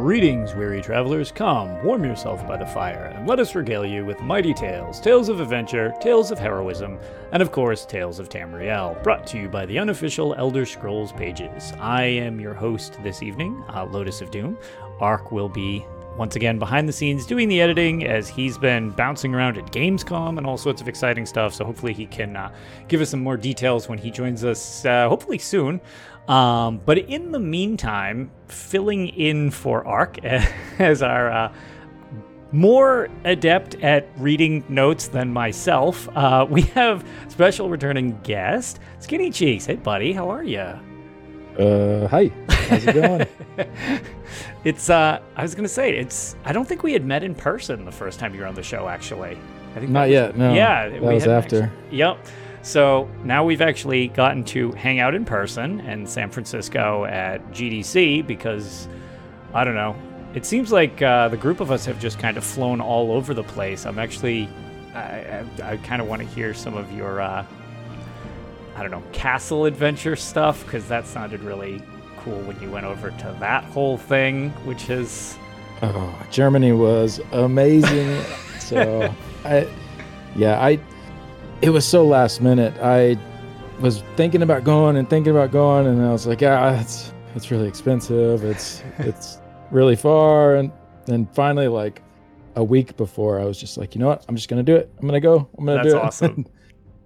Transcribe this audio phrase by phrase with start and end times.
[0.00, 1.30] Greetings, weary travelers.
[1.30, 5.28] Come, warm yourself by the fire, and let us regale you with mighty tales, tales
[5.28, 6.98] of adventure, tales of heroism,
[7.32, 11.74] and of course, tales of Tamriel, brought to you by the unofficial Elder Scrolls pages.
[11.78, 14.56] I am your host this evening, uh, Lotus of Doom.
[15.00, 15.84] Ark will be
[16.16, 20.38] once again behind the scenes doing the editing as he's been bouncing around at Gamescom
[20.38, 21.54] and all sorts of exciting stuff.
[21.54, 22.52] So hopefully he can uh,
[22.88, 25.80] give us some more details when he joins us, uh, hopefully soon.
[26.30, 30.24] Um, but in the meantime, filling in for Ark
[30.78, 31.52] as our uh,
[32.52, 39.66] more adept at reading notes than myself, uh, we have special returning guest, SkinnyCheeks.
[39.66, 40.60] Hey, buddy, how are you?
[41.58, 42.30] Uh, hi.
[42.48, 43.26] How's it going?
[44.64, 46.36] it's uh, I was gonna say it's.
[46.44, 48.62] I don't think we had met in person the first time you were on the
[48.62, 48.86] show.
[48.86, 49.36] Actually,
[49.74, 50.36] I think not was, yet.
[50.36, 50.54] No.
[50.54, 51.64] Yeah, that was after.
[51.64, 52.24] Actually, yep.
[52.62, 58.26] So now we've actually gotten to hang out in person in San Francisco at GDC
[58.26, 58.88] because
[59.54, 59.96] I don't know.
[60.34, 63.34] It seems like uh, the group of us have just kind of flown all over
[63.34, 63.86] the place.
[63.86, 64.48] I'm actually,
[64.94, 67.44] I, I, I kind of want to hear some of your, uh,
[68.76, 71.82] I don't know, castle adventure stuff because that sounded really
[72.18, 75.36] cool when you went over to that whole thing, which is.
[75.82, 78.22] Oh, Germany was amazing.
[78.60, 79.12] so
[79.44, 79.66] I,
[80.36, 80.78] yeah, I
[81.62, 82.74] it was so last minute.
[82.80, 83.18] I
[83.80, 87.50] was thinking about going and thinking about going, and I was like, ah, it's it's
[87.50, 88.44] really expensive.
[88.44, 89.38] It's it's
[89.70, 90.72] really far, and
[91.06, 92.02] then finally, like
[92.56, 94.24] a week before, I was just like, you know what?
[94.28, 94.92] I'm just gonna do it.
[94.98, 95.48] I'm gonna go.
[95.58, 96.02] I'm gonna That's do it.
[96.02, 96.46] That's awesome.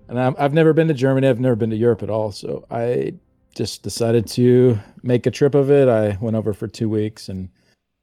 [0.09, 1.29] and i have never been to Germany.
[1.29, 2.31] I've never been to Europe at all.
[2.33, 3.15] So I
[3.55, 5.89] just decided to make a trip of it.
[5.89, 7.49] I went over for two weeks and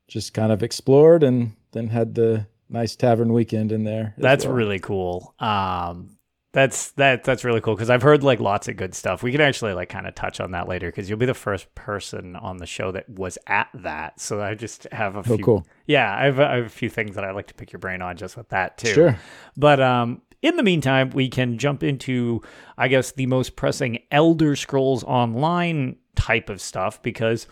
[0.08, 4.14] just kind of explored, and then had the nice tavern weekend in there.
[4.18, 4.54] That's well.
[4.54, 5.34] really cool.
[5.40, 6.18] Um,
[6.54, 9.24] that's that that's really cool because I've heard like lots of good stuff.
[9.24, 11.74] We can actually like kind of touch on that later because you'll be the first
[11.76, 14.20] person on the show that was at that.
[14.20, 15.44] So I just have a oh, few.
[15.44, 15.68] cool.
[15.86, 18.02] Yeah, I have, I have a few things that I'd like to pick your brain
[18.02, 18.94] on just with that too.
[18.94, 19.20] Sure.
[19.56, 22.42] But um, in the meantime, we can jump into
[22.78, 27.48] I guess the most pressing Elder Scrolls Online type of stuff because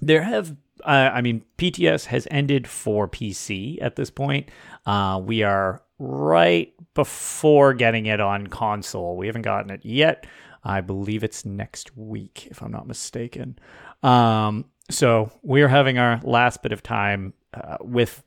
[0.00, 4.50] there have uh, I mean, PTS has ended for PC at this point.
[4.84, 9.16] Uh, we are right before getting it on console.
[9.16, 10.26] We haven't gotten it yet.
[10.64, 13.56] I believe it's next week, if I'm not mistaken.
[14.02, 18.24] Um, so we're having our last bit of time uh, with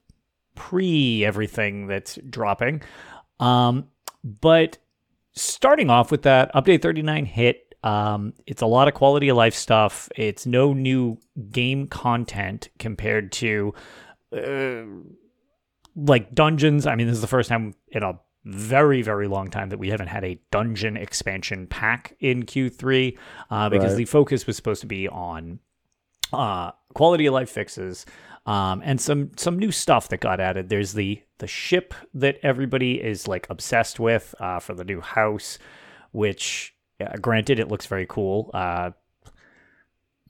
[0.56, 2.82] pre everything that's dropping.
[3.42, 3.90] Um,
[4.24, 4.78] but
[5.34, 7.76] starting off with that, update 39 hit.
[7.84, 10.10] Um, it's a lot of quality of life stuff.
[10.16, 11.18] It's no new
[11.52, 13.74] game content compared to
[14.36, 14.84] uh,
[15.96, 16.86] like dungeons.
[16.86, 19.90] I mean, this is the first time in a very very long time that we
[19.90, 23.18] haven't had a dungeon expansion pack in Q3
[23.50, 23.98] uh, because right.
[23.98, 25.60] the focus was supposed to be on
[26.32, 28.06] uh, quality of life fixes
[28.46, 30.70] um, and some some new stuff that got added.
[30.70, 35.60] There's the the ship that everybody is like obsessed with uh, for the new house,
[36.12, 36.74] which
[37.22, 38.52] granted it looks very cool.
[38.54, 38.92] Uh,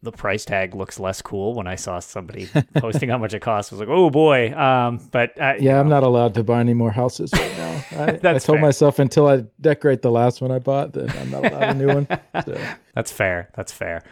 [0.02, 3.72] the price tag looks less cool when I saw somebody posting how much it costs.
[3.72, 4.54] I was like, oh boy.
[4.54, 5.96] Um, but uh, yeah, I'm know.
[5.96, 7.84] not allowed to buy any more houses right now.
[7.92, 8.62] I, I told fair.
[8.62, 11.88] myself until I decorate the last one I bought that I'm not allowed a new
[11.88, 12.08] one.
[12.46, 12.58] So.
[12.96, 13.50] That's fair.
[13.56, 14.04] That's fair.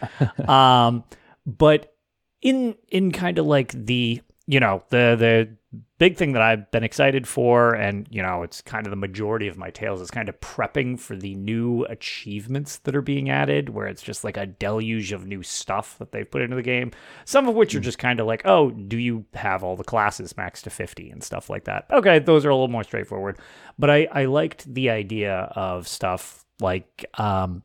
[0.49, 1.03] um,
[1.45, 1.93] but
[2.41, 6.84] in in kind of like the you know the the big thing that I've been
[6.84, 10.30] excited for, and you know, it's kind of the majority of my tales is kind
[10.30, 14.46] of prepping for the new achievements that are being added, where it's just like a
[14.46, 16.91] deluge of new stuff that they've put into the game.
[17.26, 17.84] Some of which are hmm.
[17.84, 21.23] just kind of like, oh, do you have all the classes max to 50 and
[21.23, 21.85] stuff like that?
[21.91, 23.40] Okay, those are a little more straightforward.
[23.79, 27.64] But I, I liked the idea of stuff like um,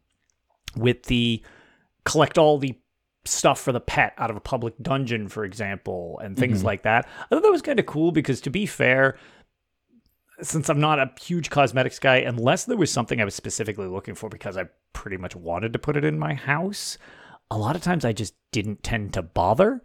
[0.76, 1.42] with the
[2.04, 2.74] collect all the
[3.24, 6.66] stuff for the pet out of a public dungeon, for example, and things mm-hmm.
[6.66, 7.08] like that.
[7.24, 9.16] I thought that was kind of cool because, to be fair,
[10.40, 14.14] since I'm not a huge cosmetics guy, unless there was something I was specifically looking
[14.14, 16.98] for because I pretty much wanted to put it in my house,
[17.50, 19.82] a lot of times I just didn't tend to bother.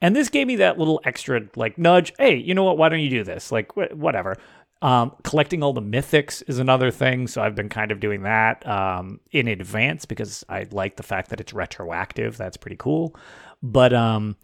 [0.00, 2.12] And this gave me that little extra like nudge.
[2.18, 2.78] Hey, you know what?
[2.78, 3.50] Why don't you do this?
[3.50, 4.36] Like wh- whatever.
[4.82, 8.66] Um, collecting all the mythics is another thing, so I've been kind of doing that
[8.66, 12.36] um, in advance because I like the fact that it's retroactive.
[12.36, 13.16] That's pretty cool.
[13.62, 14.36] But um,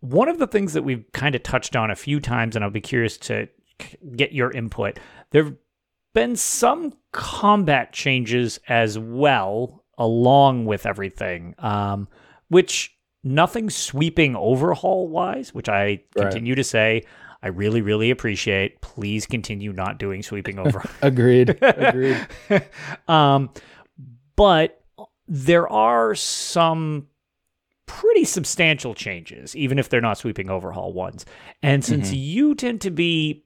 [0.00, 2.70] one of the things that we've kind of touched on a few times, and I'll
[2.70, 3.48] be curious to
[4.16, 4.98] get your input.
[5.30, 5.54] There have
[6.14, 12.08] been some combat changes as well, along with everything, um,
[12.48, 16.56] which nothing sweeping overhaul wise, which I continue right.
[16.56, 17.02] to say.
[17.42, 18.80] I really, really appreciate.
[18.80, 20.88] Please continue not doing sweeping over.
[21.02, 21.58] Agreed.
[21.62, 22.26] Agreed.
[23.08, 23.50] um,
[24.36, 24.82] but
[25.26, 27.06] there are some
[27.86, 31.24] pretty substantial changes, even if they're not sweeping overhaul ones.
[31.62, 32.16] And since mm-hmm.
[32.16, 33.44] you tend to be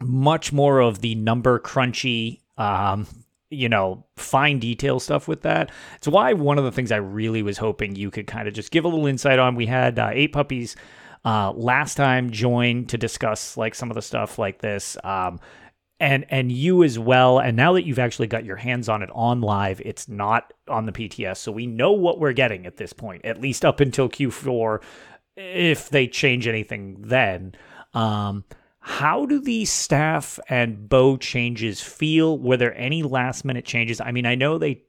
[0.00, 3.06] much more of the number crunchy, um,
[3.50, 5.70] you know, fine detail stuff with that.
[5.96, 8.70] It's why one of the things I really was hoping you could kind of just
[8.70, 9.54] give a little insight on.
[9.54, 10.76] We had uh, eight puppies
[11.24, 14.96] uh, last time joined to discuss like some of the stuff like this.
[15.04, 15.40] Um,
[16.00, 17.38] and and you as well.
[17.38, 20.86] And now that you've actually got your hands on it on live, it's not on
[20.86, 24.08] the PTS, so we know what we're getting at this point, at least up until
[24.08, 24.82] Q4,
[25.36, 27.54] if they change anything then.
[27.94, 28.44] Um,
[28.80, 32.38] how do these staff and bow changes feel?
[32.38, 34.00] Were there any last minute changes?
[34.00, 34.84] I mean, I know they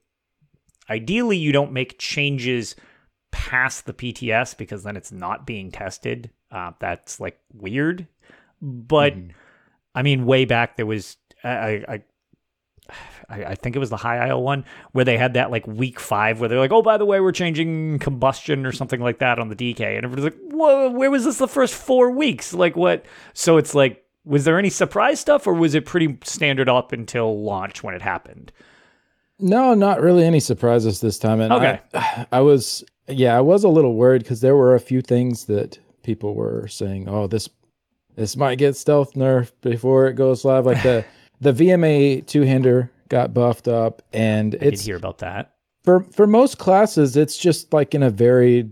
[0.88, 2.76] ideally you don't make changes
[3.30, 6.30] past the PTS because then it's not being tested.
[6.50, 8.06] Uh, that's like weird.
[8.60, 9.30] But mm-hmm.
[9.94, 12.02] I mean, way back there was I, I
[13.28, 16.40] I, think it was the High Isle one where they had that like week five
[16.40, 19.48] where they're like, oh, by the way, we're changing combustion or something like that on
[19.48, 19.80] the DK.
[19.80, 22.52] And everybody's like, whoa, where was this the first four weeks?
[22.52, 23.06] Like, what?
[23.32, 27.42] So it's like, was there any surprise stuff or was it pretty standard up until
[27.42, 28.52] launch when it happened?
[29.40, 31.40] No, not really any surprises this time.
[31.40, 31.80] And okay.
[31.94, 35.46] I, I was yeah, I was a little worried because there were a few things
[35.46, 37.48] that people were saying, "Oh, this
[38.16, 41.04] this might get stealth nerfed before it goes live." Like the
[41.40, 45.54] the VMA two hander got buffed up, and I it's hear about that.
[45.84, 48.70] For for most classes, it's just like in a very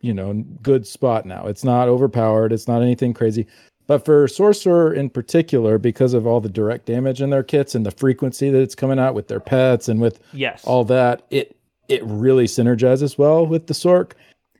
[0.00, 1.46] you know good spot now.
[1.46, 2.52] It's not overpowered.
[2.52, 3.46] It's not anything crazy.
[3.86, 7.86] But for Sorcerer in particular, because of all the direct damage in their kits and
[7.86, 10.64] the frequency that it's coming out with their pets and with yes.
[10.64, 11.56] all that, it
[11.88, 14.12] it really synergizes well with the Sorc.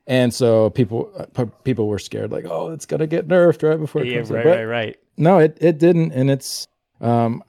[0.07, 4.03] And so people uh, people were scared, like, oh, it's gonna get nerfed right before
[4.03, 4.97] it yeah, comes right, right, right.
[5.17, 6.69] No, it it didn't, and it's
[7.01, 7.43] um,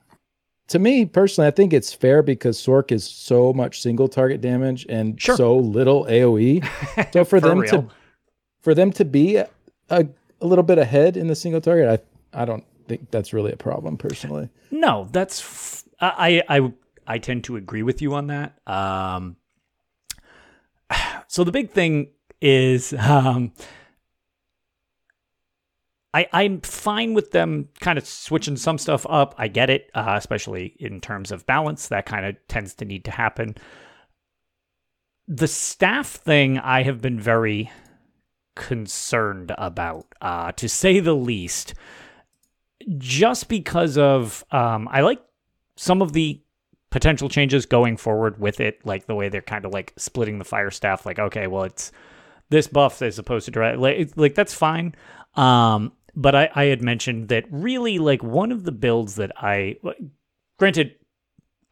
[0.68, 4.86] to me personally, I think it's fair because Sorc is so much single target damage
[4.88, 5.36] and sure.
[5.36, 6.66] so little AOE.
[7.12, 7.70] So for, for them real.
[7.70, 7.88] to
[8.60, 9.48] for them to be a,
[9.88, 10.06] a,
[10.40, 12.02] a little bit ahead in the single target,
[12.34, 14.48] I I don't think that's really a problem personally.
[14.70, 16.72] No, that's f- I I
[17.06, 18.58] I tend to agree with you on that.
[18.66, 19.36] Um,
[21.28, 22.08] so the big thing
[22.40, 23.52] is um,
[26.14, 29.34] I, I'm fine with them kind of switching some stuff up.
[29.38, 31.88] I get it, uh, especially in terms of balance.
[31.88, 33.54] That kind of tends to need to happen.
[35.26, 37.70] The staff thing, I have been very
[38.58, 41.72] concerned about, uh, to say the least,
[42.98, 45.22] just because of um, I like
[45.76, 46.42] some of the
[46.90, 50.44] potential changes going forward with it, like the way they're kind of like splitting the
[50.44, 51.06] fire staff.
[51.06, 51.92] Like, okay, well, it's
[52.50, 53.78] this buff as opposed to direct.
[53.78, 54.94] Like, like that's fine.
[55.34, 59.76] Um, but I, I had mentioned that really, like one of the builds that I,
[60.58, 60.96] granted,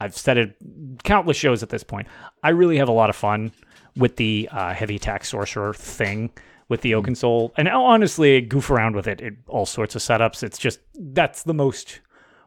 [0.00, 0.56] I've said it
[1.02, 2.06] countless shows at this point.
[2.42, 3.52] I really have a lot of fun
[3.96, 6.30] with the uh, heavy attack sorcerer thing
[6.68, 10.02] with the Oaken Soul, and honestly, I goof around with it in all sorts of
[10.02, 10.42] setups.
[10.42, 12.00] It's just that's the most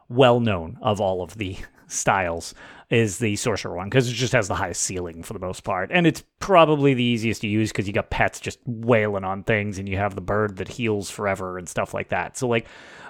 [0.08, 2.54] well known of all of the styles
[2.90, 5.90] is the sorcerer one because it just has the highest ceiling for the most part,
[5.92, 9.78] and it's probably the easiest to use because you got pets just wailing on things,
[9.78, 12.36] and you have the bird that heals forever and stuff like that.
[12.36, 12.66] So like,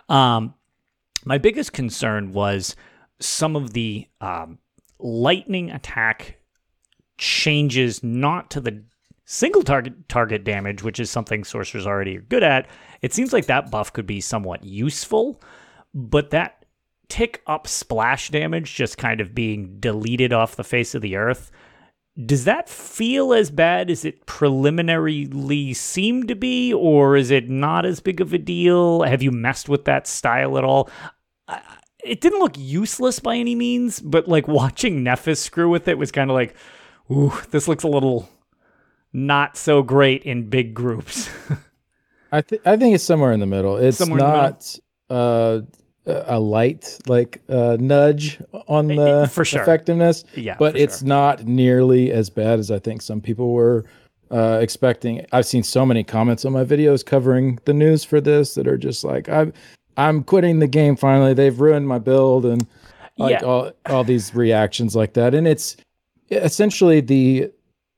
[0.09, 0.55] um,
[1.25, 2.77] my biggest concern was
[3.21, 4.59] some of the um,
[4.99, 6.37] lightning attack
[7.19, 8.83] changes not to the
[9.31, 12.67] single target target damage, which is something sorcerers already are good at.
[13.01, 15.41] It seems like that buff could be somewhat useful,
[15.95, 16.65] but that
[17.09, 21.53] tick up splash damage just kind of being deleted off the face of the earth.
[22.27, 27.87] Does that feel as bad as it preliminarily seemed to be, or is it not
[27.87, 29.03] as big of a deal?
[29.03, 30.91] Have you messed with that style at all?
[32.03, 36.11] It didn't look useless by any means, but like watching Nephis screw with it was
[36.11, 36.57] kind of like,
[37.13, 38.29] ooh, this looks a little
[39.13, 41.29] not so great in big groups.
[42.33, 43.77] I think I think it's somewhere in the middle.
[43.77, 45.61] It's somewhere not uh
[46.07, 49.63] a light like uh, nudge on the for sure.
[49.63, 50.25] effectiveness.
[50.35, 51.09] Yeah, but it's sure.
[51.09, 53.85] not nearly as bad as I think some people were
[54.31, 55.25] uh, expecting.
[55.33, 58.79] I've seen so many comments on my videos covering the news for this that are
[58.79, 59.53] just like, "I'm
[59.97, 61.35] I'm quitting the game finally.
[61.35, 62.67] They've ruined my build and
[63.19, 63.47] like Yeah.
[63.47, 65.35] all all these reactions like that.
[65.35, 65.77] And it's
[66.31, 67.51] essentially the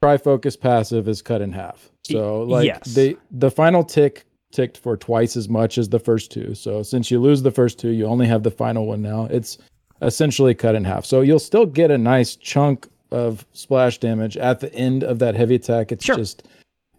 [0.02, 1.90] trifocus passive is cut in half.
[2.04, 2.94] So like yes.
[2.94, 6.54] the the final tick ticked for twice as much as the first two.
[6.54, 9.26] So since you lose the first two, you only have the final one now.
[9.30, 9.58] It's
[10.02, 11.06] essentially cut in half.
[11.06, 15.34] So you'll still get a nice chunk of splash damage at the end of that
[15.34, 15.92] heavy attack.
[15.92, 16.16] It's Sure.
[16.16, 16.48] just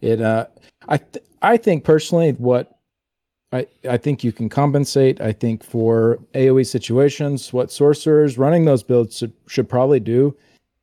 [0.01, 0.47] it uh
[0.87, 2.77] I th- I think personally what
[3.51, 5.21] I, I think you can compensate.
[5.21, 10.35] I think for AoE situations, what sorcerers running those builds should, should probably do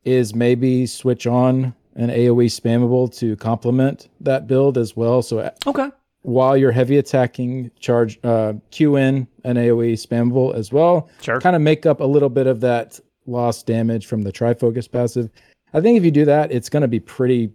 [0.05, 5.23] is maybe switch on an AoE spammable to complement that build as well.
[5.23, 5.91] So Okay.
[6.23, 11.09] while you're heavy attacking, charge uh, Q in an AoE spammable as well.
[11.21, 11.41] Sure.
[11.41, 15.31] Kind of make up a little bit of that lost damage from the trifocus passive.
[15.75, 17.51] I think if you do that, it's going to be pretty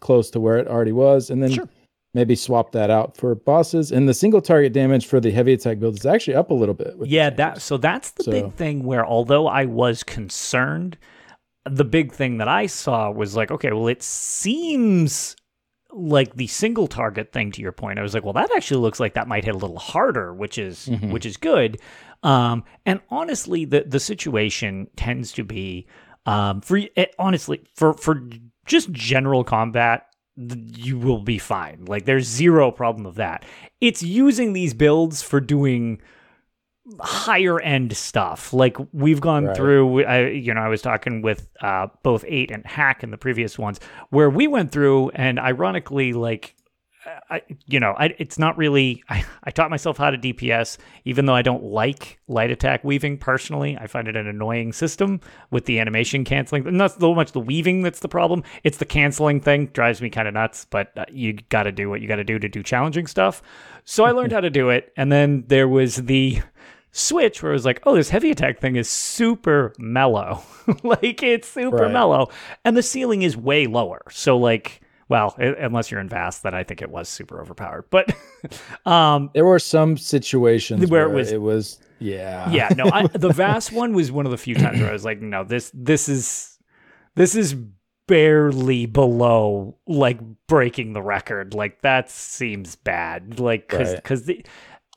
[0.00, 1.68] close to where it already was, and then Sure.
[2.12, 3.92] maybe swap that out for bosses.
[3.92, 6.74] And the single target damage for the heavy attack build is actually up a little
[6.74, 6.94] bit.
[7.04, 10.98] Yeah, that so that's the So- big thing where although I was concerned,
[11.68, 15.36] the big thing that I saw was like, okay, well it seems
[15.92, 17.98] like the single target thing to your point.
[17.98, 20.58] I was like, well that actually looks like that might hit a little harder, which
[20.58, 21.10] is Mhm.
[21.12, 21.78] which is good.
[22.22, 25.86] Um and honestly the the situation tends to be
[26.26, 28.28] um for it, honestly for for
[28.66, 30.06] just general combat
[30.36, 31.84] you will be fine.
[31.86, 33.44] Like there's zero problem of that.
[33.80, 36.00] It's using these builds for doing
[37.00, 38.52] higher end stuff.
[38.52, 39.56] Like we've gone Right.
[39.56, 43.18] through, I, you know, I was talking with uh, both Eight and Hack in the
[43.18, 46.54] previous ones, where we went through, and ironically, like,
[47.30, 49.02] I, you know, I, it's not really.
[49.08, 53.18] I, I taught myself how to DPS, even though I don't like light attack weaving
[53.18, 53.76] personally.
[53.80, 55.20] I find it an annoying system
[55.52, 56.64] with the animation canceling.
[56.76, 60.26] Not so much the weaving that's the problem; it's the canceling thing drives me kind
[60.26, 60.66] of nuts.
[60.68, 63.40] But uh, you got to do what you got to do to do challenging stuff.
[63.84, 66.40] So I learned how to do it, and then there was the
[66.98, 70.42] switch where it was like, oh, this heavy attack thing is super mellow.
[70.82, 71.92] like it's super Right.
[71.92, 72.28] mellow.
[72.64, 74.02] And the ceiling is way lower.
[74.10, 77.84] So like, well, i- unless you're in Vast, then I think it was super overpowered.
[77.90, 78.14] But
[78.86, 83.06] um There were some situations Where where, it was- it was yeah yeah, no, I,
[83.06, 85.70] the Vast one was one of the few times where I was like, no, this
[85.74, 86.58] this is
[87.14, 87.54] this is
[88.06, 91.54] barely below like breaking the record.
[91.54, 93.40] Like that seems bad.
[93.40, 93.96] Like because Right.
[93.96, 94.44] because the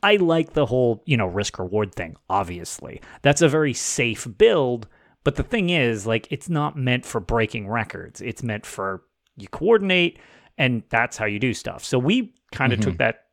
[0.01, 2.15] I like the whole you know risk reward thing.
[2.29, 4.87] Obviously, that's a very safe build.
[5.25, 8.21] But the thing is, like, it's not meant for breaking records.
[8.21, 9.03] It's meant for
[9.35, 10.17] you coordinate,
[10.57, 11.83] and that's how you do stuff.
[11.83, 12.91] So we kind of mm-hmm.
[12.91, 13.23] took that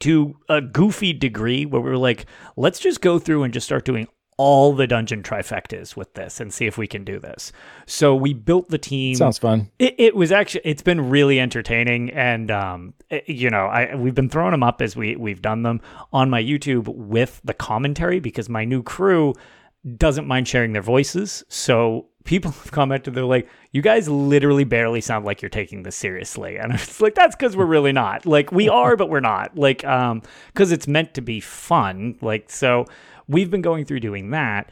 [0.00, 3.84] to a goofy degree where we were like, let's just go through and just start
[3.84, 4.08] doing
[4.42, 7.52] all the dungeon trifectas with this and see if we can do this.
[7.84, 9.14] So we built the team.
[9.14, 9.70] sounds fun.
[9.78, 14.14] It, it was actually it's been really entertaining and um it- you know I we've
[14.14, 18.18] been throwing them up as we we've done them on my YouTube with the commentary
[18.18, 19.34] because my new crew
[19.96, 21.44] doesn't mind sharing their voices.
[21.48, 25.96] So people have commented they're like you guys literally barely sound like you're taking this
[25.96, 26.56] seriously.
[26.56, 28.24] And it's like that's because we're really not.
[28.24, 29.58] Like we are but we're not.
[29.58, 32.16] Like um because it's meant to be fun.
[32.22, 32.86] Like so
[33.30, 34.70] we've been going through doing that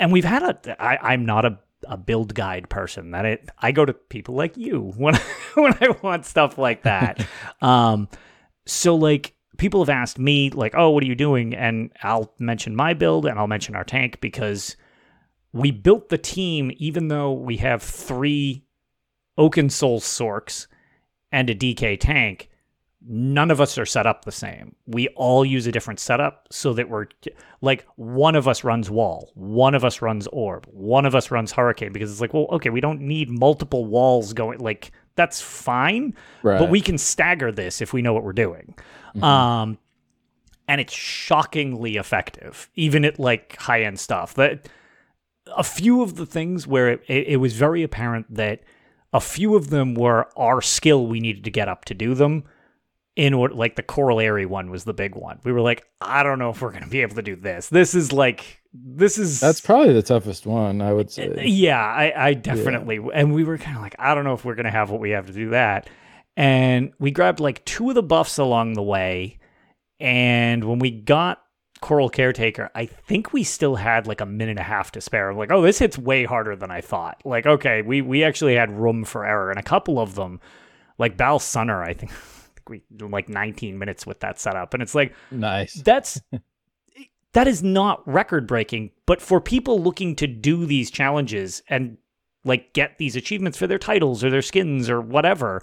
[0.00, 3.70] and we've had a I, i'm not a, a build guide person that it i
[3.70, 5.14] go to people like you when
[5.54, 7.24] when i want stuff like that.
[7.60, 8.08] Um
[8.66, 11.54] so like people have asked me like oh what are you doing?
[11.54, 14.76] And i'll mention my build and i'll mention our tank because
[15.52, 18.64] we built the team even though we have three
[19.36, 20.66] oaken soul Sorcs
[21.32, 22.48] and a dk tank
[23.10, 24.74] none of us are set up the same.
[24.86, 27.06] We all use a different setup so that we're
[27.62, 31.50] like one of us runs wall, one of us runs orb, one of us runs
[31.52, 36.14] hurricane because it's like, well, okay, we don't need multiple walls going like that's fine,
[36.42, 38.74] right but we can stagger this if we know what we're doing.
[39.22, 39.78] Um
[40.68, 44.34] and it's shockingly effective even at like high end stuff.
[44.34, 44.68] That
[45.56, 48.60] a few of the things where it, it, it was very apparent that
[49.14, 52.44] a few of them were our skill we needed to get up to do them
[53.18, 55.40] in order like the Coral Aerie one was the big one.
[55.42, 57.68] We were like i don't know if we're going to be able to do this.
[57.68, 61.46] This is like this is that's probably the toughest one i would uh, say.
[61.46, 64.54] yeah i, I definitely and we were kind of like i don't know if we're
[64.54, 65.90] going to have what we have to do that.
[66.36, 69.40] And we grabbed like two of the buffs along the way
[69.98, 71.42] and when we got
[71.80, 75.28] coral caretaker i think we still had like a minute and a half to spare.
[75.28, 77.20] I'm like oh this hits way harder than i thought.
[77.24, 80.40] Like okay we we actually had room for error and a couple of them
[80.98, 82.12] like Bal Sunnar i think
[82.68, 86.20] we like 19 minutes with that setup and it's like nice that's
[87.32, 91.96] that is not record breaking but for people looking to do these challenges and
[92.44, 95.62] like get these achievements for their titles or their skins or whatever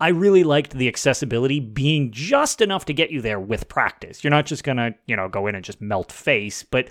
[0.00, 4.24] I really liked the accessibility being just enough to get you there with practice.
[4.24, 6.88] You're not just gonna, you know, go in and just melt face, but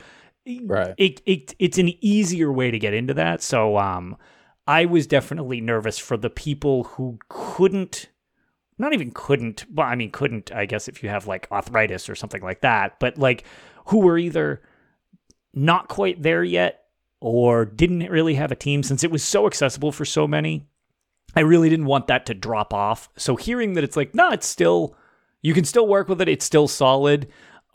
[0.63, 0.95] Right.
[0.97, 3.41] it, it it's an easier way to get into that.
[3.41, 4.15] So um
[4.65, 8.07] I was definitely nervous for the people who couldn't
[8.81, 12.15] not even couldn't well I mean couldn't I guess if you have like arthritis or
[12.15, 13.45] something like that, but like
[13.85, 14.61] who were either
[15.53, 16.85] not quite there yet
[17.19, 20.67] or didn't really have a team since it was so accessible for so many.
[21.35, 23.09] I really didn't want that to drop off.
[23.15, 24.95] So hearing that it's like, no, it's still
[25.41, 27.27] you can still work with it, it's still solid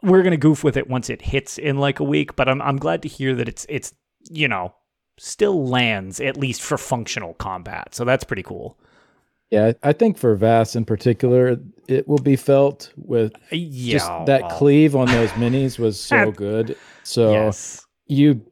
[0.03, 2.77] we're gonna goof with it once it hits in like a week, but I'm I'm
[2.77, 3.95] glad to hear that it's it's
[4.31, 4.75] you know
[5.19, 7.95] still lands at least for functional combat.
[7.95, 8.79] So that's pretty cool.
[9.51, 14.51] Yeah, I think for Vass in particular, it will be felt with Yeah, just that
[14.51, 16.77] cleave on those minis was so good.
[17.05, 17.87] So Yes.
[18.07, 18.45] you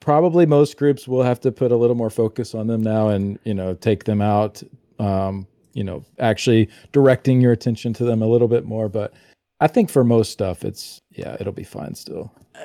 [0.00, 3.38] probably most groups will have to put a little more focus on them now and
[3.44, 4.62] you know take them out
[5.00, 9.12] um you know actually directing your attention to them a little bit more but
[9.60, 12.32] i think for most stuff it's yeah it'll be fine still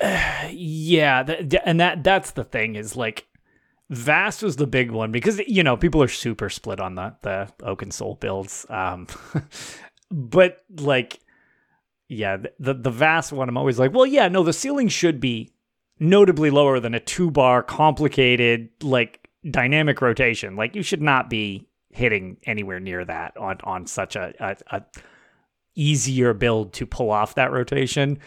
[0.50, 3.26] Yeah, th- and that that's the thing is like
[3.90, 7.52] Vast was the big one because you know people are super split on the the
[7.62, 8.64] Oaken Soul builds.
[8.70, 9.06] Um,
[10.10, 11.20] but like,
[12.08, 15.52] yeah, the, the Vast one, I'm always like, well, yeah, no, the ceiling should be
[15.98, 20.56] notably lower than a two bar complicated like dynamic rotation.
[20.56, 24.82] Like you should not be hitting anywhere near that on on such a, a, a
[25.74, 28.18] easier build to pull off that rotation.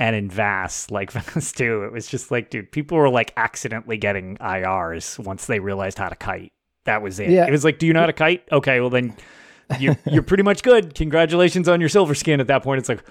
[0.00, 3.98] And in Vass, like Vass 2, it was just like, dude, people were like accidentally
[3.98, 6.52] getting IRs once they realized how to kite.
[6.86, 7.28] That was it.
[7.30, 7.46] Yeah.
[7.46, 8.42] It was like, do you know how to kite?
[8.50, 9.14] Okay, well then
[9.78, 10.94] you you're pretty much good.
[10.94, 12.40] Congratulations on your silver skin.
[12.40, 13.04] At that point, it's like,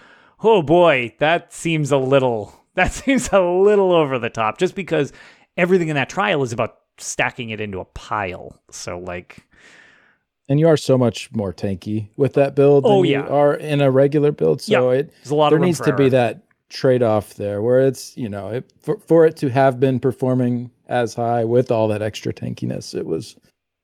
[0.44, 4.58] oh boy, that seems a little that seems a little over the top.
[4.58, 5.14] Just because
[5.58, 8.60] everything in that trial is about stacking it into a pile.
[8.72, 9.46] So like,
[10.50, 13.28] and you are so much more tanky with that build than Oh, you yeah.
[13.28, 16.06] are in a regular build so it there's a lot there of needs to be
[16.06, 16.10] error.
[16.70, 20.70] That trade-off there where it's you know it, for, for it to have been performing
[20.88, 23.36] as high with all that extra tankiness it was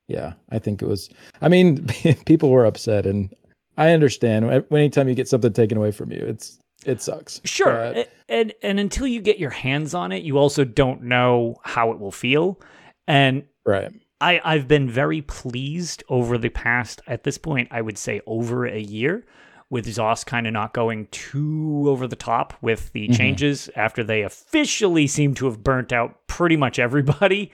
[0.07, 1.09] yeah i think it was
[1.41, 1.85] i mean
[2.25, 3.33] people were upset and
[3.77, 7.93] i understand When- anytime you get something taken away from you it's it sucks Sure.
[7.93, 11.91] But- and and until you get your hands on it, you also don't know how
[11.91, 12.59] it will feel.
[13.07, 17.97] And right I, I've been very pleased over the past, at this point, I would
[17.97, 19.25] say over a year,
[19.69, 24.21] with ZOS kind of not going too over the top with the changes after they
[24.21, 27.51] officially seem to have burnt out pretty much everybody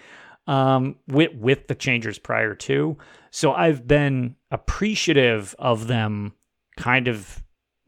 [0.47, 2.97] um, with, with the changes prior to.
[3.29, 6.33] So I've been appreciative of them
[6.75, 7.41] kind of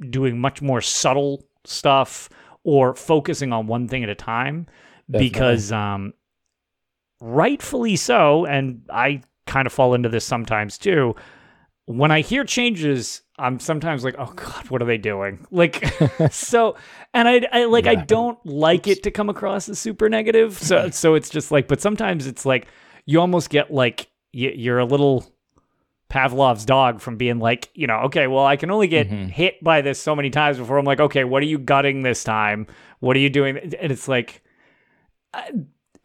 [0.09, 2.29] doing much more subtle stuff
[2.63, 4.67] or focusing on one thing at a time
[5.09, 6.13] because um,
[7.19, 11.15] rightfully so, and I kind of fall into this sometimes too.
[11.85, 15.83] When I hear changes, I'm sometimes like, "Oh God, what are they doing?" Like,
[16.31, 16.75] so,
[17.13, 20.57] and I, I like, I don't like it to come across as super negative.
[20.57, 22.67] So, so it's just like, but sometimes it's like
[23.05, 25.25] you almost get like you're a little
[26.09, 29.29] Pavlov's dog from being like, you know, okay, well, I can only get Mhm.
[29.29, 32.23] hit by this so many times before I'm like, okay, what are you gutting this
[32.23, 32.67] time?
[32.99, 33.57] What are you doing?
[33.57, 34.43] And it's like,
[35.33, 35.49] I,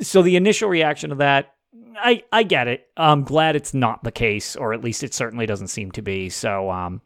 [0.01, 1.55] so the initial reaction to that,
[1.97, 2.89] I I get it.
[2.97, 6.31] I'm glad it's not the case, or at least it certainly doesn't seem to be.
[6.31, 7.03] So, um,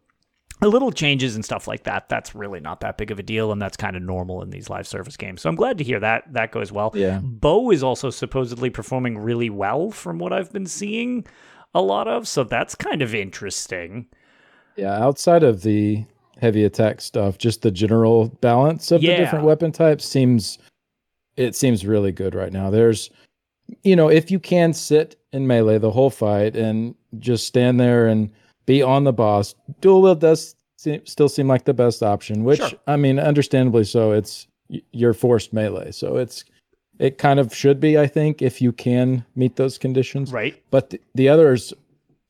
[0.69, 2.09] little changes and stuff like that.
[2.09, 4.71] That's really not that big of a deal, and that's kind of normal in these
[4.71, 5.43] live service games.
[5.43, 6.93] So I'm glad to hear that that goes well.
[6.95, 11.27] yeah Bow is also supposedly performing really well from what I've been seeing
[11.75, 12.29] a lot of.
[12.29, 14.07] So that's kind of interesting.
[14.77, 16.05] Yeah, outside of the
[16.41, 19.13] heavy attack stuff, just the general balance of Yeah.
[19.17, 20.59] the different weapon types seems
[21.37, 22.69] it seems really good right now.
[22.71, 23.11] There's
[23.85, 28.07] you know, if you can sit in melee the whole fight and just stand there
[28.07, 28.31] and
[28.67, 32.61] be on the boss, dual wield does seem, still seem like the best option, which
[32.61, 32.79] Sure.
[32.87, 34.13] I mean, understandably so.
[34.13, 35.91] It's y- you're forced melee.
[35.93, 36.45] So it's
[36.99, 40.63] it kind of should be, I think, if you can meet those conditions Right.
[40.71, 41.73] but the, the others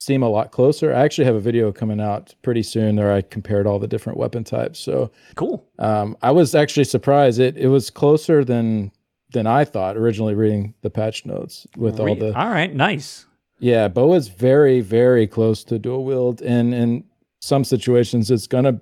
[0.00, 0.92] seem a lot closer.
[0.94, 4.18] I actually have a video coming out pretty soon where I compared all the different
[4.18, 4.78] weapon types.
[4.80, 5.64] So Cool.
[5.78, 7.38] um, I was actually surprised.
[7.38, 8.90] It it was closer than
[9.32, 12.72] than I thought originally reading the patch notes with all the all right.
[12.74, 13.26] Nice.
[13.62, 13.88] Yeah.
[13.88, 17.04] Bow is very very close to dual wield, and in
[17.40, 18.80] some situations it's gonna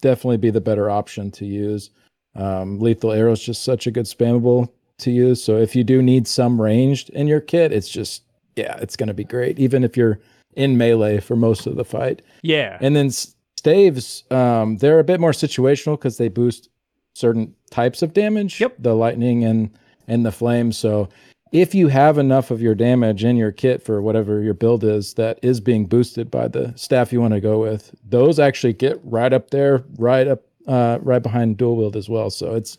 [0.00, 1.90] definitely be the better option to use.
[2.34, 5.42] Um, lethal arrow is just such a good spammable to use.
[5.42, 8.24] So if you do need some ranged in your kit, it's just
[8.56, 9.58] yeah, it's gonna be great.
[9.58, 10.20] Even if you're
[10.54, 12.22] in melee for most of the fight.
[12.42, 12.78] Yeah.
[12.80, 16.68] And then staves, um, they're a bit more situational because they boost
[17.14, 18.60] certain types of damage.
[18.60, 18.76] Yep.
[18.80, 19.70] The lightning and
[20.08, 20.72] and the flame.
[20.72, 21.08] So
[21.52, 25.14] if you have enough of your damage in your kit for whatever your build is
[25.14, 28.98] that is being boosted by the staff you want to go with, those actually get
[29.04, 32.30] right up there, right up, uh, right behind dual wield as well.
[32.30, 32.78] So it's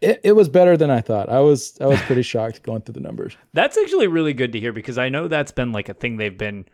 [0.00, 1.28] it, it was better than I thought.
[1.28, 3.36] I was I was pretty shocked going through the numbers.
[3.52, 6.38] That's actually really good to hear because I know that's been like a thing they've
[6.38, 6.66] been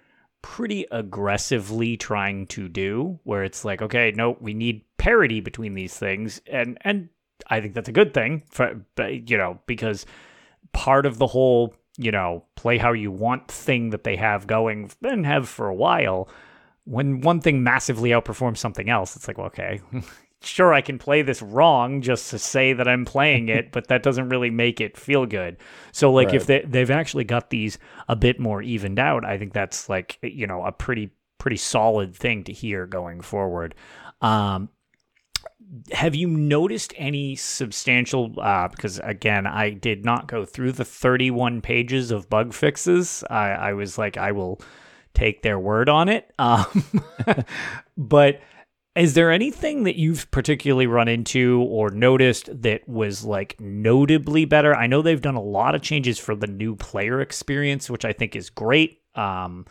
[0.42, 5.98] pretty aggressively trying to do where it's like okay no we need parity between these
[5.98, 7.08] things and and
[7.48, 10.06] I think that's a good thing for you know because
[10.78, 14.88] part of the whole you know play how you want thing that they have going
[15.02, 16.28] and have for a while
[16.84, 19.80] when one thing massively outperforms something else it's like well, okay
[20.40, 24.04] sure I can play this wrong just to say that I'm playing it, but that
[24.04, 25.56] doesn't really make it feel good.
[25.90, 26.36] So like right.
[26.36, 27.76] if they they've actually got these
[28.08, 32.14] a bit more evened out, I think that's like you know a pretty pretty solid
[32.14, 33.74] thing to hear going forward.
[34.20, 34.68] Um,
[35.92, 41.60] have you noticed any substantial uh, because again i did not go through the 31
[41.60, 44.60] pages of bug fixes i, I was like i will
[45.14, 46.84] take their word on it um,
[47.96, 48.40] but
[48.98, 54.74] is there anything that you've particularly run into or noticed that was like notably better?
[54.74, 58.12] I know they've done a lot of changes for the new player experience, which I
[58.12, 59.00] think is great.
[59.14, 59.66] Um,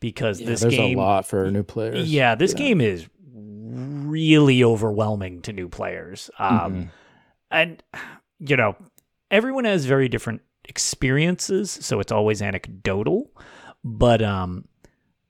[0.00, 2.10] because yeah, this there's game, a lot for new players.
[2.10, 2.58] Yeah, this yeah.
[2.58, 3.06] game is
[3.70, 6.30] really overwhelming to new players.
[6.38, 6.82] Um, mm-hmm.
[7.50, 7.82] and
[8.38, 8.76] you know,
[9.30, 13.30] everyone has very different experiences, so it's always anecdotal.
[13.84, 14.66] But um,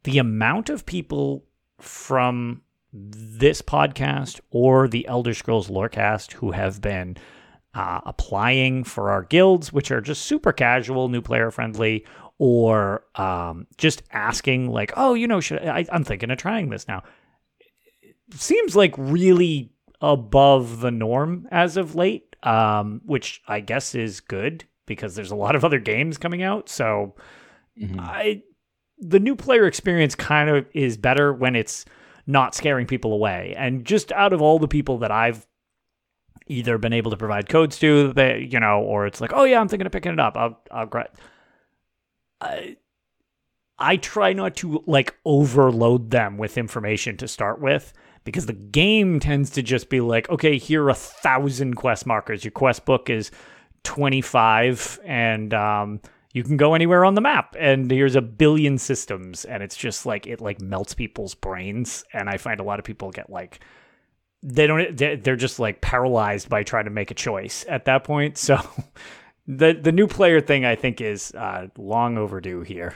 [0.04, 1.44] the amount of people
[1.80, 7.16] from this podcast or the Elder Scrolls Lorecast who have been
[7.74, 12.04] uh, applying for our guilds, which are just super casual, new player friendly,
[12.38, 16.88] or um, just asking like, "Oh, you know, should I, I'm thinking of trying this
[16.88, 17.02] now."
[18.34, 24.64] Seems like really above the norm as of late, um, which I guess is good
[24.86, 26.68] because there's a lot of other games coming out.
[26.68, 27.14] So,
[27.80, 28.00] mm-hmm.
[28.00, 28.42] I
[28.98, 31.84] the new player experience kind of is better when it's
[32.26, 33.54] not scaring people away.
[33.56, 35.46] And just out of all the people that I've
[36.46, 39.60] either been able to provide codes to, that you know, or it's like, oh yeah,
[39.60, 40.36] I'm thinking of picking it up.
[40.36, 41.10] I'll, I'll gra-
[42.40, 42.76] I,
[43.78, 47.92] I try not to like overload them with information to start with
[48.24, 52.44] because the game tends to just be like, okay, here are a thousand quest markers.
[52.44, 53.30] Your quest book is
[53.84, 56.00] 25 and um,
[56.32, 57.56] you can go anywhere on the map.
[57.58, 59.44] And here's a billion systems.
[59.44, 62.04] And it's just like it like melts people's brains.
[62.12, 63.60] And i find a lot of people get like
[64.42, 68.38] they don't they're just like paralyzed by trying to make a choice at that point.
[68.50, 68.58] So
[69.50, 72.94] the the new player thing i think is uh, long overdue here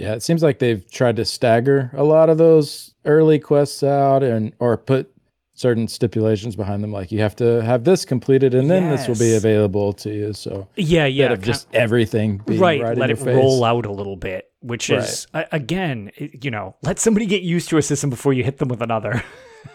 [0.00, 4.22] yeah it seems like they've tried to stagger a lot of those early quests out
[4.22, 5.14] and or put
[5.54, 9.00] certain stipulations behind them like you have to have this completed and then yes.
[9.00, 13.10] this will be available to you so yeah yeah of just everything right, right let
[13.10, 15.00] it roll out a little bit which right.
[15.00, 18.68] is again you know let somebody get used to a system before you hit them
[18.68, 19.22] with another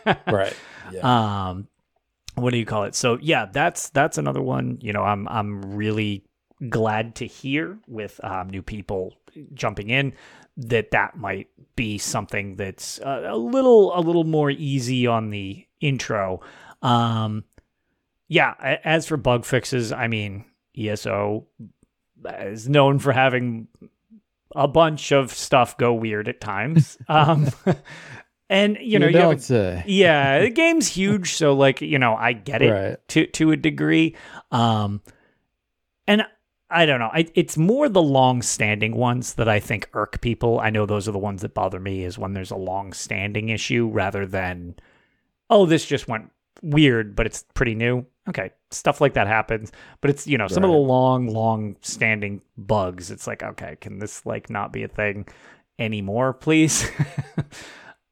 [0.32, 0.56] right
[0.92, 1.50] yeah.
[1.50, 1.68] um
[2.34, 5.76] what do you call it so yeah that's that's another one you know i'm i'm
[5.76, 6.26] really
[6.70, 9.14] glad to hear with um, new people
[9.54, 10.13] jumping in
[10.58, 15.65] that that might be something that's a, a little a little more easy on the
[15.82, 16.41] intro.
[16.82, 17.43] Um,
[18.28, 20.45] yeah, as for bug fixes, I mean,
[20.78, 21.45] ESO
[22.39, 23.67] is known for having
[24.56, 26.98] a bunch of stuff go weird at times.
[27.08, 27.50] Um,
[28.50, 29.84] and you know, you, you say.
[29.88, 33.08] yeah, the game's huge, so like you know, I get it right.
[33.10, 34.15] to to a degree.
[34.52, 35.02] Um,
[36.08, 36.26] and
[36.69, 37.12] I don't know.
[37.13, 40.60] I, it's more the long-standing ones that I think irk people.
[40.60, 42.04] I know those are the ones that bother me.
[42.04, 44.75] Is when there's a long-standing issue rather than,
[45.49, 46.32] oh, this just went
[46.63, 48.06] weird, but it's pretty new.
[48.28, 50.69] Okay, stuff like that happens, but it's you know some right.
[50.69, 53.12] of the long, long-standing bugs.
[53.12, 55.28] It's like, okay, can this like not be a thing
[55.78, 56.89] anymore, please?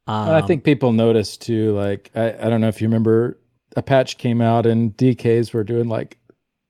[0.06, 1.76] um, I think people notice too.
[1.76, 3.40] Like, I, I don't know if you remember,
[3.76, 6.20] a patch came out and DKs were doing like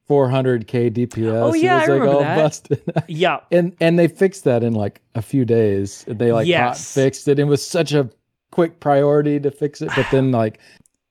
[0.10, 1.42] 400k DPS.
[1.42, 2.36] Oh yeah, I remember that.
[2.36, 2.82] Busted.
[3.08, 6.06] yeah, and and they fixed that in like a few days.
[6.08, 6.78] They like yes.
[6.96, 7.40] hot fixed it.
[7.40, 8.10] It was such a
[8.52, 10.60] quick priority to fix it, but then like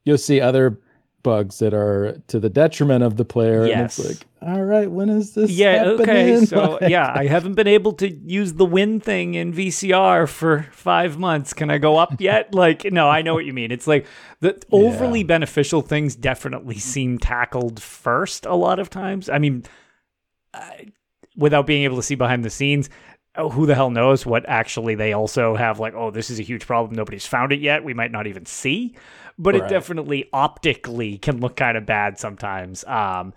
[0.04, 0.78] you'll see other
[1.22, 3.66] bugs that are to the detriment of the player.
[3.66, 3.98] Yes.
[3.98, 5.50] And it's like, all right, when is this?
[5.50, 6.00] Yeah, happening?
[6.00, 6.44] okay.
[6.44, 11.18] So yeah, I haven't been able to use the win thing in VCR for five
[11.18, 11.52] months.
[11.52, 12.54] Can I go up yet?
[12.54, 13.70] like, no, I know what you mean.
[13.70, 14.06] It's like
[14.40, 15.26] the overly yeah.
[15.26, 19.28] beneficial things definitely seem tackled first a lot of times.
[19.28, 19.64] I mean,
[20.54, 20.70] uh,
[21.36, 22.90] without being able to see behind the scenes.
[23.34, 26.42] Oh, who the hell knows what actually they also have like oh this is a
[26.42, 28.94] huge problem nobody's found it yet we might not even see
[29.38, 29.64] but right.
[29.64, 32.84] it definitely optically can look kind of bad sometimes.
[32.84, 33.32] Um,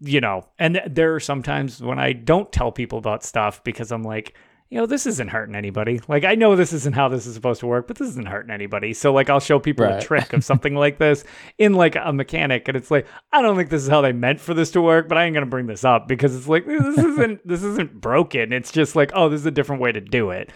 [0.00, 4.02] you know, and there are sometimes when I don't tell people about stuff because I'm
[4.02, 4.34] like,
[4.70, 6.00] you know, this isn't hurting anybody.
[6.08, 8.50] Like, I know this isn't how this is supposed to work, but this isn't hurting
[8.50, 8.92] anybody.
[8.94, 10.02] So, like, I'll show people Right.
[10.02, 11.22] a trick of something like this
[11.58, 14.40] in like a mechanic, and it's like, I don't think this is how they meant
[14.40, 16.98] for this to work, but I ain't gonna bring this up because it's like this
[16.98, 18.52] isn't this isn't broken.
[18.52, 20.50] It's just like, oh, this is a different way to do it.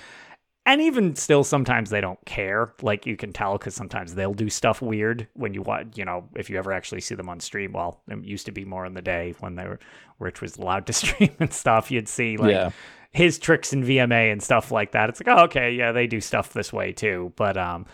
[0.69, 2.75] And even still, sometimes they don't care.
[2.83, 6.29] Like you can tell because sometimes they'll do stuff weird when you want You know,
[6.37, 7.73] if you ever actually see them on stream.
[7.73, 9.79] Well, it used to be more in the day when they were
[10.19, 11.91] Rich was allowed to stream and stuff.
[11.91, 12.71] You'd see like Yeah.
[13.13, 15.09] his tricks in VMA and stuff like that.
[15.09, 17.33] It's like, oh, okay, yeah, they do stuff this way too.
[17.37, 17.87] But um,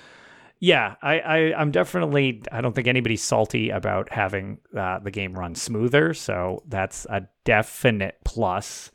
[0.59, 2.43] yeah, I, I I'm definitely.
[2.51, 6.13] I don't think anybody's salty about having uh, the game run smoother.
[6.13, 8.91] So that's a definite plus.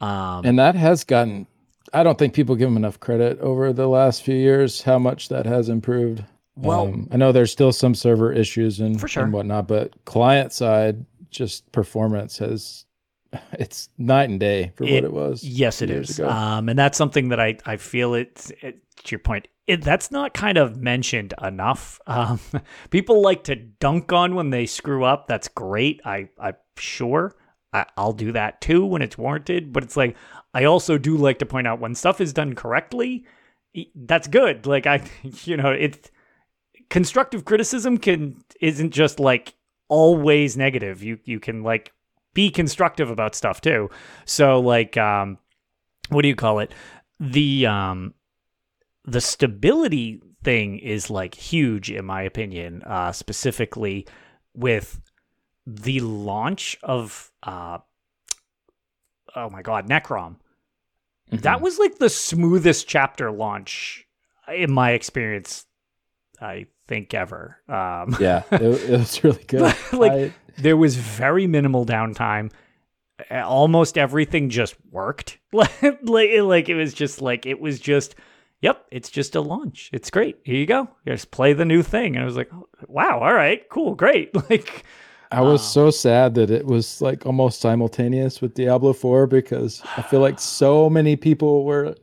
[0.00, 1.46] Um, And that has gotten,
[1.94, 5.28] I don't think people give them enough credit over the last few years, how much
[5.28, 6.24] that has improved.
[6.56, 9.24] Well- Um, I know there's still some server issues and, For sure.
[9.24, 12.84] and whatnot, but client side, just performance has,
[13.52, 15.42] it's night and day for It- what it was.
[15.44, 16.20] Yes, it is.
[16.20, 19.48] Um, and that's something that I, I feel it's it, to your point.
[19.66, 21.98] It, that's not kind of mentioned enough.
[22.06, 22.38] Um,
[22.90, 25.26] people like to dunk on when they screw up.
[25.26, 26.02] That's great.
[26.04, 27.34] I, I'm sure
[27.74, 29.72] I, I'll do that too when it's warranted.
[29.72, 30.16] But it's like
[30.54, 33.26] I also do like to point out when stuff is done correctly.
[33.94, 34.66] That's good.
[34.66, 35.02] Like I,
[35.44, 36.10] you know, it's
[36.88, 39.54] constructive criticism can isn't just like
[39.88, 41.02] always negative.
[41.02, 41.92] You you can like
[42.32, 43.90] be constructive about stuff too.
[44.24, 45.38] So like um
[46.08, 46.72] what do you call it?
[47.18, 48.14] The um
[49.04, 54.06] the stability thing is like huge in my opinion, uh specifically
[54.54, 55.00] with
[55.66, 57.78] the launch of uh
[59.36, 60.36] oh my god, Necrom.
[61.30, 64.06] That was like the smoothest chapter launch
[64.54, 65.64] in my experience
[66.40, 67.58] I think ever.
[67.68, 69.74] Um yeah, it, it was really good.
[69.92, 72.52] Like, I- there was very minimal downtime.
[73.30, 75.38] Uh, Almost everything just worked.
[75.52, 75.70] like,
[76.02, 78.14] like, like it was just like it was just,
[78.60, 79.90] yep, it's just a launch.
[79.92, 80.38] It's great.
[80.44, 80.88] Here you go.
[81.06, 82.14] Just play the new thing.
[82.16, 84.30] And I was like, oh, wow, all right, cool, great.
[84.50, 84.84] Like,
[85.34, 85.66] I was Wow.
[85.66, 90.38] so sad that it was like almost simultaneous with Diablo 4 because I feel like
[90.60, 91.94] so many people were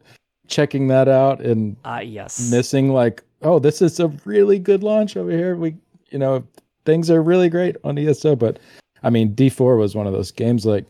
[0.47, 5.15] checking that out and uh, yes, missing like, oh, this is a really good launch
[5.17, 5.55] over here.
[5.55, 5.75] We,
[6.09, 6.43] you know,
[6.85, 8.35] things are really great on ESO.
[8.35, 8.59] But
[9.03, 10.85] I mean, D4 was one of those games like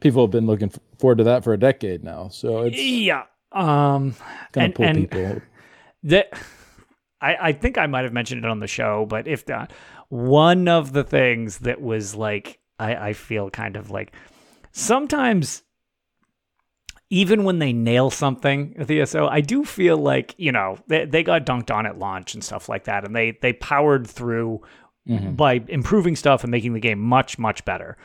[0.00, 2.28] people have been looking forward to that for a decade now.
[2.28, 3.24] So it's yeah.
[3.52, 4.14] Um,
[4.52, 5.42] gonna and- pull and- people.
[6.04, 6.32] that
[7.20, 9.72] I, I think I might have mentioned it on the show, but if not,
[10.10, 14.12] one of the things that was like I, I feel kind of like
[14.72, 15.62] sometimes
[17.12, 21.04] even when they nail something at the ESO, I do feel like, you know, they,
[21.06, 23.04] they got dunked on at launch and stuff like that.
[23.04, 24.60] And they they powered through
[25.08, 25.34] Mhm.
[25.34, 27.96] by improving stuff and making the game much, much better.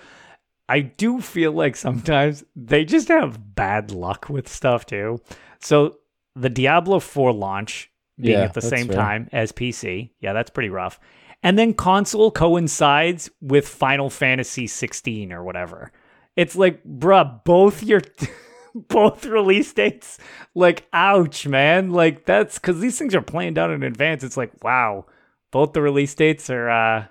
[0.70, 5.20] I do feel like sometimes they just have bad luck with stuff too.
[5.60, 5.98] So
[6.36, 8.96] the Diablo 4 launch being Yeah, at the same fair.
[8.96, 11.00] time as PC, yeah, that's pretty rough.
[11.45, 15.91] And then console coincides with Final Fantasy 16 or whatever.
[16.36, 18.01] It's like, bruh, both your
[18.75, 20.17] both release dates,
[20.55, 21.91] like, ouch, man.
[21.91, 24.23] Like that's because these things are planned out in advance.
[24.23, 25.05] It's like, wow,
[25.51, 27.05] both the release dates are uh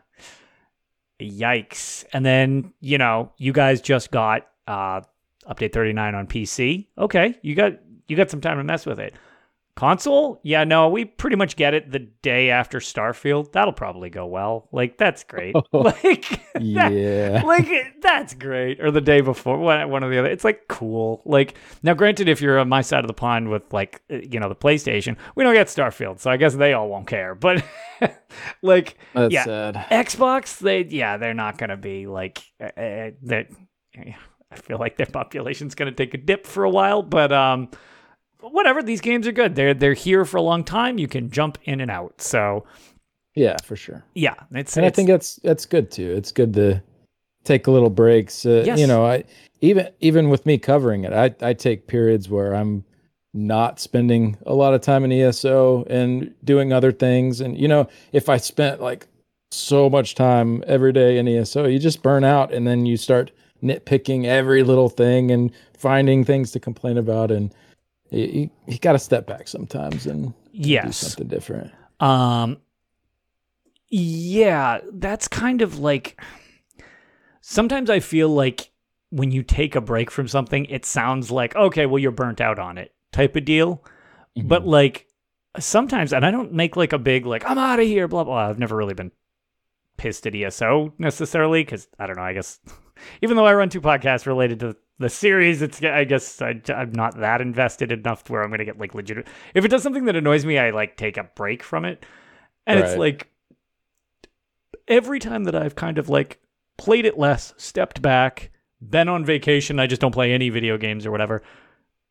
[1.23, 2.05] yikes.
[2.13, 5.03] And then, you know, you guys just got uh
[5.49, 6.89] update 39 on PC.
[6.99, 7.75] Okay, you got
[8.09, 9.15] you got some time to mess with it.
[9.77, 10.41] Console?
[10.45, 13.51] Yeah, no, we pretty much get it the day after Starfield.
[13.51, 14.69] That'll probably go well.
[14.71, 15.55] Like that's great.
[15.73, 17.43] like that- Yeah.
[17.45, 17.69] like
[18.01, 18.81] that's great.
[18.81, 20.29] Or the day before, one, one or the other.
[20.31, 21.23] It's like cool.
[21.25, 24.39] Like now, granted, if you're on my side of the pond with like uh, you
[24.39, 27.35] know the PlayStation, we don't get Starfield, so I guess they all won't care.
[27.41, 27.65] But
[28.63, 29.45] like That's yeah.
[29.45, 29.75] sad.
[29.91, 33.49] Xbox, they yeah, they're not gonna be like uh, uh, that.
[33.97, 37.71] I feel like their population's gonna take a dip for a while, but um,
[38.51, 38.83] whatever.
[38.83, 39.55] These games are good.
[39.55, 40.99] They're they're here for a long time.
[40.99, 42.21] You can jump in and out.
[42.21, 42.65] So
[43.35, 44.05] Yeah, for sure.
[44.15, 44.77] yeah, it's.
[44.77, 46.13] and I think that's that's good too.
[46.13, 46.83] It's good to
[47.45, 48.47] take a little breaks.
[48.47, 48.79] Uh, Yes.
[48.79, 49.25] You know, I
[49.61, 52.85] even even with me covering it, I I take periods where I'm
[53.37, 57.41] not spending a lot of time in ESO and doing other things.
[57.41, 59.09] And you know, if I spent like
[59.51, 63.31] so much time every day in ESO, you just burn out, and then you start
[63.63, 67.53] nitpicking every little thing and finding things to complain about, and
[68.15, 70.33] you, you, got to step back sometimes and
[70.87, 71.73] do something different.
[72.01, 72.59] Um
[73.89, 76.21] yeah, that's kind of like
[77.41, 78.71] sometimes I feel like
[79.11, 82.59] when you take a break from something, it sounds like, okay, well you're burnt out
[82.59, 83.85] on it type of deal.
[84.37, 85.07] But like
[85.61, 88.49] sometimes and I don't make like a big like I'm out of here blah blah.
[88.49, 89.13] I've never really been
[89.97, 92.59] pissed at ESO necessarily cuz I don't know, I guess
[93.23, 96.93] even though I run two podcasts related to the series, it's I guess I, am
[96.93, 99.27] not that invested enough where I'm going to get like legit.
[99.55, 102.05] If it does something that annoys me, I like take a break from it,
[102.67, 102.89] and right.
[102.89, 103.31] it's like
[104.89, 106.41] every time that I've kind of like
[106.77, 111.07] played it less, stepped back, been on vacation, I just don't play any video games
[111.07, 111.43] or whatever.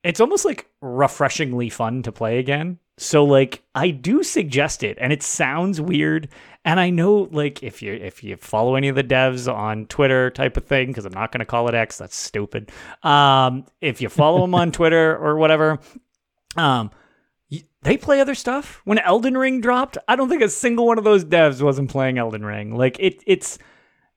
[0.03, 2.79] It's almost like refreshingly fun to play again.
[2.97, 6.29] So like I do suggest it and it sounds weird
[6.63, 10.29] and I know like if you if you follow any of the devs on Twitter
[10.29, 12.71] type of thing cuz I'm not going to call it X that's stupid.
[13.01, 15.79] Um if you follow them on Twitter or whatever
[16.55, 16.91] um
[17.81, 18.81] they play other stuff.
[18.85, 22.17] When Elden Ring dropped, I don't think a single one of those devs wasn't playing
[22.17, 22.75] Elden Ring.
[22.75, 23.57] Like it it's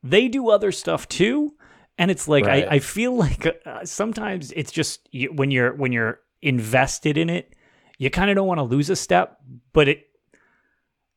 [0.03, 1.55] they do other stuff too
[1.99, 2.69] and it's like right.
[2.69, 7.31] I, I feel like uh, sometimes it's just you, when you're when you're invested in
[7.31, 7.56] it
[7.99, 9.39] you kind of don't want to lose a step,
[9.73, 10.07] but it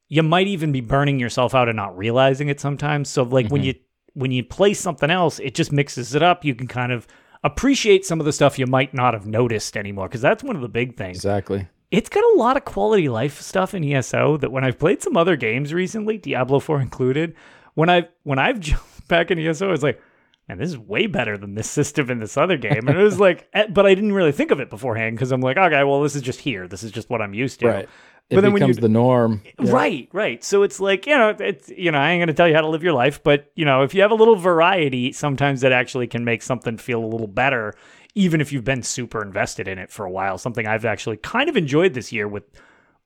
[0.08, 3.10] you might even be burning yourself out and not realizing it sometimes.
[3.10, 3.54] So like mm-hmm.
[3.54, 3.76] when you
[4.14, 6.44] when you play something else, it just mixes it up.
[6.44, 7.08] You can kind of
[7.44, 10.62] appreciate some of the stuff you might not have noticed anymore because that's one of
[10.62, 11.18] the big things.
[11.18, 11.68] Exactly.
[11.92, 15.18] It's got a lot of quality life stuff in ESO that when I've played some
[15.18, 17.36] other games recently, Diablo 4 included,
[17.76, 20.02] when I when I've jumped back in ESO, it's like
[20.50, 22.88] and this is way better than this system in this other game.
[22.88, 25.42] And it was like, eh, but I didn't really think of it beforehand because I'm
[25.42, 26.68] like, okay, well, this is just here.
[26.68, 27.68] This is just what I'm used to.
[27.68, 27.90] Right.
[28.30, 29.42] It but then becomes when you, the norm.
[29.60, 29.72] Yeah.
[29.72, 30.44] Right, right.
[30.44, 32.62] So it's like, you know, it's, you know, I ain't going to tell you how
[32.62, 35.72] to live your life, but, you know, if you have a little variety, sometimes that
[35.72, 37.74] actually can make something feel a little better,
[38.14, 40.38] even if you've been super invested in it for a while.
[40.38, 42.44] Something I've actually kind of enjoyed this year with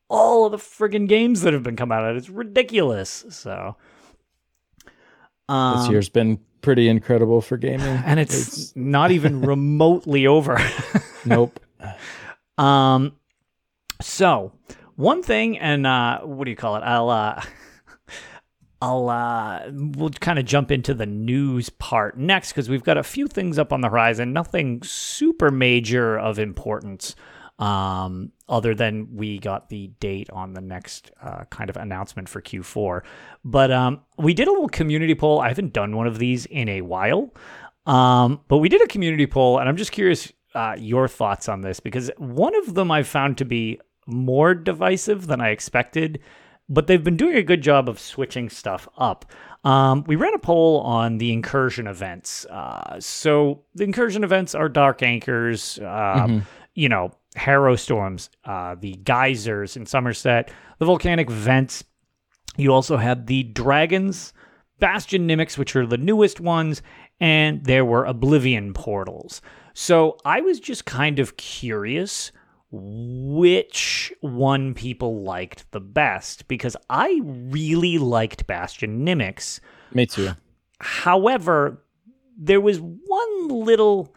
[0.10, 2.16] all of the friggin' games that have been coming out.
[2.18, 3.26] It's ridiculous.
[3.30, 3.78] So.
[5.48, 7.86] Um, this year's been pretty incredible for gaming.
[7.86, 8.76] And it's, it's...
[8.76, 10.60] not even remotely over.
[11.26, 11.60] nope.
[12.58, 13.14] Um
[14.02, 14.52] so
[14.96, 16.82] one thing and uh what do you call it?
[16.82, 17.44] I'll uh
[18.82, 23.04] I'll uh we'll kind of jump into the news part next because we've got a
[23.04, 27.16] few things up on the horizon, nothing super major of importance
[27.60, 32.42] um, other than we got the date on the next uh, kind of announcement for
[32.42, 33.02] Q4.
[33.46, 35.40] But um, we did a little community poll.
[35.40, 37.34] I haven't done one of these in a while,
[37.86, 41.62] um, but we did a community poll, and I'm just curious uh, your thoughts on
[41.62, 46.20] this because one of them I've found to be more divisive than I expected,
[46.70, 49.26] but they've been doing a good job of switching stuff up.
[49.64, 52.46] Um, we ran a poll on the incursion events.
[52.46, 55.84] Uh, so the incursion events are dark anchors, uh,
[56.26, 56.40] mm-hmm.
[56.76, 61.84] you know, harrow storms, uh, the geysers in Somerset, the volcanic vents.
[62.58, 64.34] You also had the dragons,
[64.80, 66.82] bastion mimics, which are the newest ones,
[67.20, 69.42] and there were oblivion portals.
[69.74, 72.32] So I was just kind of curious
[72.72, 79.60] which one people liked the best because I really liked Bastion Mimics.
[79.94, 80.32] Me too.
[80.80, 81.84] However,
[82.38, 84.16] there was one little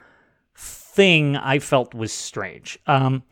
[0.97, 2.79] thing I felt was strange.
[2.87, 3.23] Um,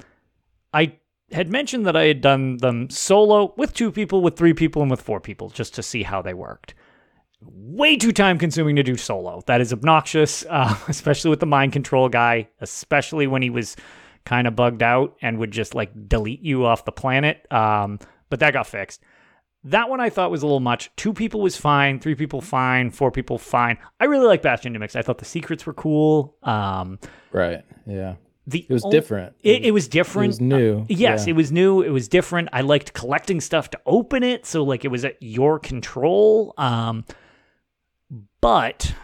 [0.72, 0.96] I
[1.33, 4.90] had mentioned that I had done them solo with two people, with three people, and
[4.90, 6.74] with four people just to see how they worked.
[7.40, 9.42] Way too time consuming to do solo.
[9.46, 13.77] That is obnoxious, uh, especially with the mind control guy, especially when he was
[14.24, 17.46] kind of bugged out and would just like delete you off the planet.
[17.50, 17.98] Um,
[18.31, 19.03] but that got fixed.
[19.64, 20.94] That one I thought was a little much.
[20.96, 23.79] Two people was fine, three people fine, four people fine.
[23.98, 24.94] I really like Bastion Mimics.
[24.94, 26.37] I thought the secrets were cool.
[26.42, 26.98] Um,
[27.33, 27.64] right.
[27.87, 28.16] Yeah.
[28.46, 29.35] The it was different.
[29.42, 30.27] It, it, was different.
[30.27, 30.81] It was new.
[30.81, 31.31] Uh, yes, yeah.
[31.31, 31.81] it was new.
[31.81, 32.50] It was different.
[32.53, 36.53] I liked collecting stuff to open it, so like it was at your control.
[36.59, 37.07] Um,
[38.42, 38.94] but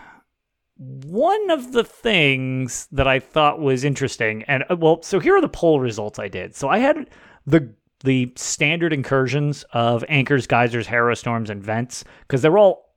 [0.77, 5.41] one of the things that I thought was interesting, and uh, well, so here are
[5.41, 6.55] the poll results I did.
[6.55, 7.09] So I had
[7.47, 7.73] the
[8.05, 12.91] the standard incursions of anchors, geysers, harrow storms, and vents because they're all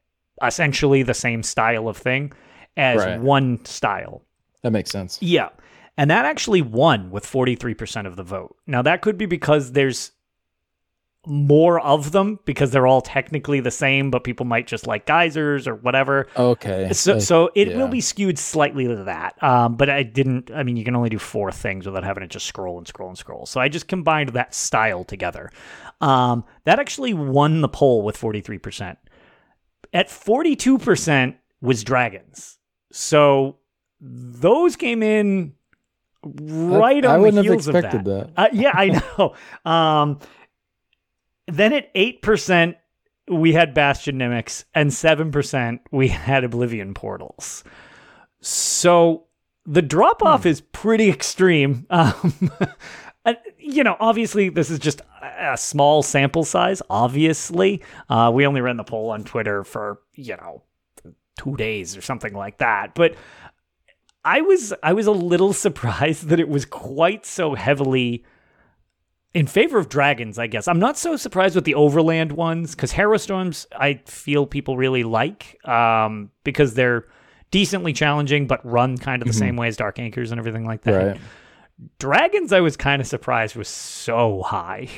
[0.44, 2.32] essentially the same style of thing
[2.78, 3.20] as right.
[3.20, 4.24] one style.
[4.62, 5.18] That makes sense.
[5.22, 5.50] Yeah.
[5.98, 8.56] And that actually won with 43% of the vote.
[8.66, 10.12] Now, that could be because there's
[11.26, 15.68] more of them because they're all technically the same, but people might just like geysers
[15.68, 16.28] or whatever.
[16.36, 16.92] Okay.
[16.92, 17.78] So, so it yeah.
[17.78, 19.42] will be skewed slightly to that.
[19.42, 22.28] Um, but I didn't, I mean, you can only do four things without having to
[22.28, 23.46] just scroll and scroll and scroll.
[23.46, 25.50] So I just combined that style together.
[26.02, 28.98] Um, that actually won the poll with 43%.
[29.94, 32.58] At 42% was dragons.
[32.92, 33.58] So
[34.02, 35.54] those came in
[36.24, 38.04] right I, on I the heels of that.
[38.04, 38.30] that.
[38.36, 39.36] Uh, yeah, I know.
[39.64, 40.20] Um,
[41.48, 42.76] then at 8%,
[43.30, 47.64] we had Bastion Mimics, and 7% we had Oblivion Portals.
[48.42, 49.26] So
[49.66, 50.50] the drop off hmm.
[50.50, 51.88] is pretty extreme.
[53.26, 56.82] Um, you know, obviously, this is just a small sample size.
[56.90, 60.62] Obviously, uh, we only ran the poll on Twitter for, you know,
[61.38, 62.94] two days or something like that.
[62.96, 63.16] But
[64.26, 68.26] I was I was a little surprised that it was quite so heavily
[69.34, 70.68] in favor of dragons, I guess.
[70.68, 75.58] I'm not so surprised with the overland ones because Storms I feel people really like
[75.68, 77.06] um, because they're
[77.52, 79.40] decently challenging but run kind of the mm-hmm.
[79.40, 81.06] same way as Dark Anchors and everything like that.
[81.06, 81.22] Right.
[82.00, 84.90] Dragons, I was kind of surprised was so high.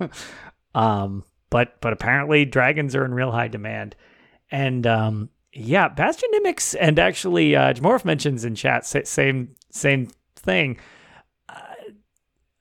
[0.74, 3.96] um, but but apparently dragons are in real high demand,
[4.50, 10.78] and um, yeah, Bastion Mimics and actually uh, Jamorph mentions in chat same same thing.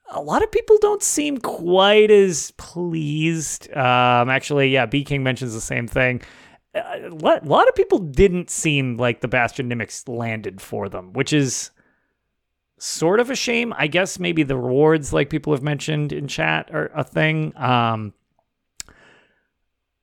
[0.10, 3.72] Uh, a lot of people don't seem quite as pleased.
[3.76, 6.22] Um, actually, yeah, B King mentions the same thing.
[6.76, 11.32] Uh, a lot of people didn't seem like the Bastion Mimics landed for them, which
[11.34, 11.72] is
[12.80, 13.74] sort of a shame.
[13.78, 17.54] I guess maybe the rewards, like people have mentioned in chat, are a thing.
[17.56, 18.14] Um,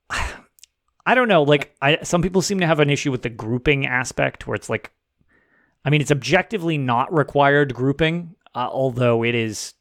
[1.05, 1.43] I don't know.
[1.43, 4.69] Like, I some people seem to have an issue with the grouping aspect, where it's
[4.69, 4.91] like,
[5.83, 9.73] I mean, it's objectively not required grouping, uh, although it is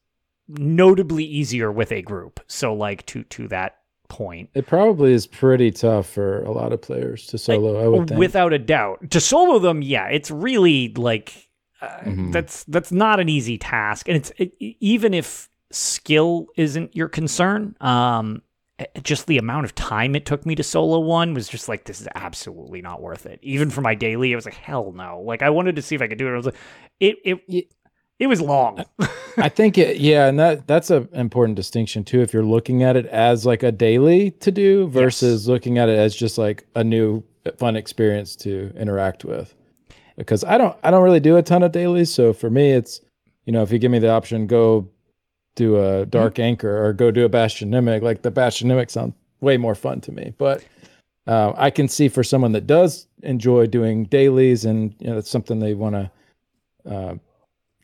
[0.58, 2.40] notably easier with a group.
[2.46, 3.78] So, like to to that
[4.08, 7.80] point, it probably is pretty tough for a lot of players to solo.
[7.80, 8.18] I, I would think.
[8.18, 11.48] without a doubt, to solo them, yeah, it's really like
[11.80, 12.30] uh, mm-hmm.
[12.30, 17.76] that's that's not an easy task, and it's it, even if skill isn't your concern.
[17.80, 18.42] Um,
[19.02, 22.00] just the amount of time it took me to solo one was just like this
[22.00, 23.38] is absolutely not worth it.
[23.42, 25.22] Even for my daily, I was like hell no.
[25.24, 26.32] Like I wanted to see if I could do it.
[26.32, 26.56] I was like,
[26.98, 27.72] it it
[28.20, 28.84] it was long.
[29.36, 32.20] I think it yeah, and that that's an important distinction too.
[32.20, 35.48] If you're looking at it as like a daily to do versus yes.
[35.48, 37.24] looking at it as just like a new
[37.56, 39.54] fun experience to interact with.
[40.16, 43.00] Because I don't I don't really do a ton of dailies, so for me it's
[43.46, 44.88] you know if you give me the option go
[45.56, 46.42] do a dark mm-hmm.
[46.42, 50.00] anchor or go do a bastion mimic like the bastion mimic sounds way more fun
[50.00, 50.64] to me but
[51.26, 55.30] uh, i can see for someone that does enjoy doing dailies and you know it's
[55.30, 56.10] something they want to
[56.88, 57.14] uh,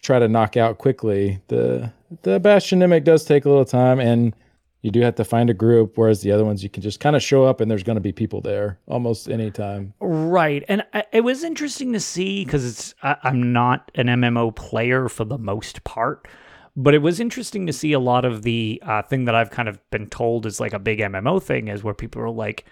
[0.06, 1.92] try to knock out quickly the
[2.22, 4.34] the bastion mimic does take a little time and
[4.82, 7.16] you do have to find a group whereas the other ones you can just kind
[7.16, 11.04] of show up and there's going to be people there almost anytime right and I,
[11.12, 15.38] it was interesting to see because it's I, i'm not an mmo player for the
[15.38, 16.28] most part
[16.76, 19.66] but it was interesting to see a lot of the uh, thing that I've kind
[19.66, 22.66] of been told is like a big MMO thing is where people are like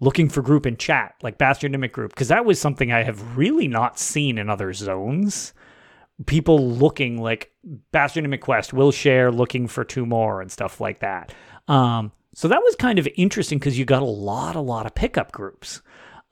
[0.00, 3.36] looking for group in chat, like Bastion Mimic group, because that was something I have
[3.36, 5.54] really not seen in other zones.
[6.26, 7.52] People looking like
[7.92, 11.34] Bastion Mimic Quest will share looking for two more and stuff like that.
[11.66, 14.94] Um, so that was kind of interesting because you got a lot, a lot of
[14.94, 15.82] pickup groups,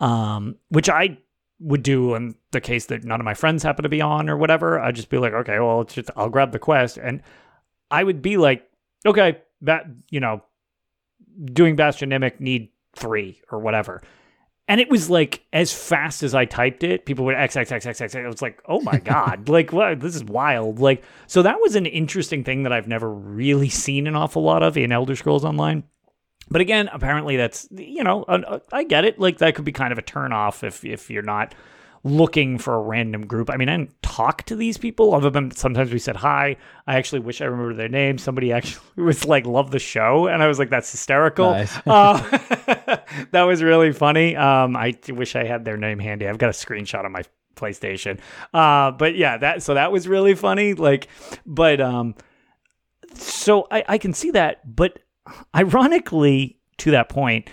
[0.01, 1.19] um, which I
[1.59, 4.37] would do in the case that none of my friends happen to be on or
[4.37, 4.81] whatever.
[4.81, 6.99] I'd just be like, okay, well, it's just, I'll grab the quest.
[6.99, 7.23] And
[7.91, 8.69] I would be like,
[9.07, 10.43] okay, that, you know,
[11.45, 14.03] doing Bastion Mimic need three or whatever.
[14.69, 17.85] And it was like as fast as I typed it, people would X X X
[17.85, 18.15] X X.
[18.15, 20.01] It was like, oh my god, like what?
[20.01, 20.79] This is wild.
[20.79, 24.63] Like so that was an interesting thing that I've never really seen an awful lot
[24.63, 25.85] of in Elder Scrolls Online.
[26.49, 29.19] But again, apparently that's you know uh, I get it.
[29.19, 31.55] Like that could be kind of a turnoff if if you're not
[32.05, 33.49] looking for a random group.
[33.49, 36.57] I mean, I didn't talk to these people other than sometimes we said hi.
[36.87, 38.19] I actually wish I remember their name.
[38.19, 41.77] Somebody actually was like, "Love the show," and I was like, "That's hysterical." Nice.
[41.87, 42.19] uh,
[43.31, 44.37] that was really funny.
[44.37, 46.29] Um, I wish I had their name handy.
[46.29, 47.23] I've got a screenshot on my
[47.55, 48.19] PlayStation.
[48.53, 50.75] Uh, but yeah, that so that was really funny.
[50.75, 51.09] Like,
[51.47, 52.15] but um,
[53.15, 54.99] so I I can see that, but
[55.55, 57.49] ironically, to that point,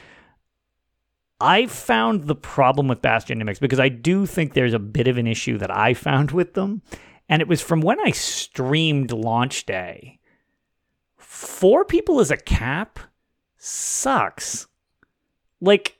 [1.41, 5.17] I found the problem with Bastion Mimics because I do think there's a bit of
[5.17, 6.81] an issue that I found with them.
[7.29, 10.19] And it was from when I streamed launch day.
[11.17, 12.99] Four people as a cap
[13.57, 14.67] sucks.
[15.61, 15.99] Like,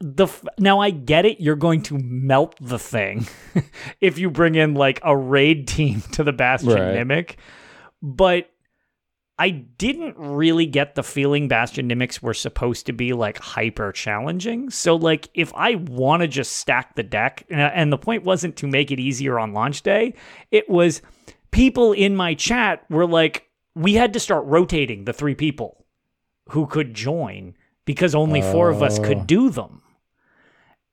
[0.00, 1.40] the now I get it.
[1.40, 3.26] You're going to melt the thing
[4.00, 6.94] if you bring in like a raid team to the Bastion right.
[6.94, 7.38] Mimic,
[8.02, 8.50] but
[9.38, 14.70] I didn't really get the feeling Bastion Mimics were supposed to be like hyper challenging.
[14.70, 18.68] So, like, if I want to just stack the deck, and the point wasn't to
[18.68, 20.14] make it easier on launch day,
[20.52, 21.02] it was
[21.50, 25.84] people in my chat were like, we had to start rotating the three people
[26.50, 29.24] who could join because only four of us could oh.
[29.24, 29.82] do them.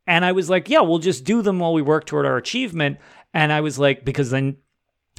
[0.07, 2.97] And I was like, yeah, we'll just do them while we work toward our achievement.
[3.33, 4.57] And I was like, because then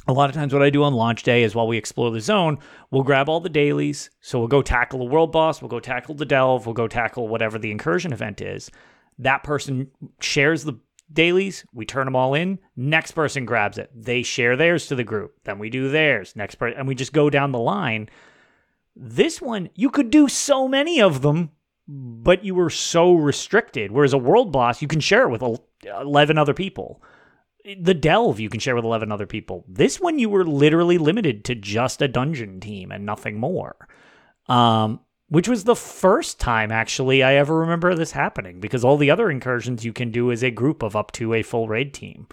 [0.07, 2.19] a lot of times what I do on launch day is while we explore the
[2.19, 2.59] zone,
[2.91, 4.09] we'll grab all the dailies.
[4.21, 7.27] So we'll go tackle the world boss, we'll go tackle the delve, we'll go tackle
[7.27, 8.69] whatever the incursion event is.
[9.19, 10.79] That person shares the
[11.11, 12.59] dailies, we turn them all in.
[12.75, 13.91] Next person grabs it.
[13.95, 15.35] They share theirs to the group.
[15.43, 16.35] Then we do theirs.
[16.35, 18.09] Next person and we just go down the line.
[18.95, 21.51] This one, you could do so many of them
[21.87, 23.91] but you were so restricted.
[23.91, 27.01] Whereas a world boss, you can share it with 11 other people.
[27.63, 29.63] The Delve, you can share with 11 other people.
[29.67, 33.87] This one, you were literally limited to just a dungeon team and nothing more.
[34.47, 34.99] Um,
[35.29, 39.31] which was the first time actually I ever remember this happening because all the other
[39.31, 42.27] incursions you can do as a group of up to a full raid team.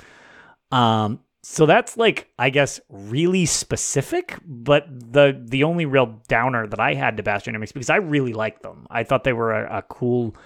[0.70, 6.78] Um, so that's like I guess really specific, but the the only real downer that
[6.80, 8.86] I had to Bastion Dynamics because I really liked them.
[8.90, 10.36] I thought they were a, a cool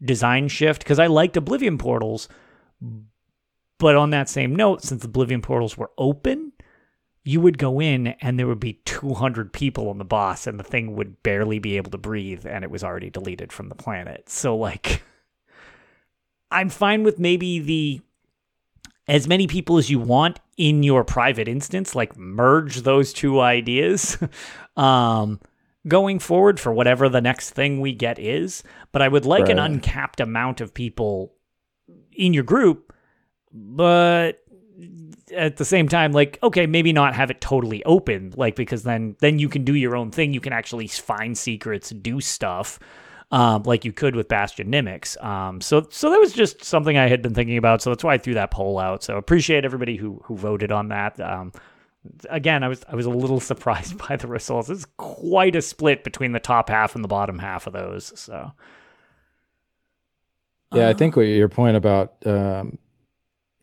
[0.00, 2.28] design shift because I liked Oblivion portals.
[3.78, 6.52] But on that same note, since Oblivion portals were open,
[7.24, 10.64] you would go in and there would be 200 people on the boss and the
[10.64, 14.28] thing would barely be able to breathe and it was already deleted from the planet.
[14.28, 15.02] So like
[16.50, 18.00] I'm fine with maybe the
[19.06, 24.18] as many people as you want in your private instance, like merge those two ideas.
[24.76, 25.40] um,
[25.86, 28.62] going forward for whatever the next thing we get is,
[28.92, 29.52] but I would like right.
[29.52, 31.34] an uncapped amount of people
[32.12, 32.87] in your group,
[33.52, 34.42] but
[35.36, 39.16] at the same time like okay maybe not have it totally open like because then
[39.18, 42.78] then you can do your own thing you can actually find secrets do stuff
[43.30, 45.22] um, like you could with Bastion Mimics.
[45.22, 47.82] Um, so so that was just something I had been thinking about.
[47.82, 49.02] So that's why I threw that poll out.
[49.02, 51.20] So appreciate everybody who who voted on that.
[51.20, 51.52] Um,
[52.30, 54.70] again, I was I was a little surprised by the results.
[54.70, 58.18] It's quite a split between the top half and the bottom half of those.
[58.18, 58.52] So.
[60.74, 62.76] Yeah, I think what your point about um,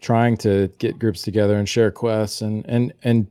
[0.02, 3.28] trying to get groups together and share quests and and and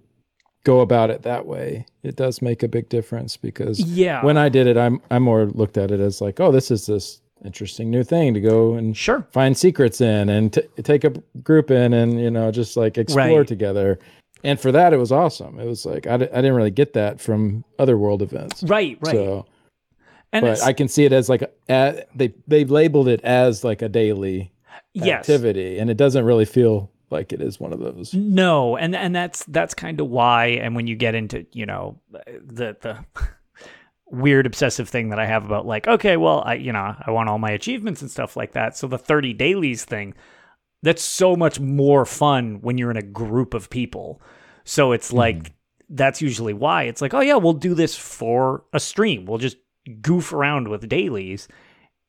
[0.65, 4.25] go about it that way it does make a big difference because yeah.
[4.25, 6.87] when i did it i'm i more looked at it as like oh this is
[6.87, 9.27] this interesting new thing to go and sure.
[9.31, 11.11] find secrets in and t- take a
[11.43, 13.47] group in and you know just like explore right.
[13.47, 13.99] together.
[14.43, 15.59] And for that it was awesome.
[15.59, 18.63] It was like I d- I didn't really get that from other world events.
[18.63, 19.13] Right right.
[19.13, 19.47] So
[20.33, 23.83] and but i can see it as like a, they they've labeled it as like
[23.83, 24.51] a daily
[24.95, 25.21] yes.
[25.21, 28.13] activity and it doesn't really feel like it is one of those.
[28.13, 30.47] No, and and that's that's kind of why.
[30.47, 33.05] And when you get into you know the the
[34.07, 37.29] weird obsessive thing that I have about like okay, well I you know I want
[37.29, 38.77] all my achievements and stuff like that.
[38.77, 40.15] So the thirty dailies thing,
[40.83, 44.21] that's so much more fun when you're in a group of people.
[44.65, 45.17] So it's hmm.
[45.17, 45.53] like mm.
[45.91, 49.25] that's usually why it's like oh yeah we'll do this for a stream.
[49.25, 49.57] We'll just
[50.01, 51.49] goof around with dailies,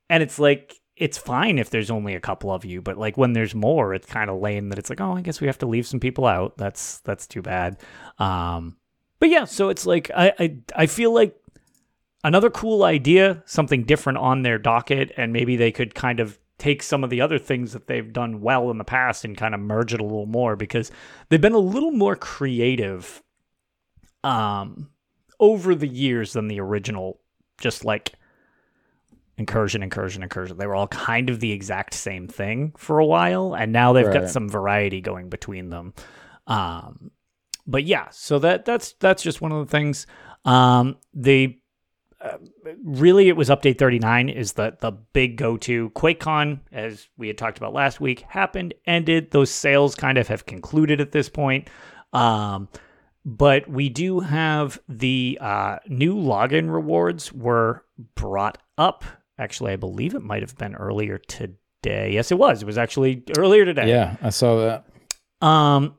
[0.10, 3.34] and it's like it's fine if there's only a couple of you, but like when
[3.34, 5.66] there's more, it's kind of lame that it's like, oh, I guess we have to
[5.66, 6.58] leave some people out.
[6.58, 7.78] That's that's too bad.
[8.18, 8.78] Um,
[9.20, 11.36] but yeah, so it's like I, I I feel like
[12.24, 16.82] another cool idea, something different on their docket, and maybe they could kind of take
[16.82, 19.60] some of the other things that they've done well in the past and kind of
[19.60, 20.92] merge it a little more because
[21.28, 23.22] they've been a little more creative
[24.24, 24.90] um
[25.40, 27.20] over the years than the original
[27.60, 28.14] just like
[29.38, 30.58] incursion, incursion, incursion.
[30.58, 34.08] They were all kind of the exact same thing for a while, and now they've
[34.08, 34.22] right.
[34.22, 35.94] got some variety going between them.
[36.48, 37.12] Um,
[37.68, 40.08] but yeah, so that that's that's just one of the things.
[40.46, 41.60] Um, they
[42.22, 42.38] uh,
[42.84, 47.38] really it was update 39 is the the big go to QuakeCon as we had
[47.38, 51.68] talked about last week happened ended those sales kind of have concluded at this point.
[52.14, 52.70] Um,
[53.26, 57.84] but we do have the uh, new login rewards were
[58.14, 59.04] brought up
[59.38, 62.14] Actually, I believe it might have been earlier today.
[62.14, 62.62] Yes, it was.
[62.62, 63.90] It was actually earlier today.
[63.90, 65.46] Yeah, I saw that.
[65.46, 65.96] Um,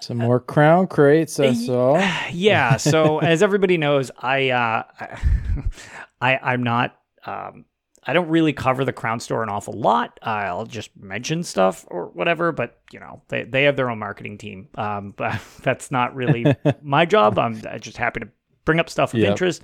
[0.00, 1.96] some more crown crates I saw.
[2.32, 2.76] Yeah.
[2.76, 4.82] So as everybody knows, I uh,
[6.20, 7.64] I I'm not um,
[8.06, 10.18] I don't really cover the crown store an awful lot.
[10.22, 13.98] Uh, I'll just mention stuff or whatever, but you know they they have their own
[13.98, 14.68] marketing team.
[14.76, 17.38] Um, but that's not really my job.
[17.38, 18.28] I'm just happy to
[18.64, 19.30] bring up stuff of yep.
[19.30, 19.62] interest.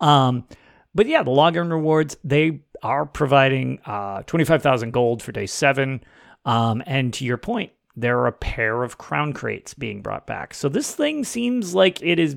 [0.00, 0.46] Um,
[0.94, 6.02] but yeah, the login rewards, they are providing uh, 25,000 gold for day seven.
[6.44, 10.54] Um, and to your point, there are a pair of crown crates being brought back.
[10.54, 12.36] So this thing seems like it is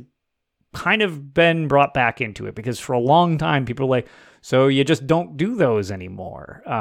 [0.73, 4.07] kind of been brought back into it because for a long time people were like,
[4.41, 6.61] so you just don't do those anymore.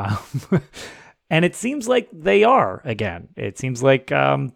[0.52, 0.62] Um,
[1.30, 3.28] and it seems like they are again.
[3.36, 4.52] It seems like um,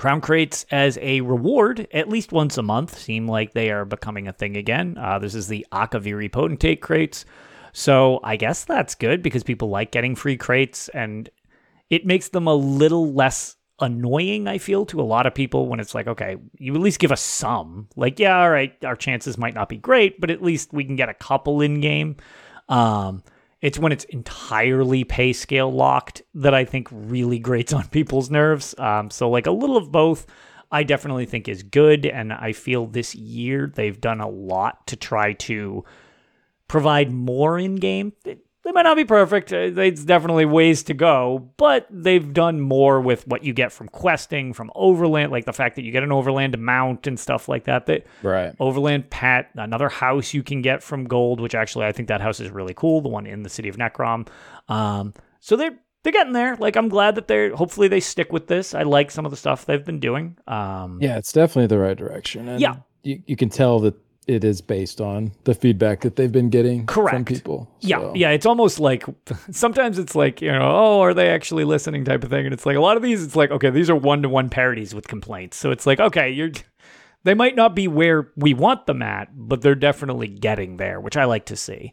[0.00, 4.28] Crown crates as a reward at least once a month seem like they are becoming
[4.28, 4.96] a thing again.
[4.98, 7.26] Uh, this is the Akaviri Potentate crates.
[7.74, 11.28] So I guess that's good because people like getting free crates and
[11.90, 15.80] it makes them a little less annoying, I feel, to a lot of people when
[15.80, 17.86] it's like, okay, you at least give us some.
[17.94, 20.96] Like, yeah, all right, our chances might not be great, but at least we can
[20.96, 22.16] get a couple in game.
[22.70, 23.22] Um,
[23.60, 28.74] it's when it's entirely pay scale locked that I think really grates on people's nerves.
[28.78, 30.26] Um, so, like a little of both,
[30.72, 32.06] I definitely think is good.
[32.06, 35.84] And I feel this year they've done a lot to try to
[36.68, 38.12] provide more in game.
[38.62, 39.52] They might not be perfect.
[39.52, 43.88] Uh, It's definitely ways to go, but they've done more with what you get from
[43.88, 47.64] questing, from overland, like the fact that you get an overland mount and stuff like
[47.64, 47.86] that.
[47.86, 48.54] That Right.
[48.60, 52.38] Overland Pat, another house you can get from gold, which actually I think that house
[52.38, 54.28] is really cool, the one in the city of Necrom.
[54.68, 56.56] Um, so they're they're getting there.
[56.56, 58.74] Like I'm glad that they're hopefully they stick with this.
[58.74, 60.36] I like some of the stuff they've been doing.
[60.46, 62.48] Um, Yeah, it's definitely the right direction.
[62.48, 62.76] And Yeah.
[63.02, 63.94] You, you can tell that
[64.30, 67.14] it is based on the feedback that they've been getting Correct.
[67.14, 67.68] from people.
[67.80, 69.04] Yeah, So, yeah, it's almost like
[69.50, 72.44] sometimes it's like, you know, oh, are they actually listening type of thing.
[72.44, 74.48] And it's like a lot of these, it's like, okay, these are one to one
[74.48, 75.56] parodies with complaints.
[75.56, 76.52] So it's like, okay, you're,
[77.24, 81.16] they might not be where we want them at, but they're definitely getting there, which
[81.16, 81.92] I like to see.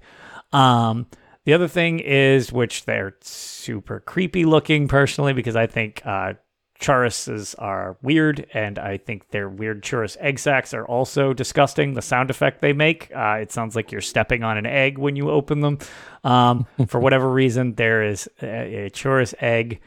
[0.54, 1.08] Um,
[1.46, 6.34] the other thing is, which they're super creepy looking personally, because I think uh,
[6.80, 11.94] Chauruses are weird, and I think their weird Chaurus egg sacs are also disgusting.
[11.94, 15.16] The sound effect they make, uh, it sounds like you're stepping on an egg when
[15.16, 15.80] you open them.
[16.24, 19.82] Um, for whatever reason, there is a, a Chaurus egg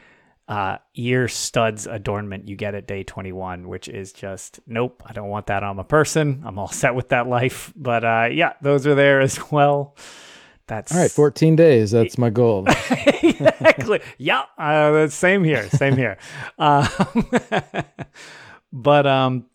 [0.47, 5.01] uh, ear studs adornment you get at day 21, which is just nope.
[5.05, 6.43] I don't want that on my person.
[6.45, 7.71] I'm all set with that life.
[7.75, 9.95] But uh, yeah, those are there as well.
[10.67, 11.91] That's All right, 14 days.
[11.91, 12.65] That's my goal.
[13.23, 13.99] exactly.
[14.17, 15.69] yeah, uh, same here.
[15.69, 16.17] Same here.
[16.57, 16.87] Um,
[18.73, 19.45] but um,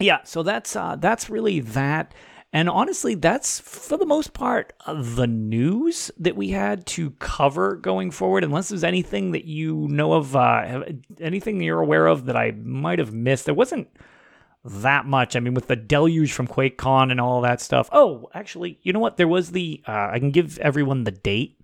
[0.00, 0.18] yeah.
[0.24, 2.14] So that's uh, that's really that.
[2.52, 7.76] And honestly, that's for the most part uh, the news that we had to cover
[7.76, 8.42] going forward.
[8.42, 10.88] Unless there's anything that you know of, uh, have-
[11.20, 13.44] anything you're aware of that I might have missed.
[13.44, 13.88] There wasn't
[14.64, 15.36] that much.
[15.36, 17.88] I mean, with the deluge from QuakeCon and all that stuff.
[17.92, 19.16] Oh, actually, you know what?
[19.16, 19.82] There was the.
[19.86, 21.60] Uh, I can give everyone the date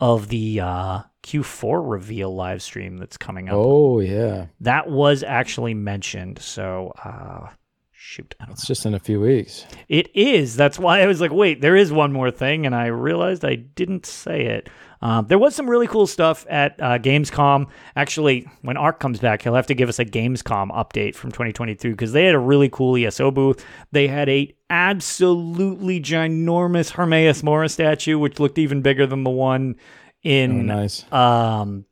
[0.00, 3.54] of the uh, Q4 reveal live stream that's coming up.
[3.56, 4.46] oh, yeah.
[4.60, 6.38] That was actually mentioned.
[6.38, 7.50] So, uh,
[7.92, 9.66] shoot, I don't It's just in a few weeks.
[9.88, 10.56] it is.
[10.56, 13.56] That's why I was like, wait, there is one more thing, and I realized I
[13.56, 14.70] didn't say it.
[15.02, 17.68] Um, there was some really cool stuff at uh, Gamescom.
[17.96, 21.90] Actually, when Ark comes back, he'll have to give us a Gamescom update from 2022
[21.90, 23.64] because they had a really cool ESO booth.
[23.92, 29.76] They had a absolutely ginormous Hermaeus Mora statue, which looked even bigger than the one
[30.22, 31.10] in nice.
[31.12, 31.86] um,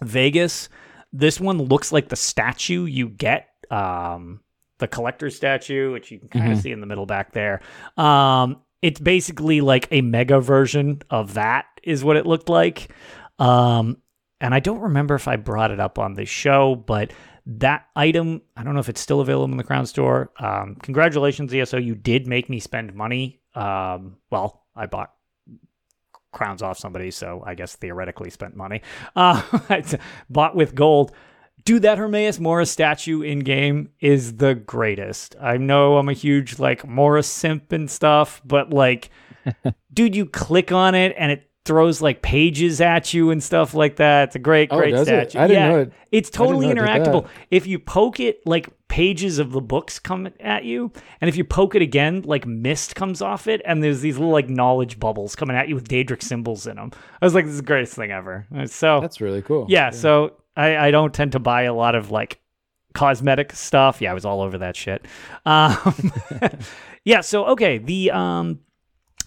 [0.00, 0.68] Vegas.
[1.12, 4.40] This one looks like the statue you get, um,
[4.78, 7.60] the collector statue, which you can kind of see in the middle back there.
[7.96, 12.92] Um, it's basically like a mega version of that, is what it looked like.
[13.38, 13.98] Um,
[14.40, 17.12] and I don't remember if I brought it up on the show, but
[17.46, 20.30] that item, I don't know if it's still available in the Crown Store.
[20.38, 21.78] Um, congratulations, ESO.
[21.78, 23.40] You did make me spend money.
[23.54, 25.12] Um, well, I bought
[26.32, 28.82] crowns off somebody, so I guess theoretically spent money.
[29.16, 29.42] Uh,
[30.30, 31.12] bought with gold.
[31.64, 35.36] Dude, that Hermaeus Mora's statue in game is the greatest.
[35.40, 39.10] I know I'm a huge like Mora's simp and stuff, but like,
[39.92, 43.96] dude, you click on it and it throws like pages at you and stuff like
[43.96, 44.28] that.
[44.28, 45.30] It's a great, Oh, great does it?
[45.30, 45.38] statue.
[45.38, 47.26] I didn't yeah, know it- It's totally it interactable.
[47.50, 50.90] If you poke it, like pages of the books come at you,
[51.20, 54.32] and if you poke it again, like mist comes off it, and there's these little
[54.32, 56.90] like knowledge bubbles coming at you with Daedric symbols in them.
[57.20, 58.44] I was like, this is the greatest thing ever.
[58.66, 59.66] So That's really cool.
[59.68, 62.40] yeah, so I, I don't tend to buy a lot of like
[62.92, 64.02] cosmetic stuff.
[64.02, 65.06] Yeah, I was all over that shit.
[65.46, 66.12] Um,
[67.04, 68.60] yeah, so okay, the um,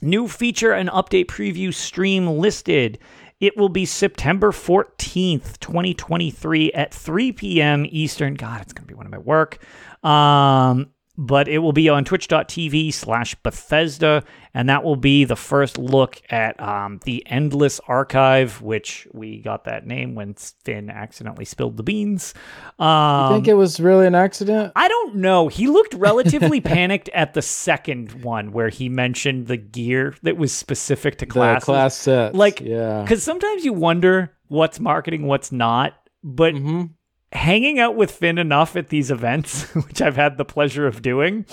[0.06, 3.00] new feature and update preview stream listed.
[3.42, 7.86] It will be September 14th, 2023 at 3 p.m.
[7.90, 8.36] Eastern.
[8.36, 9.60] God, it's going to be one of my work.
[10.04, 15.78] Um, but it will be on twitch.tv slash Bethesda, and that will be the first
[15.78, 21.78] look at um, the Endless Archive, which we got that name when Finn accidentally spilled
[21.78, 22.34] the beans.
[22.80, 24.74] I Um, think it was really an accident.
[24.76, 25.48] I don't know.
[25.48, 30.52] He looked relatively panicked at the second one where he mentioned the gear that was
[30.52, 31.64] specific to The classes.
[31.66, 32.36] class set.
[32.36, 33.02] Like, yeah.
[33.04, 35.94] Because sometimes you wonder what's marketing, what's not.
[36.28, 36.90] But Mhm.
[37.36, 41.46] Hanging out with Finn enough at these events, which I've had the pleasure of doing,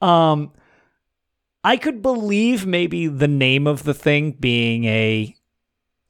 [0.00, 0.52] um,
[1.62, 5.34] I could believe maybe the name of the thing being a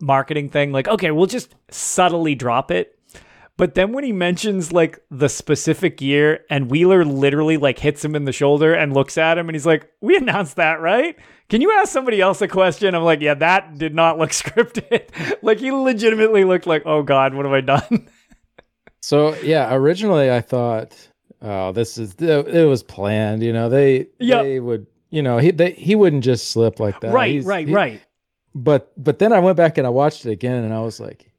[0.00, 0.72] marketing thing.
[0.72, 2.96] Like, okay, we'll just subtly drop it.
[3.56, 8.14] But then when he mentions like the specific year and Wheeler literally like hits him
[8.14, 11.14] in the shoulder and looks at him and he's like, We announced that, right?
[11.50, 12.94] Can you ask somebody else a question?
[12.94, 15.10] I'm like, Yeah, that did not look scripted.
[15.42, 18.08] like he legitimately looked like, Oh God, what have I done?
[19.00, 20.94] So yeah, originally I thought,
[21.42, 23.42] oh, this is it was planned.
[23.42, 24.42] You know, they Yep.
[24.42, 27.12] they would, you know, he they, he wouldn't just slip like that.
[27.12, 28.00] right, He's- right, he- right.
[28.54, 31.30] But but then I went back and I watched it again, and I was like,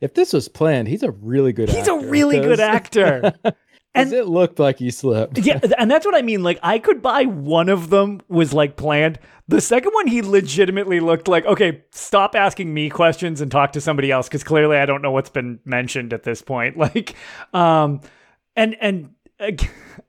[0.00, 1.68] if this was planned, he's a really good.
[1.70, 3.32] He's a really good actor.
[3.94, 5.38] And it looked like he slipped.
[5.38, 6.42] yeah, and that's what I mean.
[6.42, 9.18] Like I could buy one of them was like planned.
[9.48, 13.80] The second one, he legitimately looked like, okay, stop asking me questions and talk to
[13.80, 16.76] somebody else because clearly I don't know what's been mentioned at this point.
[16.80, 17.14] Like,
[17.52, 18.00] um,
[18.56, 19.10] and and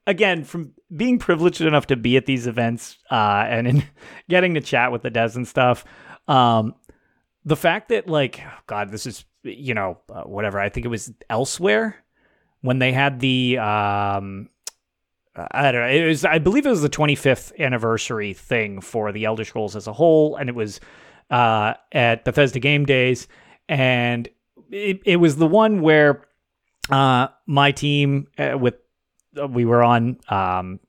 [0.06, 3.84] again, from being privileged enough to be at these events uh, and in
[4.28, 5.84] getting to chat with the devs and stuff,
[6.28, 6.74] um,
[7.44, 10.60] the fact that like, God, this is you know uh, whatever.
[10.60, 12.01] I think it was elsewhere
[12.62, 14.48] when they had the um,
[15.34, 15.88] I don't know.
[15.88, 19.86] It was I believe it was the 25th anniversary thing for the Elder Scrolls as
[19.86, 20.80] a whole, and it was
[21.30, 23.28] uh, at Bethesda Game Days,
[23.68, 24.28] and
[24.70, 26.26] it, it was the one where
[26.90, 28.74] uh, my team uh, with
[29.40, 30.80] uh, we were on um,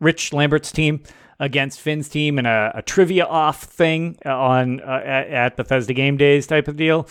[0.00, 1.02] Rich Lambert's team
[1.38, 6.46] against Finn's team in a, a trivia off thing on uh, at, Bethesda Game Days
[6.46, 7.06] type of deal,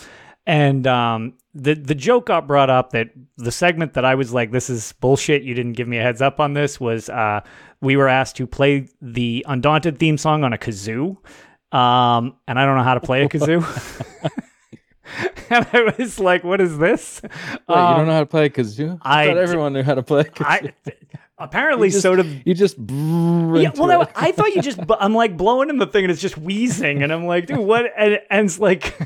[0.46, 4.52] and um, the the joke got brought up that the segment that I was like,
[4.52, 5.42] "This is bullshit.
[5.42, 7.40] You didn't give me a heads up on this." Was uh,
[7.80, 11.16] we were asked to play the Undaunted theme song on a kazoo,
[11.72, 13.64] um, and I don't know how to play a kazoo.
[15.50, 17.32] and I was like, "What is this?" Wait,
[17.68, 18.98] um, you don't know how to play a kazoo?
[19.02, 20.26] I, I thought everyone knew how to play.
[20.38, 20.72] I,
[21.40, 22.54] apparently, just, so did you.
[22.54, 23.70] Just yeah.
[23.76, 24.78] Well, I, I thought you just.
[25.00, 27.86] I'm like blowing in the thing, and it's just wheezing, and I'm like, dude, what?
[27.96, 28.96] And, and it's like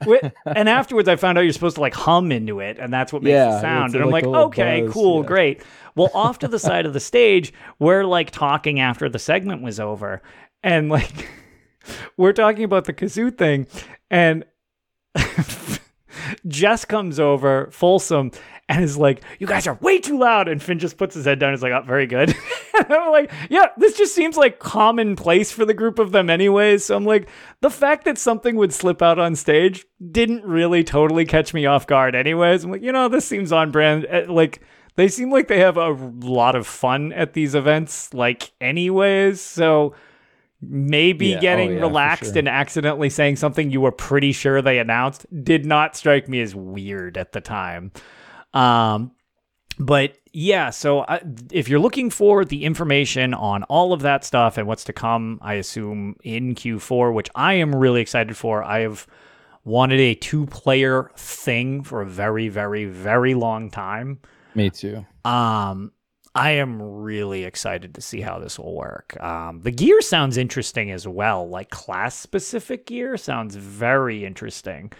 [0.46, 3.22] and afterwards, I found out you're supposed to like hum into it, and that's what
[3.22, 3.94] makes yeah, it sound.
[3.94, 5.26] And I'm like, like okay, buzz, cool, yeah.
[5.26, 5.62] great.
[5.94, 9.78] Well, off to the side of the stage, we're like talking after the segment was
[9.78, 10.22] over,
[10.62, 11.28] and like
[12.16, 13.66] we're talking about the kazoo thing,
[14.10, 14.44] and
[16.46, 18.30] Jess comes over, Folsom,
[18.68, 21.38] and is like, "You guys are way too loud." And Finn just puts his head
[21.38, 21.50] down.
[21.50, 22.30] And is like, "Oh, very good."
[22.78, 26.84] and I'm like, "Yeah, this just seems like commonplace for the group of them, anyways."
[26.84, 27.28] So I'm like,
[27.60, 31.86] the fact that something would slip out on stage didn't really totally catch me off
[31.86, 32.64] guard, anyways.
[32.64, 34.06] I'm like, you know, this seems on brand.
[34.08, 34.60] Eh, like
[34.96, 39.40] they seem like they have a lot of fun at these events, like anyways.
[39.40, 39.94] So
[40.62, 41.36] maybe yeah.
[41.36, 42.38] Oh, getting oh, yeah, relaxed sure.
[42.38, 46.54] and accidentally saying something you were pretty sure they announced did not strike me as
[46.54, 47.92] weird at the time.
[48.52, 49.12] Um,
[49.78, 54.58] but yeah, so I, if you're looking for the information on all of that stuff
[54.58, 58.62] and what's to come, I assume in Q4, which I am really excited for.
[58.62, 59.06] I have
[59.64, 64.20] wanted a two player thing for a very, very, very long time.
[64.54, 65.04] Me too.
[65.24, 65.92] Um,
[66.34, 69.20] I am really excited to see how this will work.
[69.20, 71.48] Um, the gear sounds interesting as well.
[71.48, 74.92] Like class specific gear sounds very interesting.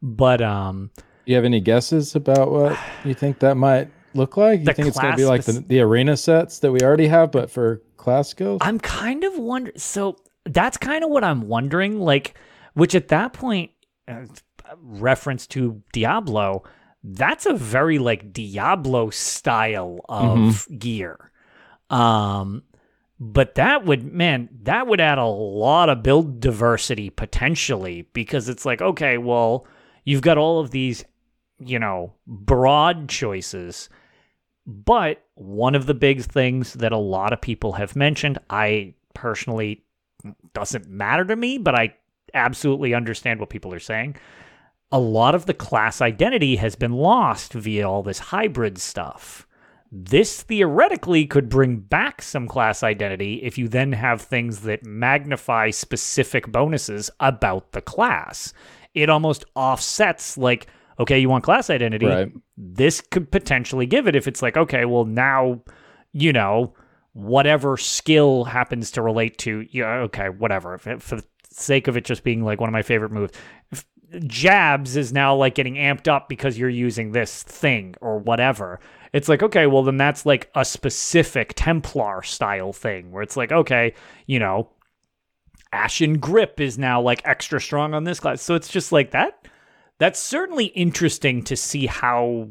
[0.00, 0.90] But um,
[1.26, 4.60] you have any guesses about what you think that might look like?
[4.60, 7.32] You think it's going to be like the, the arena sets that we already have,
[7.32, 8.58] but for class skills?
[8.62, 9.76] I'm kind of wondering.
[9.76, 12.00] So that's kind of what I'm wondering.
[12.00, 12.34] Like,
[12.74, 13.72] which at that point,
[14.06, 14.24] uh,
[14.80, 16.62] reference to Diablo,
[17.02, 20.76] that's a very like Diablo style of mm-hmm.
[20.76, 21.30] gear.
[21.90, 22.62] Um,
[23.20, 28.64] but that would man that would add a lot of build diversity potentially because it's
[28.64, 29.66] like okay well
[30.04, 31.04] you've got all of these
[31.58, 33.88] you know, broad choices.
[34.66, 39.84] But one of the big things that a lot of people have mentioned, I personally
[40.52, 41.94] doesn't matter to me, but I
[42.34, 44.16] absolutely understand what people are saying.
[44.90, 49.46] A lot of the class identity has been lost via all this hybrid stuff.
[49.90, 55.70] This theoretically could bring back some class identity if you then have things that magnify
[55.70, 58.52] specific bonuses about the class.
[58.94, 60.66] It almost offsets, like,
[60.98, 62.06] okay, you want class identity.
[62.06, 62.32] Right.
[62.56, 65.60] This could potentially give it if it's like, okay, well, now,
[66.12, 66.74] you know,
[67.12, 70.74] whatever skill happens to relate to, yeah, okay, whatever.
[70.74, 73.32] If, for the sake of it just being like one of my favorite moves,
[73.70, 73.86] if
[74.26, 78.80] jabs is now like getting amped up because you're using this thing or whatever.
[79.12, 83.52] It's like, okay, well, then that's like a specific Templar style thing where it's like,
[83.52, 83.94] okay,
[84.26, 84.70] you know,
[85.72, 88.42] Ashen Grip is now like extra strong on this class.
[88.42, 89.46] So it's just like that
[89.98, 92.48] that's certainly interesting to see how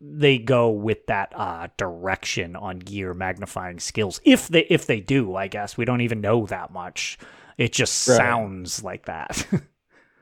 [0.00, 4.20] they go with that uh, direction on gear magnifying skills.
[4.24, 7.18] If they if they do, I guess we don't even know that much.
[7.58, 8.16] It just right.
[8.16, 9.46] sounds like that.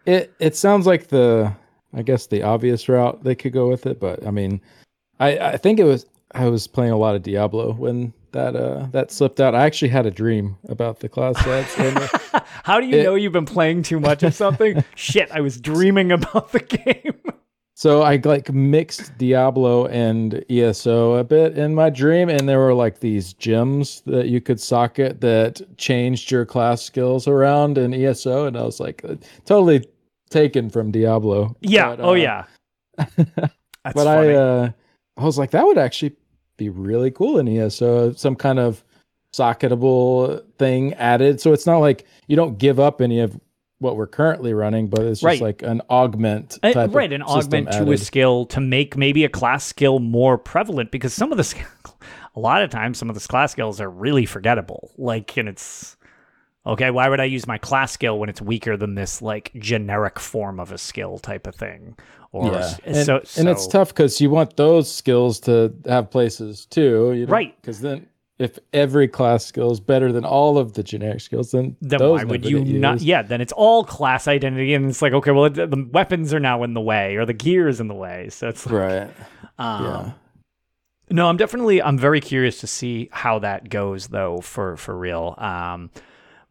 [0.06, 1.52] it it sounds like the
[1.94, 4.60] I guess the obvious route they could go with it, but I mean,
[5.18, 8.86] I I think it was I was playing a lot of Diablo when that uh
[8.92, 9.54] that slipped out.
[9.54, 11.74] I actually had a dream about the class sets.
[12.62, 14.84] How do you it, know you've been playing too much of something?
[14.94, 17.20] Shit, I was dreaming about the game.
[17.74, 22.74] so I like mixed Diablo and ESO a bit in my dream, and there were
[22.74, 28.46] like these gems that you could socket that changed your class skills around in ESO,
[28.46, 29.02] and I was like
[29.44, 29.84] totally
[30.30, 31.56] taken from Diablo.
[31.60, 31.90] Yeah.
[31.96, 32.44] But, uh, oh yeah.
[32.96, 33.52] but
[33.94, 34.08] funny.
[34.32, 34.70] I uh
[35.16, 36.16] I was like, that would actually
[36.56, 38.12] be really cool in ESO.
[38.12, 38.82] Some kind of
[39.34, 41.40] socketable thing added.
[41.40, 43.38] So it's not like you don't give up any of
[43.78, 45.40] what we're currently running, but it's just Right.
[45.40, 49.64] like an augment Uh, right, an augment to a skill to make maybe a class
[49.64, 51.54] skill more prevalent because some of the
[52.36, 54.90] a lot of times some of the class skills are really forgettable.
[54.98, 55.96] Like, and it's
[56.66, 56.90] okay.
[56.90, 60.60] Why would I use my class skill when it's weaker than this like generic form
[60.60, 61.96] of a skill type of thing?
[62.32, 66.64] Or Yeah, and, so, and it's tough because you want those skills to have places
[66.66, 67.32] too, you know?
[67.32, 67.60] Right.
[67.60, 68.06] Because then,
[68.38, 72.20] if every class skill is better than all of the generic skills, then Then those
[72.20, 72.94] why would you not?
[72.94, 73.04] used.
[73.04, 76.40] Yeah, then it's all class identity, and it's like okay, well, the, the weapons are
[76.40, 78.28] now in the way, or the gear is in the way.
[78.30, 79.10] So it's like, Right.
[79.58, 80.12] um, yeah.
[81.10, 85.34] No, I'm definitely I'm very curious to see how that goes though for for real.
[85.36, 85.90] Um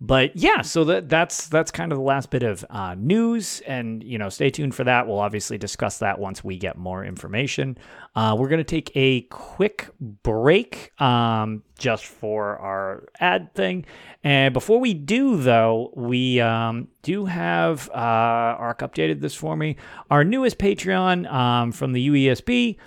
[0.02, 4.02] but yeah, so that that's that's kind of the last bit of uh, news, and
[4.04, 5.08] you know, stay tuned for that.
[5.08, 7.78] We'll obviously discuss that once we get more information.
[8.16, 13.86] Uh, we're gonna take a quick break, um, just for our ad thing,
[14.24, 19.76] and before we do, though, we um, do have uh, Arc updated this for me.
[20.10, 22.78] Our newest Patreon um, from the UESP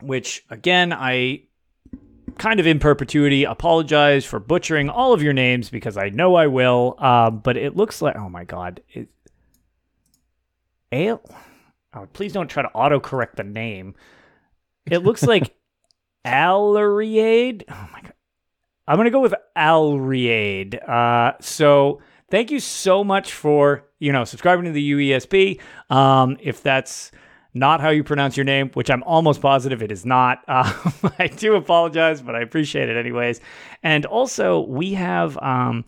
[0.00, 1.47] which again I
[2.32, 6.46] kind of in perpetuity apologize for butchering all of your names because I know I
[6.46, 6.96] will.
[6.98, 9.08] Um, but it looks like oh my god, it,
[10.92, 11.22] Ale.
[11.94, 13.94] Oh, please don't try to autocorrect the name.
[14.86, 15.54] It looks like
[16.26, 17.64] Alriade.
[17.68, 18.12] Oh my god.
[18.86, 20.88] I'm gonna go with Alriade.
[20.88, 22.00] Uh, so
[22.30, 25.60] thank you so much for you know subscribing to the UESP.
[25.90, 27.10] Um, if that's
[27.58, 30.44] not how you pronounce your name, which I'm almost positive it is not.
[30.48, 33.40] Um, I do apologize, but I appreciate it anyways.
[33.82, 35.84] And also, we have um,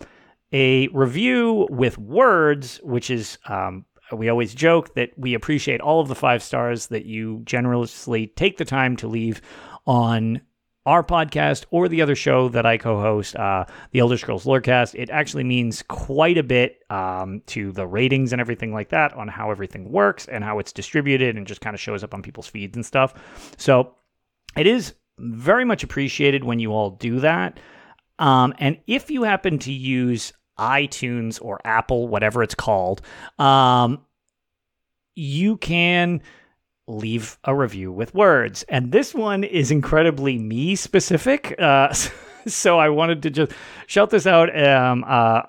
[0.52, 6.08] a review with words, which is um, we always joke that we appreciate all of
[6.08, 9.40] the five stars that you generously take the time to leave
[9.86, 10.40] on
[10.90, 14.96] our podcast or the other show that I co-host, uh, the Elder Scrolls Lorecast.
[14.96, 19.28] It actually means quite a bit um, to the ratings and everything like that on
[19.28, 22.48] how everything works and how it's distributed and just kind of shows up on people's
[22.48, 23.54] feeds and stuff.
[23.56, 23.94] So
[24.56, 27.60] it is very much appreciated when you all do that.
[28.18, 33.00] Um, and if you happen to use iTunes or Apple, whatever it's called,
[33.38, 34.04] um,
[35.14, 36.20] you can
[36.90, 38.62] leave a review with words.
[38.68, 41.54] And this one is incredibly me specific.
[41.58, 41.92] Uh,
[42.46, 43.52] so I wanted to just
[43.86, 44.56] shout this out.
[44.58, 45.42] Um, uh,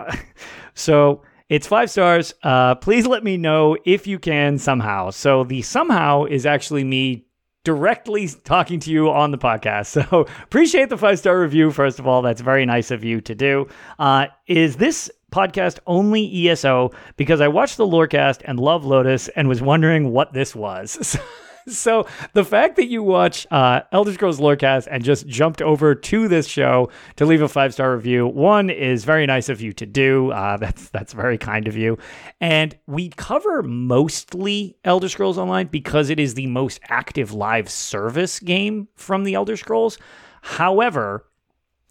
[0.74, 2.32] so it's five stars.
[2.42, 5.10] Uh, please let me know if you can somehow.
[5.10, 7.26] So the somehow is actually me
[7.64, 10.02] directly talking to you on the podcast.
[10.10, 12.22] So appreciate the five star review, first of all.
[12.22, 13.68] That's very nice of you to do.
[13.98, 16.90] Uh, is this podcast only ESO?
[17.16, 21.18] Because I watched the Lorecast and love Lotus and was wondering what this was.
[21.68, 26.28] So the fact that you watch uh, Elder Scrolls Lorecast and just jumped over to
[26.28, 29.86] this show to leave a five star review, one is very nice of you to
[29.86, 30.32] do.
[30.32, 31.98] Uh, that's that's very kind of you.
[32.40, 38.40] And we cover mostly Elder Scrolls Online because it is the most active live service
[38.40, 39.98] game from the Elder Scrolls.
[40.42, 41.26] However,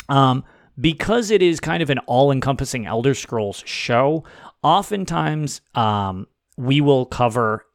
[0.10, 0.44] um,
[0.80, 4.24] because it is kind of an all-encompassing Elder Scrolls show,
[4.64, 7.66] oftentimes um, we will cover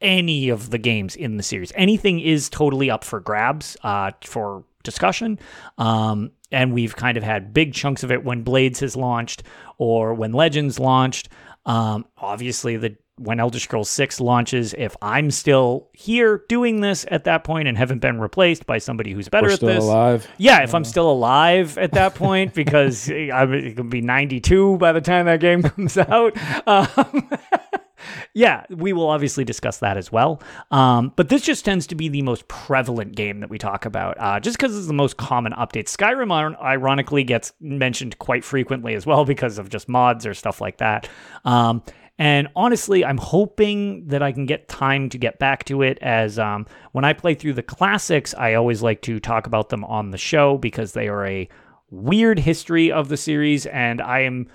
[0.00, 1.72] any of the games in the series.
[1.74, 5.38] Anything is totally up for grabs uh, for discussion.
[5.78, 9.42] Um, and we've kind of had big chunks of it when Blades has launched
[9.78, 11.28] or when Legends launched.
[11.66, 17.24] Um, obviously, the when Elder Scrolls 6 launches, if I'm still here doing this at
[17.24, 20.28] that point and haven't been replaced by somebody who's better We're at still this, alive.
[20.38, 24.92] yeah, if I'm still alive at that point, because I'm going to be 92 by
[24.92, 26.36] the time that game comes out.
[26.66, 27.30] Um,
[28.34, 30.42] yeah, we will obviously discuss that as well.
[30.72, 34.16] Um, but this just tends to be the most prevalent game that we talk about,
[34.18, 35.84] uh, just because it's the most common update.
[35.84, 40.78] Skyrim, ironically, gets mentioned quite frequently as well because of just mods or stuff like
[40.78, 41.08] that.
[41.44, 41.82] Um,
[42.18, 45.98] and honestly, I'm hoping that I can get time to get back to it.
[46.00, 49.84] As um, when I play through the classics, I always like to talk about them
[49.84, 51.48] on the show because they are a
[51.90, 54.48] weird history of the series, and I am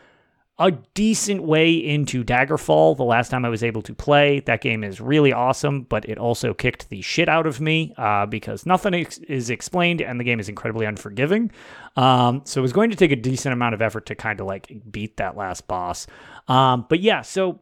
[0.59, 4.41] a decent way into Daggerfall the last time I was able to play.
[4.41, 8.25] That game is really awesome, but it also kicked the shit out of me uh,
[8.25, 11.49] because nothing ex- is explained and the game is incredibly unforgiving.
[11.95, 14.47] Um, so it was going to take a decent amount of effort to kind of
[14.47, 16.07] like beat that last boss.
[16.49, 17.61] Um, but yeah, so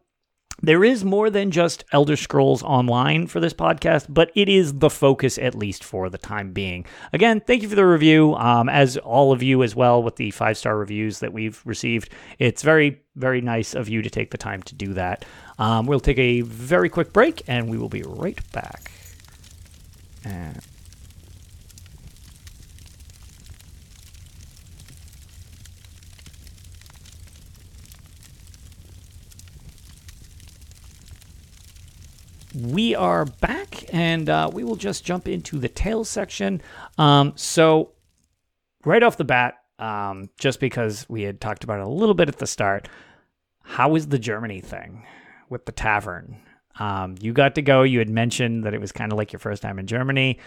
[0.61, 4.89] there is more than just Elder Scrolls Online for this podcast, but it is the
[4.89, 6.85] focus, at least for the time being.
[7.13, 10.31] Again, thank you for the review, um, as all of you as well with the
[10.31, 12.09] five star reviews that we've received.
[12.39, 15.25] It's very, very nice of you to take the time to do that.
[15.59, 18.91] Um, we'll take a very quick break and we will be right back.
[20.23, 20.59] And
[32.59, 36.61] we are back, and uh, we will just jump into the tale section.
[36.97, 37.91] Um, so,
[38.85, 42.29] right off the bat, um, just because we had talked about it a little bit
[42.29, 42.87] at the start,
[43.63, 45.05] how was the Germany thing
[45.49, 46.37] with the tavern?
[46.79, 47.83] Um, you got to go.
[47.83, 50.39] You had mentioned that it was kind of like your first time in Germany.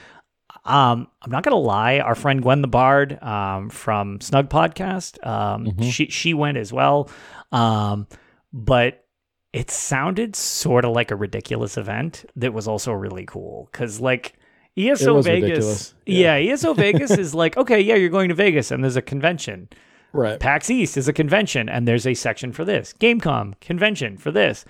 [0.64, 2.00] Um, I'm not gonna lie.
[2.00, 5.82] Our friend Gwen the Bard um, from Snug Podcast, um, Mm-hmm.
[5.90, 7.08] she she went as well,
[7.52, 8.06] um,
[8.52, 9.04] but
[9.52, 14.34] it sounded sort of like a ridiculous event that was also really cool because like
[14.76, 15.94] ESO Vegas, ridiculous.
[16.06, 19.68] yeah, ESO Vegas is like okay, yeah, you're going to Vegas and there's a convention.
[20.12, 20.40] Right.
[20.40, 22.92] PAX East is a convention, and there's a section for this.
[22.98, 24.64] Gamescom convention for this.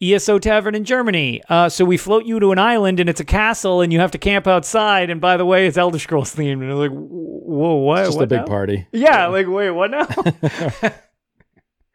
[0.00, 1.42] ESO Tavern in Germany.
[1.48, 4.12] Uh, so we float you to an island, and it's a castle, and you have
[4.12, 5.10] to camp outside.
[5.10, 6.62] And by the way, it's Elder Scrolls themed.
[6.62, 7.98] And like, whoa, what?
[7.98, 8.46] It's just what a big now?
[8.46, 8.86] party.
[8.92, 10.06] Yeah, like wait, what now?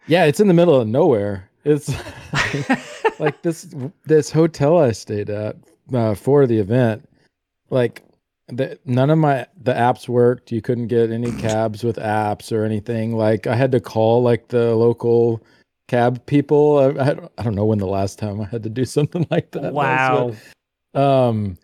[0.08, 1.50] Yeah, it's in the middle of nowhere.
[1.66, 1.90] It's
[3.20, 3.74] like this
[4.06, 5.56] this hotel I stayed at
[5.94, 7.08] uh, for the event.
[7.70, 8.04] Like
[8.48, 10.52] the, none of my the apps worked.
[10.52, 13.18] You couldn't get any cabs with apps or anything.
[13.18, 15.42] Like I had to call like the local
[15.88, 16.78] cab people.
[16.78, 19.26] I, I, don't- I don't know when the last time I had to do something
[19.32, 19.64] like that.
[19.64, 20.36] was, wow.
[20.94, 21.58] but, um,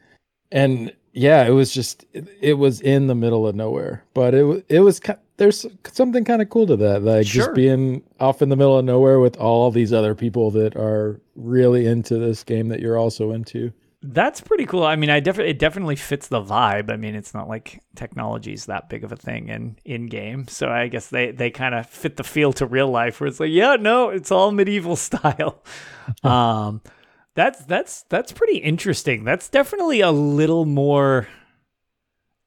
[0.51, 4.65] and yeah, it was just it, it was in the middle of nowhere, but it
[4.69, 4.99] it was
[5.41, 7.45] there's something kind of cool to that, like Sure.
[7.45, 11.19] just being off in the middle of nowhere with all these other people that are
[11.35, 13.73] really into this game that you're also into.
[14.03, 14.83] That's pretty cool.
[14.83, 16.91] I mean, I definitely it definitely fits the vibe.
[16.91, 20.47] I mean, it's not like technology is that big of a thing in in game,
[20.47, 23.39] so I guess they they kind of fit the feel to real life, where it's
[23.39, 25.63] like, yeah, no, it's all medieval style.
[26.23, 26.81] um,
[27.35, 29.23] that's that's that's pretty interesting.
[29.23, 31.27] That's definitely a little more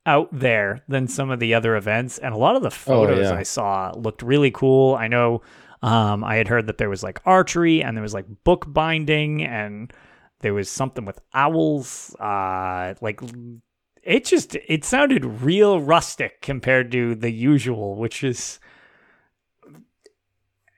[0.06, 3.34] out there than some of the other events, and a lot of the photos yeah.
[3.34, 4.94] I saw looked really cool.
[4.94, 5.42] I know.
[5.82, 9.42] Um, I had heard that there was like archery and there was like book binding
[9.42, 9.92] and
[10.40, 12.14] there was something with owls.
[12.18, 13.20] Uh, like
[14.02, 18.60] it just it sounded real rustic compared to the usual, which is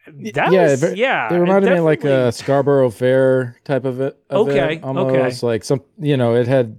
[0.07, 1.33] that yeah, was, it- yeah.
[1.33, 4.17] It reminded me of like a Scarborough Fair type of it.
[4.31, 6.79] of Okay, it, almost like some, you know, it had.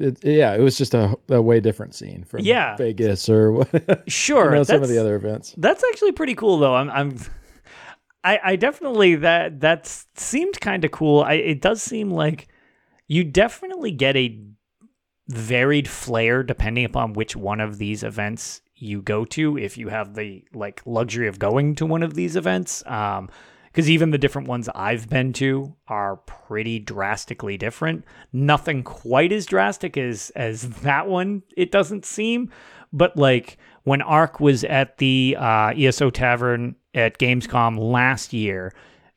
[0.00, 2.76] It, yeah, it was just a, a way different scene from Yeah.
[2.76, 4.02] Vegas or what.
[4.10, 4.46] sure.
[4.46, 5.54] you know, some of the other events.
[5.58, 6.74] That's actually pretty cool, though.
[6.74, 7.16] I'm, I'm,
[8.24, 11.22] I, I definitely that that seemed kind of cool.
[11.22, 12.48] I, it does seem like
[13.08, 14.38] you definitely get a
[15.28, 19.56] varied flair depending upon which one of these events you go to.
[19.56, 23.28] If you have the like luxury of going to one of these events, um,
[23.70, 28.04] because even the different ones I've been to are pretty drastically different.
[28.32, 31.42] Nothing quite as drastic as as that one.
[31.56, 32.50] It doesn't seem,
[32.92, 38.74] but like when Ark was at the uh, ESO Tavern at Gamescom last year,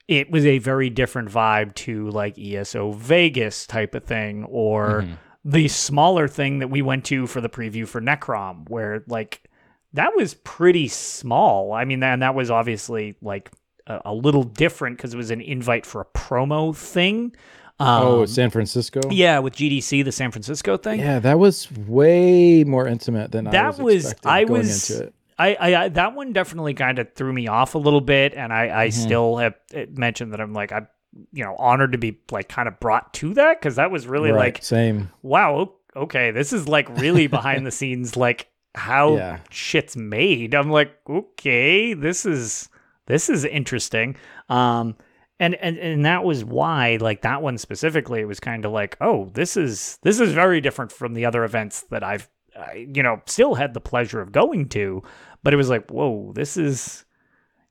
[0.08, 5.06] it was a very different vibe to like ESO Vegas type of thing, or
[5.44, 9.50] the smaller thing that we went to for the preview for Necrom, where like
[9.94, 11.74] that was pretty small.
[11.74, 13.52] I mean, and that was obviously like
[13.88, 17.36] a, a little different because it was an invite for a promo thing.
[17.80, 19.02] Um, oh, San Francisco.
[19.10, 21.00] yeah, with GDC, the San Francisco thing.
[21.00, 24.04] Yeah, that was way more intimate than I that was.
[24.06, 25.02] was I was.
[25.40, 28.54] I, I, I that one definitely kind of threw me off a little bit, and
[28.54, 30.88] I I still have uh, mentioned that I'm like I'm,
[31.32, 34.32] you know honored to be like kind of brought to that because that was really
[34.32, 35.10] Right, like same.
[35.24, 39.40] wow okay this is like really behind the scenes like how Yeah.
[39.50, 40.54] shit's made.
[40.54, 42.70] I'm like okay this is
[43.08, 44.16] this is interesting.
[44.50, 44.96] Um
[45.40, 48.96] and, and and that was why like that one specifically it was kind of like
[49.02, 53.02] oh this is this is very different from the other events that I've I, you
[53.02, 55.02] know still had the pleasure of going to
[55.42, 57.04] but it was like whoa this is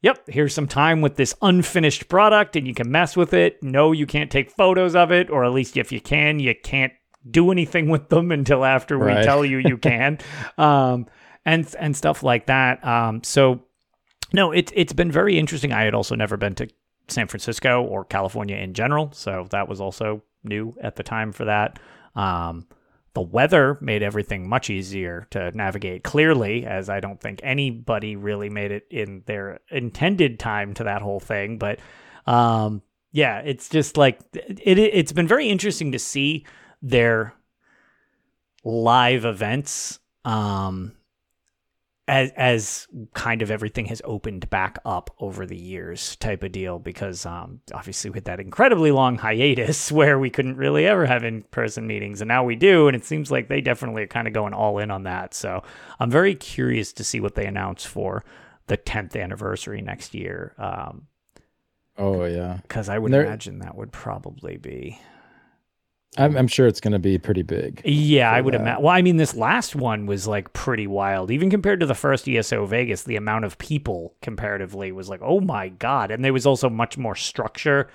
[0.03, 3.62] yep here's some time with this unfinished product and you can mess with it.
[3.62, 6.93] No you can't take photos of it or at least if you can you can't
[7.30, 10.18] do anything with them until after we tell you you can.
[10.59, 11.07] Um
[11.45, 12.85] and and stuff like that.
[12.85, 13.62] Um so
[14.33, 15.72] no, it's it's been very interesting.
[15.72, 16.68] I had also never been to
[17.09, 21.45] San Francisco or California in general, so that was also new at the time for
[21.45, 21.78] that.
[22.14, 22.66] Um,
[23.14, 28.49] the weather made everything much easier to navigate clearly, as I don't think anybody really
[28.49, 31.59] made it in their intended time to that whole thing.
[31.59, 31.78] But
[32.26, 34.78] um, yeah, it's just like it, it.
[34.78, 36.47] It's been very interesting to see
[36.80, 37.35] their
[38.64, 39.99] live events.
[40.24, 40.93] Um,
[42.09, 46.78] as as kind of everything has opened back up over the years type of deal
[46.80, 51.86] because um obviously with that incredibly long hiatus where we couldn't really ever have in-person
[51.86, 54.53] meetings and now we do and it seems like they definitely are kind of going
[54.53, 55.62] all in on that so
[56.00, 58.24] i'm very curious to see what they announce for
[58.66, 61.07] the 10th anniversary next year um
[61.98, 64.98] Oh yeah, because I would imagine that would probably be.
[66.18, 67.80] I'm, I'm sure it's going to be pretty big.
[67.84, 68.82] Yeah, I would imagine.
[68.82, 72.28] Well, I mean, this last one was like pretty wild, even compared to the first
[72.28, 73.04] ESO Vegas.
[73.04, 76.98] The amount of people comparatively was like, oh my god, and there was also much
[76.98, 77.88] more structure.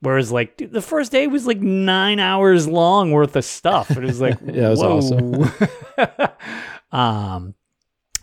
[0.00, 3.92] Whereas, like dude, the first day was like nine hours long worth of stuff.
[3.92, 6.28] It was like, Yeah, it was awesome.
[6.92, 7.54] um,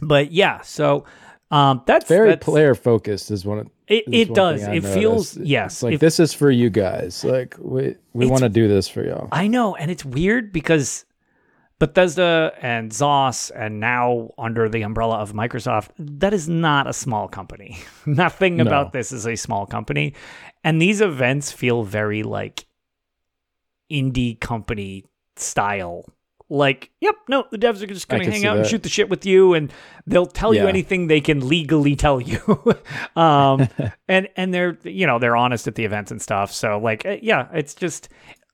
[0.02, 1.06] but yeah, so
[1.52, 3.70] um, that's Very that's, player focused is one.
[3.90, 4.62] It, it does.
[4.68, 5.74] It feels yes.
[5.78, 7.24] It's like if- this is for you guys.
[7.24, 9.28] Like we we want to do this for y'all.
[9.32, 11.06] I know, and it's weird because
[11.80, 17.28] Bethesda and ZOS, and now under the umbrella of Microsoft, that is not a small
[17.28, 17.80] company.
[18.06, 18.64] Nothing No.
[18.64, 20.14] about this is a small company.
[20.64, 22.66] And these events feel very like
[23.92, 26.06] indie company style.
[26.52, 29.08] Like, yep, no, the devs are just going to hang out and shoot the shit
[29.08, 29.72] with you, and
[30.08, 32.42] they'll tell you anything they can legally tell you.
[33.16, 33.68] um,
[34.08, 36.52] and and they're you know they're honest at the events and stuff.
[36.52, 38.10] So like, uh, yeah, it's just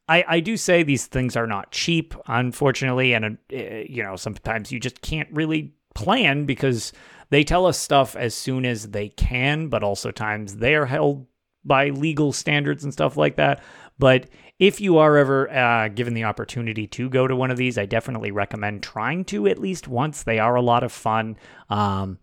[0.10, 4.72] I, I do say these things are not cheap, unfortunately, and uh, you know sometimes
[4.74, 6.92] you just can't really plan because
[7.30, 11.26] they tell us stuff as soon as they can, but also times they are held
[11.64, 13.64] by legal standards and stuff like that.
[13.98, 14.28] But
[14.60, 17.86] if you are ever uh, given the opportunity to go to one of these, I
[17.86, 20.24] definitely recommend trying to at least once.
[20.24, 21.38] They are a lot of fun.
[21.70, 22.20] Um,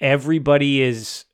[0.00, 1.26] everybody is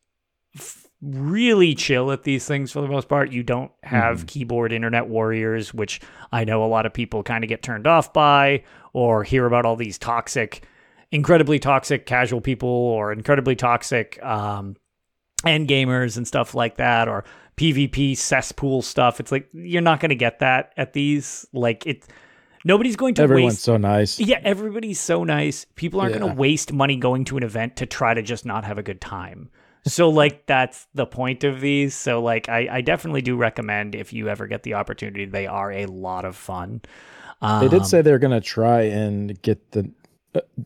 [0.57, 3.30] f- really chill at these things for the most part.
[3.30, 6.01] You don't have keyboard internet warriors, which
[6.32, 9.64] I know a lot of people kind of get turned off by or hear about
[9.64, 10.66] all these toxic,
[11.12, 14.76] incredibly toxic casual people or incredibly toxic um,
[15.46, 17.24] end gamers and stuff like that or
[17.57, 19.20] PvP cesspool stuff.
[19.20, 21.46] It's like you're not going to get that at these.
[21.53, 22.07] Like it,
[22.64, 24.18] nobody's going to Everyone's waste so nice.
[24.20, 25.66] yeah, everybody's so nice.
[25.76, 28.64] People aren't going to waste money going to an event to try to just not
[28.64, 29.51] have a good time.
[29.86, 31.94] So, like, that's the point of these.
[31.94, 35.72] So, like, I, I definitely do recommend if you ever get the opportunity, they are
[35.72, 36.82] a lot of fun.
[37.42, 39.90] Um, They did say they're going to try and get the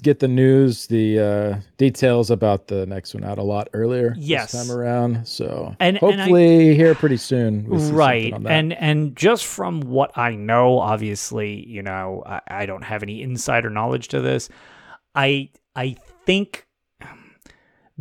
[0.02, 4.52] get the news, the uh, details about the next one out a lot earlier Yes.
[4.52, 5.26] this time around.
[5.26, 7.64] So And- and I- hopefully here pretty soon.
[7.68, 12.40] we see something right and and just from what i know obviously you know I,
[12.48, 14.48] I don't have any insider knowledge to this
[15.14, 15.96] i i
[16.26, 16.66] think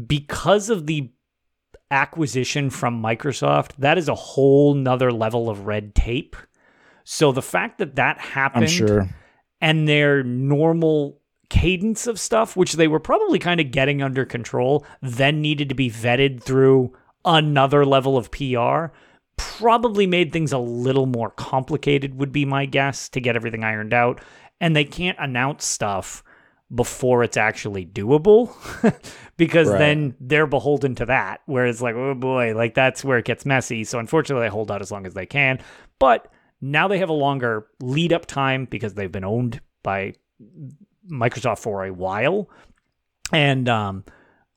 [0.07, 1.11] because of the
[1.91, 6.35] acquisition from microsoft that is a whole nother level of red tape
[7.03, 9.09] so the fact that that happened I'm sure.
[9.61, 11.19] and their normal
[11.53, 15.75] cadence of stuff, which they were probably kind of getting under control, then needed to
[15.75, 16.91] be vetted through
[17.23, 18.87] another level of PR,
[19.37, 23.93] probably made things a little more complicated, would be my guess, to get everything ironed
[23.93, 24.19] out.
[24.59, 26.23] And they can't announce stuff
[26.73, 28.49] before it's actually doable
[29.37, 29.77] because Right.
[29.77, 33.45] then they're beholden to that where it's like oh boy like that's where it gets
[33.45, 35.59] messy so unfortunately they hold out as long as they can
[35.99, 36.31] but
[36.61, 40.13] now they have a longer lead up time because they've been owned by
[41.11, 42.49] Microsoft for a while.
[43.31, 44.03] And um,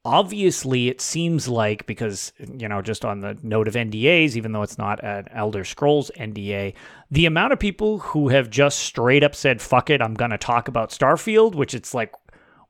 [0.04, 4.62] obviously, it seems like because, you know, just on the note of NDAs, even though
[4.62, 6.74] it's not an Elder Scrolls NDA,
[7.10, 10.38] the amount of people who have just straight up said, fuck it, I'm going to
[10.38, 12.12] talk about Starfield, which it's like,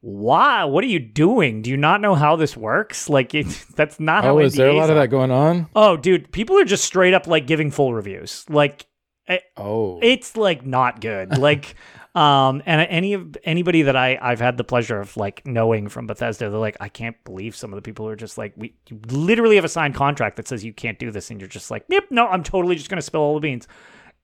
[0.01, 0.63] why?
[0.65, 1.63] What are you doing?
[1.63, 3.09] Do you not know how this works?
[3.17, 5.69] Like, it, that's not how Oh, is there a NDAs lot of that going on?
[5.75, 8.45] Oh, dude, people are just straight up like giving full reviews.
[8.49, 8.87] Like,
[9.57, 11.75] Oh, it's like not good like
[12.17, 16.07] um and any of anybody that i i've had the pleasure of like knowing from
[16.07, 18.75] bethesda they're like i can't believe some of the people who are just like we
[18.89, 21.71] you literally have a signed contract that says you can't do this and you're just
[21.71, 23.69] like yep no i'm totally just gonna spill all the beans.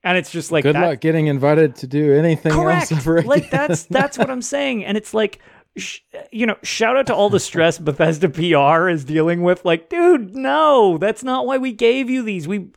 [0.05, 2.91] And it's just like good that, luck getting invited to do anything correct.
[2.91, 4.85] else ever like that's that's what i'm saying.
[4.85, 5.39] And it's like
[5.77, 6.01] sh-
[6.33, 9.65] you know shout out to all the stress bethesda pr is dealing with.
[9.65, 12.49] Like dude no that's not why we gave you these.
[12.49, 12.71] We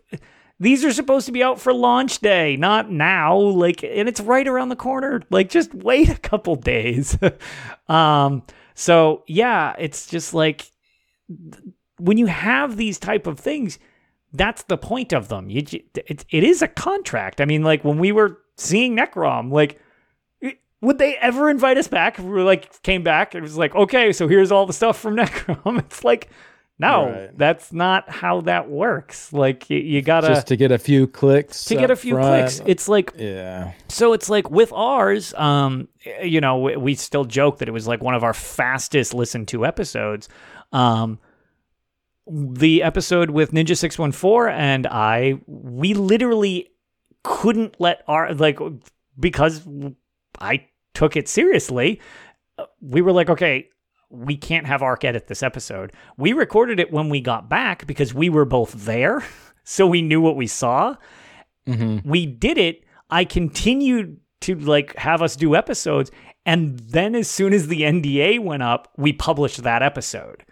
[0.60, 4.48] these are supposed to be out for launch day not now like and it's right
[4.48, 5.22] around the corner.
[5.30, 7.18] Like just wait a couple days.
[7.88, 8.42] Um
[8.74, 10.72] so yeah it's just like
[12.00, 13.78] when you have these type of things
[14.34, 15.52] that's the point of them.
[15.52, 17.42] You it, it is a contract.
[17.42, 19.80] I mean like when we were seeing necrom like
[20.82, 22.18] would they ever invite us back?
[22.18, 24.98] If we were like came back it was like okay so here's all the stuff
[24.98, 25.78] from necrom.
[25.78, 26.32] It's like
[26.78, 27.38] no Right.
[27.38, 31.66] that's not how that works like you, you gotta just to get a few clicks.
[31.66, 32.28] to get a few front.
[32.50, 35.88] clicks it's like yeah, so it's like with ours, um,
[36.22, 39.48] you know, we, we still joke that it was like one of our fastest listened
[39.50, 40.28] to episodes.
[40.74, 41.20] Um,
[42.28, 46.72] the episode with Ninja Six One Four and I, we literally
[47.24, 48.60] couldn't let our like
[49.20, 49.66] because
[50.42, 52.02] I took it seriously.
[52.58, 53.70] uh, We were like, okay,
[54.10, 55.94] we can't have Ark edit this episode.
[56.18, 59.24] We recorded it when we got back because we were both there.
[59.64, 60.96] so we knew what we saw.
[61.68, 62.08] Mm-hmm.
[62.10, 62.84] We did it.
[63.10, 66.12] I continued to like have us do episodes,
[66.46, 70.46] and then as soon as the NDA went up, we published that episode.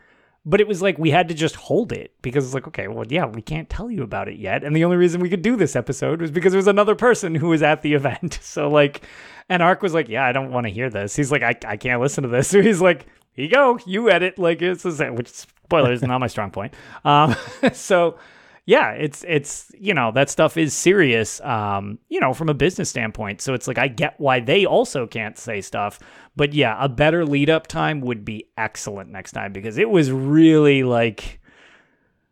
[0.45, 3.05] But it was like we had to just hold it because it's like, okay, well,
[3.07, 4.63] yeah, we can't tell you about it yet.
[4.63, 7.33] And the only reason we could do this episode was because there was another person
[7.33, 8.39] who was at the event.
[8.41, 9.03] So, like,
[9.47, 11.15] and Ark was like, yeah, I don't want to hear this.
[11.15, 12.49] He's like, I, I can't listen to this.
[12.49, 14.37] So he's like, here you go, you edit.
[14.37, 16.73] Like, it's same, which is not my strong point.
[17.03, 17.35] Um,
[17.73, 18.17] so,
[18.65, 22.89] yeah, it's it's you know that stuff is serious, um, you know, from a business
[22.89, 23.41] standpoint.
[23.41, 25.99] So it's like I get why they also can't say stuff,
[26.35, 30.11] but yeah, a better lead up time would be excellent next time because it was
[30.11, 31.41] really like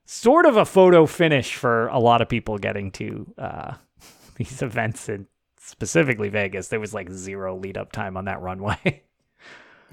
[0.05, 3.73] sort of a photo finish for a lot of people getting to uh,
[4.35, 5.25] these events and
[5.59, 6.69] specifically Vegas.
[6.69, 9.03] There was like zero lead up time on that runway.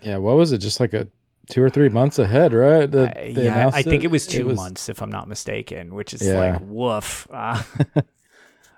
[0.03, 0.59] Yeah, what was it?
[0.59, 1.09] Just like a
[1.51, 2.91] two or three months ahead, right?
[2.91, 6.13] That Uh, yeah, I think it was two was- months, if I'm not mistaken, which
[6.15, 6.39] is Yeah.
[6.53, 7.27] like woof.
[7.33, 7.63] Uh,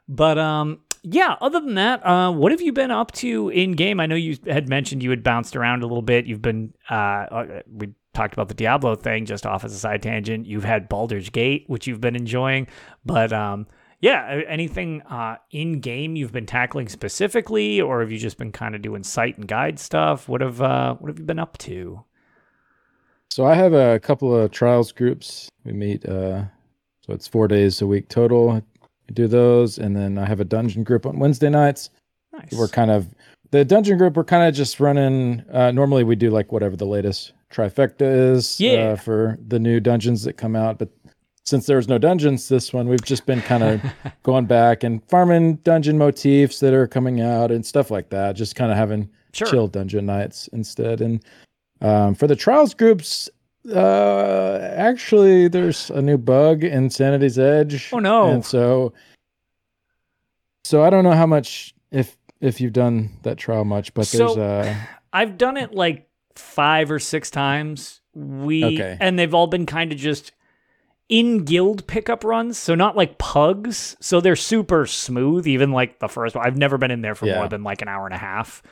[0.09, 1.37] but um, yeah.
[1.41, 4.01] Other than that, uh, what have you been up to in game?
[4.01, 6.27] I know you had mentioned you had bounced around a little bit.
[6.27, 10.03] You've been uh, uh, we talked about the Diablo thing just off as a side
[10.03, 10.47] tangent.
[10.47, 12.67] You've had Baldur's Gate, which you've been enjoying,
[13.05, 13.67] but um.
[14.02, 18.74] Yeah, anything uh, in game you've been tackling specifically, or have you just been kind
[18.74, 20.27] of doing site and guide stuff?
[20.28, 22.02] What have uh, what have you been up to?
[23.28, 25.48] So I have a couple of trials groups.
[25.64, 26.44] We meet, uh,
[27.06, 28.62] so it's four days a week total.
[29.09, 31.90] We do those, and then I have a dungeon group on Wednesday nights.
[32.32, 32.52] Nice.
[32.52, 33.14] We're kind of
[33.51, 34.16] the dungeon group.
[34.16, 35.44] We're kind of just running.
[35.52, 38.93] Uh, normally, we do like whatever the latest trifecta is Yeah.
[38.93, 40.78] uh, for the new dungeons that come out.
[40.78, 40.89] But
[41.45, 43.83] since there's no dungeons, this one we've just been kind of
[44.23, 48.35] going back and farming dungeon motifs that are coming out and stuff like that.
[48.37, 49.47] Just kind of having Sure.
[49.49, 51.01] chill dungeon nights instead.
[51.01, 51.25] And
[51.81, 53.29] um, for the trials groups,
[53.73, 57.91] uh, actually, there's a new bug in Sanity's Edge.
[57.93, 58.29] Oh, no.
[58.31, 58.93] And so,
[60.65, 64.35] so I don't know how much if if you've done that trial much, but there's
[64.35, 64.75] So- uh
[65.12, 68.01] I've done it like five or six times.
[68.15, 68.97] We Okay.
[69.01, 70.33] and they've all been kind of just
[71.11, 73.97] in guild pickup runs, so not like pugs.
[74.01, 75.47] So they're super smooth.
[75.47, 77.37] Even like the first one, I've never been in there for Yeah.
[77.37, 78.62] more than like an hour and a half,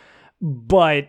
[0.41, 1.09] but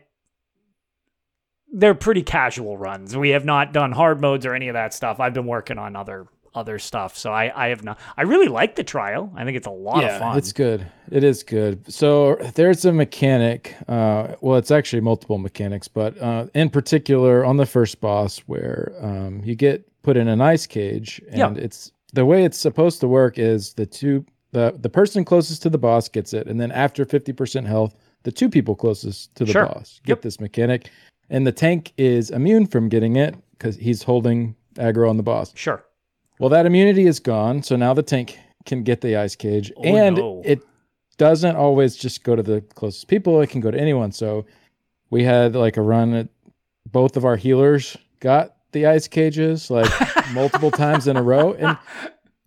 [1.72, 3.16] they're pretty casual runs.
[3.16, 5.20] We have not done hard modes or any of that stuff.
[5.20, 8.00] I've been working on other other stuff, so I I have not.
[8.18, 9.32] I really like the trial.
[9.36, 10.38] I think it's a lot yeah, of fun.
[10.40, 10.88] it's good.
[11.12, 11.94] It is good.
[11.94, 13.76] So there's a mechanic.
[13.88, 18.92] Uh, well, it's actually multiple mechanics, but uh, in particular on the first boss where
[19.00, 21.64] um, you get put in an ice cage, and Yeah.
[21.64, 25.70] it's the way it's supposed to work is the two the the person closest to
[25.70, 29.46] the boss gets it, and then after fifty percent health, the two people closest to
[29.46, 29.66] the Sure.
[29.68, 30.22] boss get Yep.
[30.24, 30.90] this mechanic,
[31.30, 35.52] and the tank is immune from getting it because he's holding aggro on the boss.
[35.56, 35.84] Sure.
[36.40, 39.84] Well, that immunity is gone, so now the tank can get the ice cage, Oh,
[39.84, 40.42] and no.
[40.46, 40.62] it
[41.18, 43.42] doesn't always just go to the closest people.
[43.42, 44.12] It can go to anyone.
[44.14, 44.46] So
[45.12, 46.30] we had like a run at
[46.92, 49.90] both of our healers got the ice cages like
[50.34, 51.78] multiple times in a row, and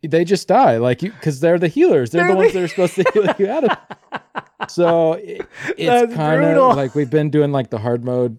[0.02, 2.10] they just die like you because they're the healers.
[2.10, 3.78] They're the They're ones the- that are supposed to heal you out of.
[4.68, 5.44] So it,
[5.76, 8.38] it's kind of like we've been doing like the hard mode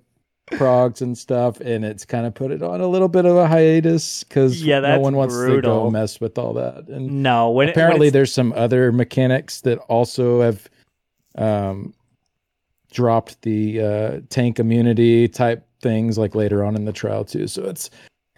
[0.52, 3.46] progs and stuff, and it's kind of put it on a little bit of a
[3.46, 6.88] hiatus because Yeah, no one wants to go mess with all that.
[6.88, 10.70] And No, when it- when apparently, there's some other mechanics that also have
[11.38, 11.94] um,
[12.92, 17.46] dropped the uh, tank immunity type things like later on in the trial too.
[17.48, 17.92] So it's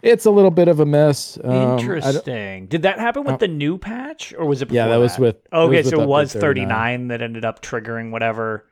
[0.04, 1.38] it's a little bit of a mess.
[1.44, 2.68] Um, Interesting.
[2.68, 4.70] Did that happen with Uh, the new patch, or was it?
[4.72, 6.68] Yeah, before that was with- Okay, was so it was 39.
[6.68, 8.66] 39 that ended up triggering whatever.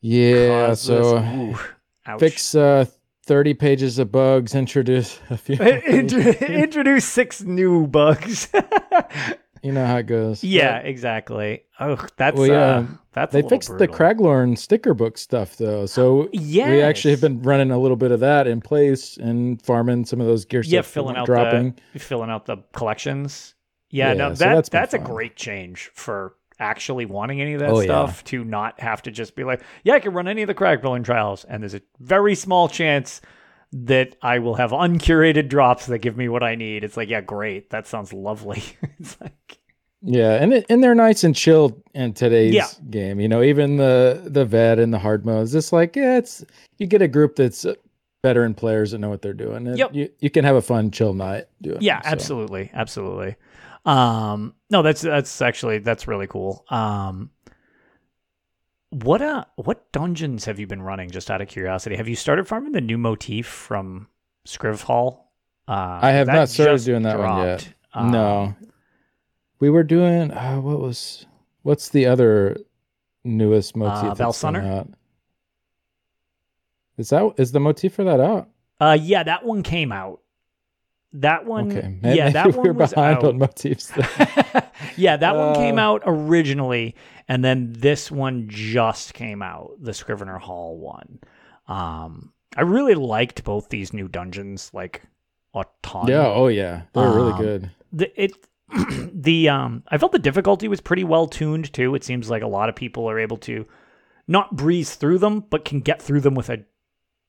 [0.00, 1.18] yeah, so.
[1.18, 1.58] Ooh,
[2.18, 2.86] fix uh,
[3.26, 5.56] 30 pages of bugs, introduce a few.
[5.56, 8.48] Introduce six new bugs.
[9.68, 10.42] you know how it goes.
[10.42, 11.64] yeah, exactly.
[11.78, 13.96] Oh, that's Well, yeah, uh, that's They fixed the brutal.
[13.96, 18.20] Craglorn sticker book stuff though, so we actually have been running a little bit of
[18.20, 21.78] that in place and farming some of those gear yeah, filling out dropping.
[21.92, 23.54] the filling out the collections.
[23.90, 27.60] Yeah, Yeah, no, so that that's that's, a great change for actually wanting any of
[27.60, 27.84] that Oh, yeah.
[27.84, 30.78] stuff to not have to just be like, yeah, I can run any of the
[30.80, 33.20] building trials, and there's a very small chance
[33.72, 36.84] that I will have uncurated drops that give me what I need.
[36.84, 38.62] It's like, yeah, great, that sounds lovely.
[38.98, 39.57] it's like,
[40.02, 42.66] Yeah, and it, and they're nice and chill in today's Yeah.
[42.90, 43.18] game.
[43.20, 45.54] You know, even the the vet and the hard modes.
[45.54, 46.44] It's like yeah, it's
[46.78, 47.74] you get a group that's uh,
[48.22, 49.66] veteran players that know what they're doing.
[49.66, 49.94] and Yep.
[49.94, 51.78] You you can have a fun chill night doing.
[51.80, 52.08] yeah, so.
[52.10, 53.36] absolutely, absolutely.
[53.84, 56.64] Um, no, that's that's actually that's really cool.
[56.70, 57.30] Um,
[58.90, 61.10] what uh, what dungeons have you been running?
[61.10, 64.08] Just out of curiosity, have you started farming the new motif from
[64.46, 65.32] Scriv Hall?
[65.66, 67.68] Uh, I have not started doing that one yet.
[67.92, 68.54] Um, no,
[69.60, 71.26] we were doing uh, what was
[71.62, 72.56] what's the other
[73.24, 74.88] newest motif Uh, that's come out?
[76.96, 78.48] Is that is the motif for that out?
[78.80, 80.20] Uh, yeah, that one came out.
[81.14, 83.24] That one, Okay, may- yeah, maybe that we're one was behind out.
[83.24, 83.92] on motifs.
[84.96, 86.94] yeah, that one came Uh, out originally,
[87.28, 91.20] and then this one just came out, the Scrivener Hall one.
[91.66, 95.02] Um, I really liked both these new dungeons, like
[95.54, 96.08] a ton.
[96.08, 97.70] yeah, oh yeah, they're really Um, good.
[97.92, 98.32] the it
[99.12, 101.94] the um I felt the difficulty was pretty well tuned too.
[101.94, 103.66] It seems like a lot of people are able to
[104.26, 106.64] not breeze through them, but can get through them with a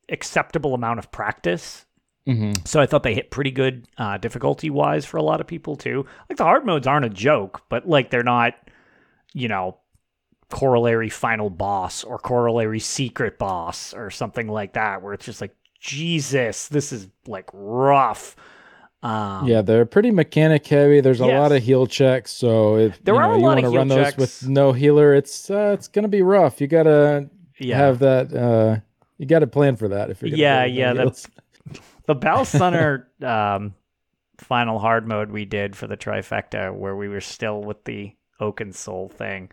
[0.09, 1.85] acceptable amount of practice.
[2.25, 5.47] hmm So I thought they hit pretty good uh, difficulty wise for a lot of
[5.47, 6.05] people too.
[6.29, 8.53] Like the hard modes aren't a joke, but like they're not,
[9.33, 9.77] you know,
[10.49, 15.25] Coral Aerie final boss or Coral Aerie secret boss or something like that, where it's
[15.25, 18.35] just like Jesus, this is like rough.
[19.01, 20.99] Um, yeah, they're pretty mechanic heavy.
[20.99, 21.39] There's a Yes.
[21.39, 24.47] lot of heal checks, so if There you, know, you wanna heal run those with
[24.49, 26.59] no healer, it's uh, it's gonna be rough.
[26.59, 27.77] You gotta yeah.
[27.77, 28.33] have that.
[28.33, 28.81] Uh,
[29.17, 31.27] you gotta plan for that if you're gonna Yeah, play with no yeah, that's
[32.07, 33.73] the Bal Sunnar um,
[34.37, 38.73] final hard mode we did for the trifecta, where we were still with the Oaken
[38.73, 39.49] Soul thing.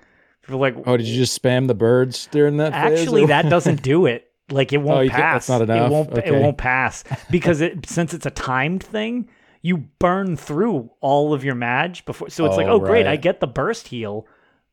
[0.49, 2.73] Were like, Oh, did you just spam the birds during that?
[2.73, 4.29] Actually, that doesn't do it.
[4.49, 5.47] Like it won't Oh, you can't- pass.
[5.47, 5.87] that's not enough?
[5.89, 6.19] It won't.
[6.19, 9.29] It won't pass because it since it's a timed thing.
[9.67, 13.17] You burn through all of your mag before, so it's like, Oh, oh great, I
[13.17, 14.27] get the burst heal,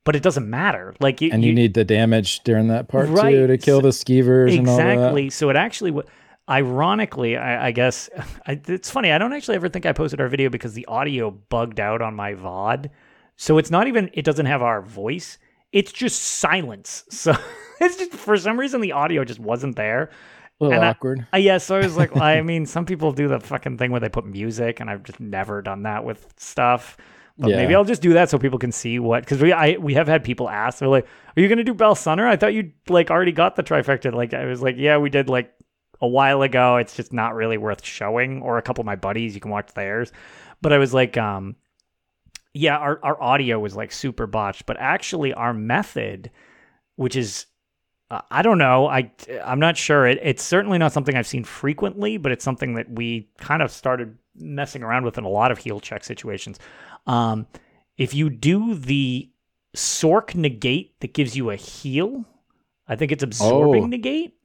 [0.04, 0.94] but it doesn't matter.
[1.00, 3.88] Like you, and you, need the damage during that part Right, too to kill so-
[3.88, 4.92] the skeevers and all that.
[4.92, 5.30] exactly.
[5.32, 6.00] So it actually,
[6.48, 8.10] ironically, I, I guess
[8.48, 9.12] I, it's funny.
[9.12, 12.14] I don't actually ever think I posted our video because the audio bugged out on
[12.16, 12.90] my VOD.
[13.36, 14.10] So it's not even.
[14.14, 15.38] It doesn't have our voice.
[15.72, 17.04] It's just silence.
[17.10, 17.36] So
[17.82, 20.12] it's just for some reason the audio just wasn't there.
[20.64, 21.28] A little and I- awkward.
[21.34, 24.00] Uh, yeah, so I was like, I mean, some people do the fucking thing where
[24.00, 26.98] they put music, and I've just never done that with stuff.
[27.38, 27.58] But Yeah.
[27.58, 29.24] maybe I'll just do that so people can see what.
[29.24, 31.96] Because we, I, we have had people ask, they're like, "Are you gonna do Bal
[31.96, 32.28] Sunnar?
[32.28, 35.30] I thought you like already got the trifecta." Like I was like, "Yeah, we did
[35.30, 35.52] like
[36.00, 36.78] a while ago.
[36.78, 39.74] It's just not really worth showing." Or a couple of my buddies, you can watch
[39.74, 40.12] theirs.
[40.62, 41.56] But I was like, um,
[42.54, 46.30] yeah, our our audio was like super botched, but actually our method,
[46.98, 47.48] which is
[48.14, 48.88] uh, I don't know.
[48.88, 49.12] I
[49.44, 50.06] I'm not sure.
[50.08, 53.72] It, it's certainly not something I've seen frequently, but it's something that we kind of
[53.72, 56.60] started messing around with in a lot of heal check situations.
[57.08, 57.48] Um,
[57.98, 59.30] if you do the
[59.76, 62.26] Sorc negate that gives you a heal,
[62.88, 63.88] I think it's absorbing Oh.
[63.88, 64.36] negate.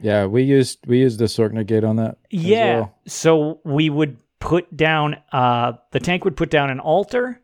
[0.00, 2.18] Yeah, we used we used the Sorc negate on that.
[2.30, 2.74] Yeah.
[2.80, 2.98] well.
[3.06, 7.40] So we would put down uh the tank would put down an altar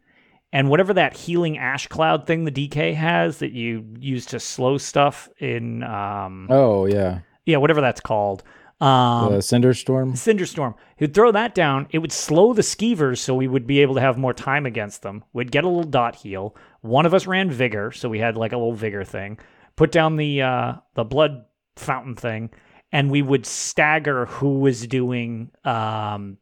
[0.52, 4.78] and whatever that healing ash cloud thing the DK has that you use to slow
[4.78, 8.42] stuff in um Oh yeah, yeah, whatever that's called.
[8.80, 10.14] Um the Cinder Storm.
[10.14, 10.74] Cinderstorm.
[10.96, 11.88] He'd throw that down.
[11.90, 15.02] It would slow the skeevers so we would be able to have more time against
[15.02, 15.24] them.
[15.32, 16.54] We'd get a little dot heal.
[16.80, 19.38] One of us ran vigor, so we had like a little vigor thing.
[19.76, 21.44] Put down the uh the blood
[21.76, 22.50] fountain thing,
[22.92, 26.38] and we would stagger who was doing um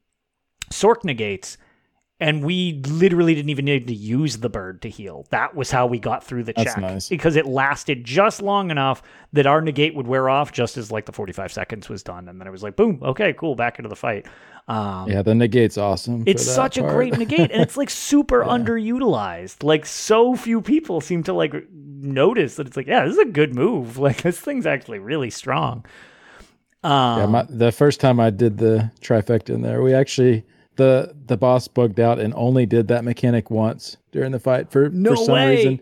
[0.71, 1.57] Sorc negates.
[2.19, 5.27] And we literally didn't even need to use the bird to heal.
[5.31, 6.81] That was how we got through the That's check.
[6.81, 7.09] nice.
[7.11, 9.03] Because it lasted just long enough
[9.35, 12.27] that our negate would wear off just as like the 45 seconds was done.
[12.29, 14.27] And then it was like, boom, okay, cool, back into the fight.
[14.67, 16.23] Um, Yeah, the negate's awesome.
[16.27, 19.63] it's such a great negate, and it's like super underutilized.
[19.63, 23.27] Like so few people seem to like notice that it's like, yeah, this is a
[23.27, 23.99] good move.
[24.07, 25.85] Like this thing's actually really strong.
[26.83, 30.45] Um, Yeah, my, the first time I did the trifecta in there, we actually
[30.77, 34.89] the the boss bugged out and only did that mechanic once during the fight for
[34.91, 35.57] No for some way.
[35.57, 35.81] reason.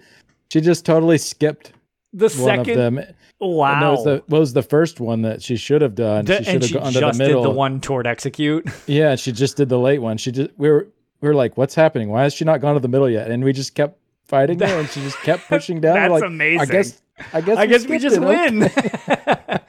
[0.52, 1.72] She just totally skipped
[2.12, 3.00] the one of second, them.
[3.40, 6.24] Wow, that was the what was the first one that she should have done.
[6.24, 7.42] The- she should have gone to just the did middle.
[7.42, 8.66] the one toward execute.
[8.86, 10.16] Yeah, she just did the late one.
[10.16, 10.88] She just we were
[11.20, 12.10] we were like, what's happening?
[12.10, 13.30] Why has she not gone to the middle yet?
[13.30, 15.94] And we just kept fighting her, and she just kept pushing down.
[15.96, 16.68] That's like, I amazing.
[16.68, 17.02] guess
[17.32, 18.70] I guess I guess we just it, win.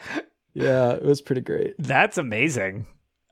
[0.54, 1.76] Yeah, it was pretty great.
[1.78, 2.86] That's amazing.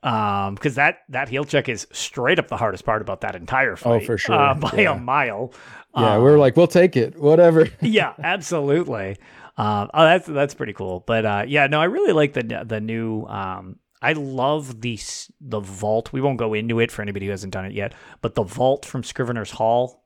[0.04, 3.74] Um, because that that heal check is straight up the hardest part about that entire
[3.74, 4.02] fight.
[4.02, 4.34] Oh, for sure.
[4.34, 4.94] uh, by Yeah.
[4.94, 5.52] a mile.
[5.96, 7.68] Yeah, Um, we were like, we'll take it, whatever.
[7.80, 9.16] yeah, absolutely.
[9.56, 11.02] Um, oh, that's that's pretty cool.
[11.06, 13.24] But uh, yeah, no, I really like the the new.
[13.24, 14.98] Um, I love the
[15.40, 16.12] the vault.
[16.12, 18.84] We won't go into it for anybody who hasn't done it yet, but the vault
[18.84, 20.04] from Scrivener's Hall.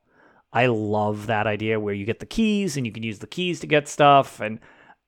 [0.52, 3.60] I love that idea where you get the keys and you can use the keys
[3.60, 4.60] to get stuff and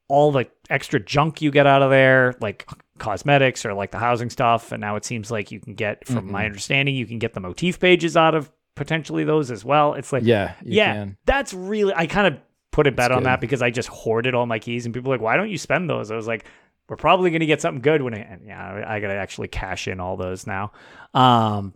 [0.09, 2.69] all the extra junk you get out of there, like
[3.01, 4.71] cosmetics or like the housing stuff.
[4.71, 7.41] And now it seems like you can get, from my understanding, you can get the
[7.41, 9.95] motif pages out of potentially those as well.
[9.95, 11.17] It's like Yeah, you yeah, can.
[11.25, 11.93] that's really.
[11.97, 12.41] I kind of
[12.71, 13.27] put a bet That's on good.
[13.27, 15.91] that because I just hoarded all my keys, and people like, "Why don't you spend
[15.91, 16.45] those?" I was like,
[16.89, 19.49] "We're probably going to get something good when." I, and yeah, I got to actually
[19.49, 20.71] cash in all those now.
[21.13, 21.75] Um,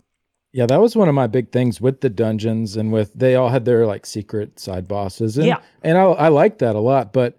[0.52, 3.48] Yeah, that was one of my big things with the dungeons and with they all
[3.48, 5.36] had their like secret side bosses.
[5.36, 5.58] And, Yeah.
[5.82, 7.36] and I, I liked that a lot, but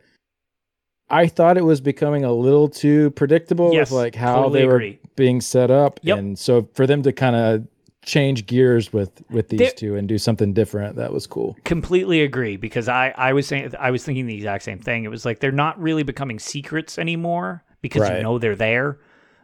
[1.10, 4.65] I thought it was becoming a little too predictable Yes, with like how totally they
[4.68, 4.99] were agree.
[5.15, 5.99] being set up.
[6.03, 6.18] Yep.
[6.18, 7.68] And so for them to kind of
[8.03, 11.56] change gears with with these There- two and do something different, that was cool.
[11.64, 15.03] completely agree because I, I was saying I was thinking the exact same thing.
[15.03, 18.99] It was like they're not really becoming secrets anymore because you know they're there.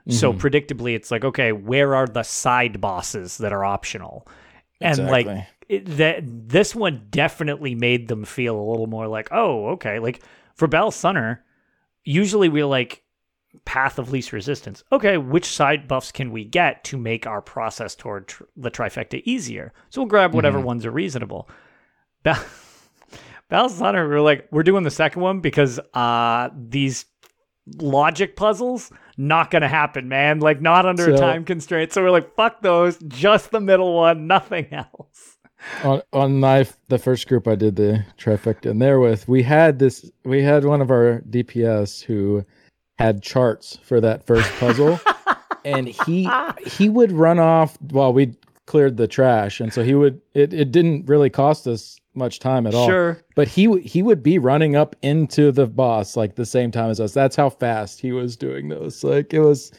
[0.09, 0.39] So Mhm.
[0.39, 4.27] predictably, it's like okay, where are the side bosses that are optional?
[4.79, 5.27] And like
[5.69, 10.21] it, that this one definitely made them feel a little more like oh okay like
[10.55, 11.43] for Bal Sunnar,
[12.03, 13.03] usually we're like
[13.65, 14.83] path of least resistance.
[14.91, 19.21] Okay, which side buffs can we get to make our process toward tr- the trifecta
[19.25, 19.73] easier?
[19.89, 20.63] So we'll grab whatever Mhm.
[20.63, 21.49] ones are reasonable.
[22.23, 22.41] Bal,
[23.49, 27.05] Bal Sunnar, we're like we're doing the second one because uh these
[27.77, 30.39] logic puzzles not gonna happen, man.
[30.39, 31.91] Like not under a time constraint.
[31.91, 35.30] So we're like fuck those, just the middle one, nothing else.
[35.83, 39.79] On on my the first group I did the trifecta and there with we had
[39.79, 42.45] this we had one of our DPS who
[42.99, 44.99] had charts for that first puzzle.
[45.63, 46.27] And he
[46.65, 48.33] he would run off while we
[48.65, 49.59] cleared the trash.
[49.59, 52.87] And so he would it, it didn't really cost us much time at all.
[52.87, 53.21] Sure.
[53.35, 56.99] but he he would be running up into the boss like the same time as
[56.99, 57.13] us.
[57.13, 59.03] That's how fast he was doing those.
[59.03, 59.71] Like it was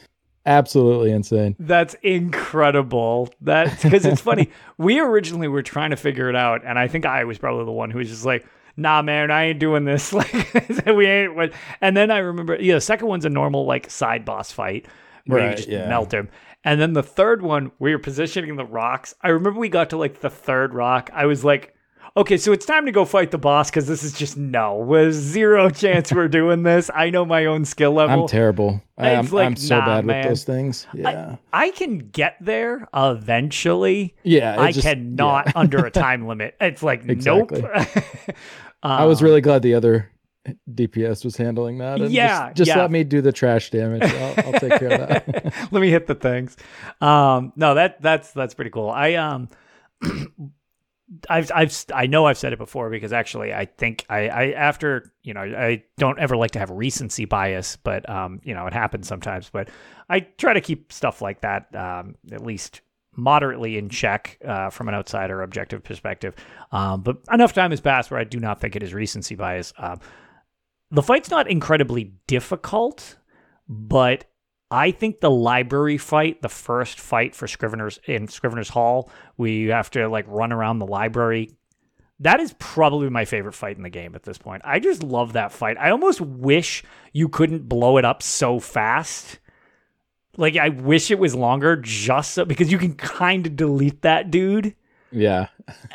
[0.45, 3.29] absolutely insane That's incredible.
[3.41, 4.49] That's because it's funny.
[4.77, 7.71] We originally were trying to figure it out, and I think I was probably the
[7.71, 8.45] one who was just like,
[8.75, 10.33] "Nah, man, I ain't doing this." Like,
[10.85, 11.35] we ain't.
[11.35, 14.87] what-" And then I remember, yeah, the second one's a normal like side boss fight
[15.25, 15.87] where you just yeah.
[15.87, 16.29] melt him.
[16.63, 19.15] And then the third one, where you're positioning the rocks.
[19.21, 21.09] I remember we got to like the third rock.
[21.13, 21.72] I was like,
[22.15, 25.15] okay, so it's time to go fight the boss because this is just no, was
[25.15, 26.89] zero chance we're doing this.
[26.93, 28.21] I know my own skill level.
[28.23, 30.17] I'm terrible I, am like, I'm so nah, bad man.
[30.19, 34.15] with those things yeah I can get there eventually.
[34.23, 35.51] Yeah, I just- cannot yeah.
[35.55, 36.55] under a time limit.
[36.61, 37.61] It's like Exactly.
[37.61, 37.73] nope.
[38.83, 40.09] I was Um, really glad the other
[40.69, 42.01] DPS was handling that.
[42.01, 42.81] And Yeah, just, just yeah.
[42.81, 44.03] let me do the trash damage.
[44.03, 45.53] I'll, I'll take care of that.
[45.71, 46.57] Let me hit the things.
[46.99, 48.89] Um, no, that that's that's pretty cool.
[48.89, 49.47] I um,
[51.29, 55.11] I've I've I know I've said it before because actually I think I I after
[55.21, 58.73] you know I don't ever like to have recency bias, but um, you know it
[58.73, 59.49] happens sometimes.
[59.49, 59.69] But
[60.09, 62.81] I try to keep stuff like that um at least
[63.15, 66.35] moderately in check uh, from an outsider objective perspective.
[66.71, 69.73] Um, but enough time has passed where I do not think it is recency bias.
[69.77, 69.99] Um,
[70.89, 73.17] the fight's not incredibly difficult,
[73.67, 74.25] but
[74.73, 79.91] I think the library fight, the first fight for Scrivener's in Scrivener's Hall, we have
[79.91, 81.51] to like run around the library.
[82.19, 84.63] That is probably my favorite fight in the game at this point.
[84.65, 85.77] I just love that fight.
[85.79, 89.37] I almost wish you couldn't blow it up so fast.
[90.37, 94.31] Like I wish it was longer just so because you can kind of delete that
[94.31, 94.73] dude
[95.13, 95.47] yeah.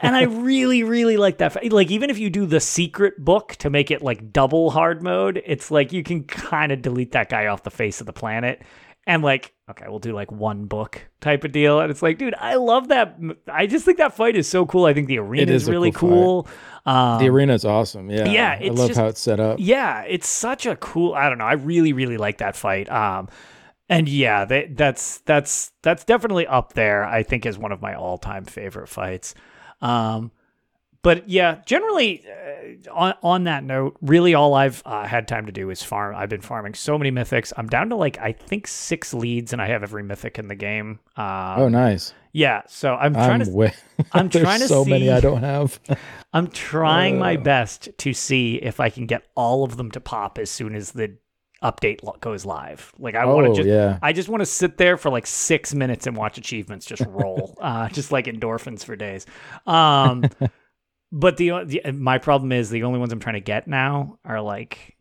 [0.03, 1.71] and I really, really like that.
[1.73, 5.43] Like, even if you do the secret book to make it like double hard mode,
[5.45, 8.63] it's like you can kind of delete that guy off the face of the planet.
[9.07, 11.81] And like, okay, we'll do like one book type of deal.
[11.81, 13.17] And it's like, dude, I love that.
[13.51, 14.85] I just think that fight is so cool.
[14.85, 16.49] I think the arena is is really cool cool.
[16.93, 18.11] Um, The arena's awesome.
[18.11, 18.27] Yeah.
[18.27, 19.61] yeah, I love just- how it's set up.
[19.61, 21.15] yeah, it's such a cool.
[21.15, 21.47] I don't know.
[21.47, 22.91] I really, really like that fight.
[22.91, 23.31] Um,
[23.89, 27.05] and yeah, that, that's that's that's definitely up there.
[27.05, 29.35] I think is one of my all-time favorite fights.
[29.81, 30.31] Um,
[31.03, 35.53] but yeah, generally uh, on on that note, really all I've uh, had time to
[35.53, 36.15] do is farm.
[36.17, 37.53] I've been farming so many mythics.
[37.57, 40.57] I'm down to like I think six leads, and I have every mythic in the
[40.57, 40.99] game.
[41.17, 42.13] Um, Oh, nice.
[42.33, 42.63] yeah.
[42.67, 43.75] So I'm trying I'm to way.
[44.13, 45.79] I'm trying to so many I don't have.
[46.33, 47.41] I'm trying my Uh.
[47.41, 50.91] best to see if I can get all of them to pop as soon as
[50.93, 51.17] the
[51.63, 52.93] update goes live.
[52.99, 53.99] Like I want oh, to just yeah.
[54.03, 57.57] I just want to sit there for like 6 minutes and watch achievements just roll.
[57.61, 59.27] uh just like endorphins for days.
[59.67, 60.25] Um
[61.13, 64.41] but the, the my problem is the only ones I'm trying to get now are
[64.41, 64.97] like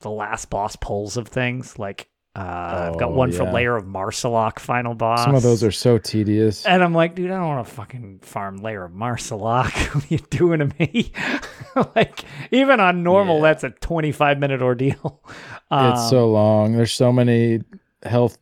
[0.00, 2.08] the last boss pulls of things like
[2.38, 3.52] uh, I've got one for yeah.
[3.52, 5.24] Lair of Maarselok final boss.
[5.24, 6.64] Some of those are so tedious.
[6.64, 9.72] And I'm like, dude, I don't want to fucking farm lair of Maarselok.
[9.94, 11.12] what are you doing to me?
[11.96, 13.42] like, even on normal, Yeah.
[13.42, 15.22] that's a 25 minute ordeal.
[15.70, 16.72] Um, it's so long.
[16.72, 17.60] There's so many
[18.02, 18.38] health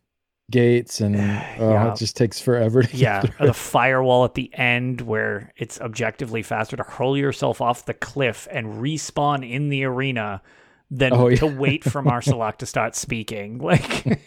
[0.49, 1.15] gates, and
[1.59, 1.91] oh, Yeah.
[1.91, 6.41] it just takes forever to get yeah, the firewall at the end where it's objectively
[6.41, 10.41] faster to hurl yourself off the cliff and respawn in the arena
[10.89, 13.59] than Oh, to wait for Maarselok to start speaking.
[13.67, 14.19] Like,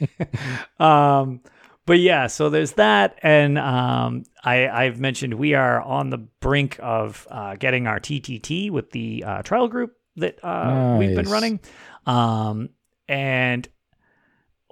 [0.80, 1.40] um,
[1.86, 6.78] but yeah, so there's that, and um, I, I've mentioned we are on the brink
[6.80, 11.58] of uh, getting our TTT with the uh, trial group that uh, we've been running,
[12.06, 12.68] um,
[13.08, 13.66] and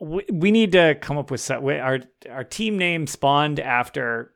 [0.00, 2.00] we, we need to come up with some, our
[2.30, 4.32] our team name spawned after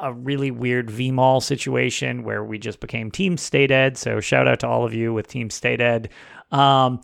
[0.00, 3.96] a really weird VMall situation where we just became Team State Ed.
[3.96, 6.08] So shout out to all of you with Team State Ed.
[6.52, 7.00] Um,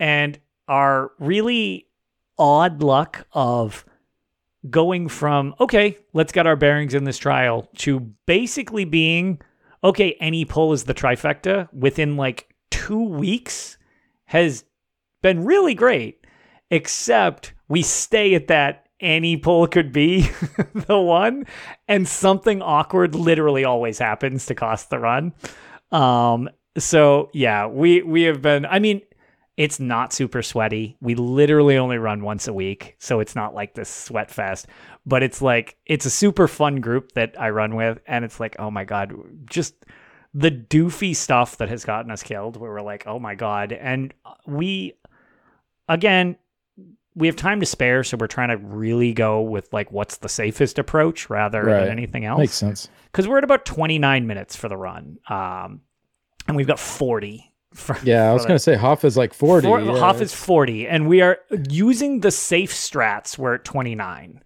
[0.00, 0.38] and
[0.68, 1.86] our really
[2.38, 3.84] odd luck of
[4.70, 9.40] going from, okay, let's get our bearings in this trial to basically being,
[9.82, 13.76] okay, any pull is the trifecta within like two weeks
[14.26, 14.64] has
[15.22, 16.24] been really great,
[16.70, 20.22] except we stay at that any pull could be
[20.74, 21.46] the one
[21.86, 25.32] and something awkward literally always happens to cost the run.
[25.92, 26.48] Um
[26.78, 29.00] so yeah we we have been i mean
[29.56, 33.74] it's not super sweaty we literally only run once a week so it's not like
[33.74, 34.66] this sweat fest
[35.06, 38.54] but it's like it's a super fun group that i run with and it's like
[38.58, 39.12] oh my god
[39.46, 39.74] just
[40.34, 44.14] the doofy stuff that has gotten us killed where we're like oh my god and
[44.46, 44.92] we
[45.88, 46.36] again
[47.14, 50.28] we have time to spare, so we're trying to really go with like what's the
[50.28, 51.80] safest approach rather Right.
[51.80, 52.38] than anything else.
[52.38, 52.88] Makes sense.
[53.06, 55.80] Because we're at about 29 minutes for the run, um,
[56.48, 57.44] and we've got 40.
[57.74, 59.66] For, Yeah, I was gonna say Hoff is like forty.
[59.68, 61.38] Four, yeah, Hoff is 40, and we are
[61.70, 63.36] using the safe strats.
[63.38, 64.42] We're at 29.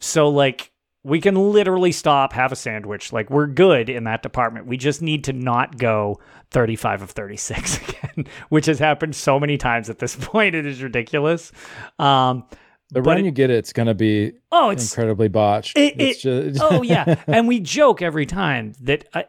[0.00, 0.72] So, like,
[1.04, 3.12] we can literally stop, have a sandwich.
[3.12, 4.66] Like, we're good in that department.
[4.66, 6.18] We just need to not go
[6.50, 10.54] 35 of 36 again, which has happened so many times at this point.
[10.54, 11.52] It is ridiculous.
[11.98, 12.44] Um,
[12.90, 15.78] the but run it- you get, it's gonna be oh, it's incredibly botched.
[15.78, 19.22] It- it's just oh yeah, and we joke every time that uh,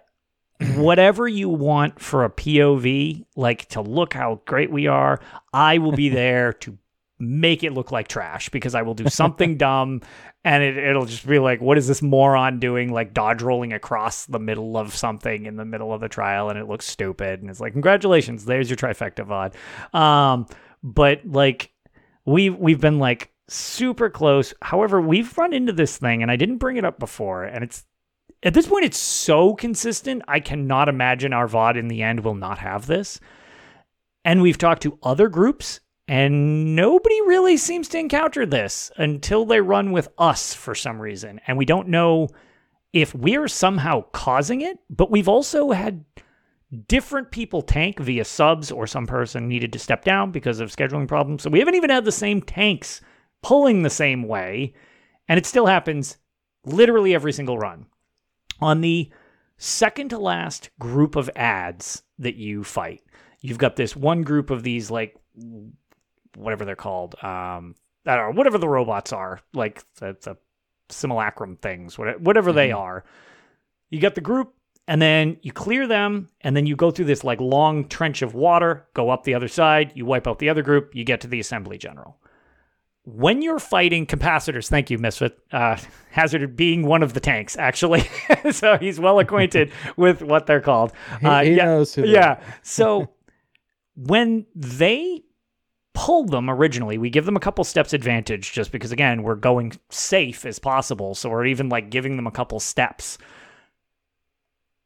[0.75, 5.19] whatever you want for a POV, like to look how great we are,
[5.53, 6.77] I will be there to
[7.17, 10.01] make it look like trash because I will do something dumb
[10.43, 12.91] and it, it'll just be like, what is this moron doing?
[12.91, 16.59] Like dodge rolling across the middle of something in the middle of the trial and
[16.59, 17.41] it looks stupid.
[17.41, 19.97] And it's like, congratulations, there's your trifecta VOD.
[19.97, 20.45] Um,
[20.83, 21.71] but like
[22.25, 24.53] we we've been like super close.
[24.61, 27.85] However, we've run into this thing and I didn't bring it up before and it's
[28.43, 30.23] at this point it's so consistent.
[30.27, 33.19] I cannot imagine our VOD in the end will not have this.
[34.23, 39.59] And we've talked to other groups and nobody really seems to encounter this until they
[39.61, 41.41] run with us for some reason.
[41.47, 42.29] And we don't know
[42.93, 46.05] if we're somehow causing it, but we've also had
[46.87, 51.07] different people tank via subs or some person needed to step down because of scheduling
[51.07, 51.41] problems.
[51.41, 53.01] So we haven't even had the same tanks
[53.41, 54.73] pulling the same way.
[55.27, 56.17] And it still happens
[56.65, 57.87] literally every single run.
[58.61, 59.11] On the
[59.57, 63.01] second to last group of ads that you fight,
[63.41, 65.15] you've got this one group of these like
[66.35, 67.15] whatever they're called.
[67.23, 67.75] Um,
[68.05, 70.37] I don't know, whatever the robots are, like the, the
[70.89, 73.03] simulacrum things, whatever, whatever they are.
[73.89, 74.53] You got the group,
[74.87, 78.35] and then you clear them, and then you go through this like long trench of
[78.35, 81.27] water, go up the other side, you wipe out the other group, you get to
[81.27, 82.19] the assembly general.
[83.07, 85.37] When you're fighting capacitors, thank you, Misfit.
[85.51, 85.77] Uh,
[86.09, 88.09] Hazard being one of the tanks, actually.
[88.51, 90.91] so he's well acquainted with what they're called.
[91.21, 92.41] He- Uh, he yeah, knows who yeah.
[92.63, 93.09] So
[93.95, 95.21] when they
[95.93, 99.73] pull them originally, we give them a couple steps advantage just because, again, we're going
[99.91, 101.13] safe as possible.
[101.13, 103.17] So we're even like giving them a couple steps.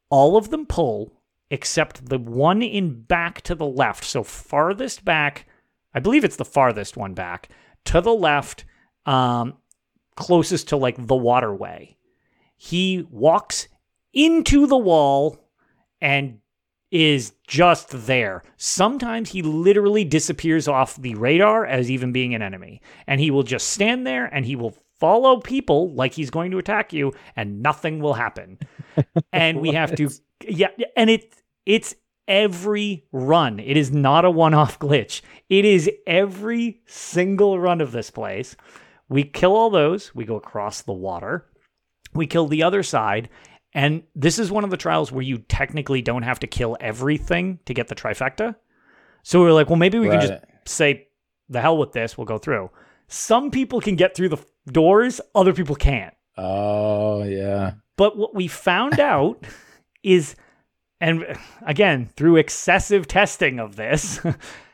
[0.09, 1.13] All of them pull
[1.51, 4.03] except the one in back to the left.
[4.03, 5.47] So farthest back,
[5.93, 7.49] I believe it's the farthest one back
[7.85, 8.65] to the left,
[9.05, 9.55] um,
[10.15, 11.97] closest to like the waterway.
[12.57, 13.67] He walks
[14.13, 15.37] into the wall
[16.01, 16.39] and
[16.91, 18.43] is just there.
[18.57, 22.81] Sometimes he literally disappears off the radar as even being an enemy.
[23.07, 26.57] And he will just stand there and he will follow people like he's going to
[26.57, 28.57] attack you and nothing will happen.
[29.33, 30.09] and we have to
[30.47, 31.33] yeah, and it
[31.65, 31.95] it's
[32.29, 33.59] every run.
[33.59, 35.21] It is not a one-off glitch.
[35.49, 38.55] It is every single run of this place.
[39.09, 41.47] We kill all those, we go across the water.
[42.13, 43.29] We kill the other side
[43.73, 47.59] and this is one of the trials where you technically don't have to kill everything
[47.65, 48.55] to get the trifecta.
[49.23, 51.07] So we were like, well, maybe we can just say,
[51.49, 52.69] the hell with this, we'll go through.
[53.07, 56.13] Some people can get through the doors, other people can't.
[56.37, 57.73] Oh yeah.
[57.97, 59.45] But what we found out
[60.03, 60.35] is,
[61.01, 64.19] and again, through excessive testing of this,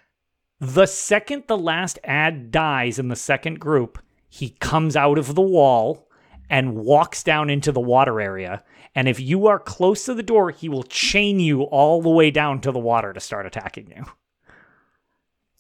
[0.60, 4.00] the second the last ad dies in the second group,
[4.30, 6.08] he comes out of the wall
[6.50, 8.64] and walks down into the water area.
[8.94, 12.32] And if you are close to the door, he will chain you all the way
[12.32, 14.06] down to the water to start attacking you.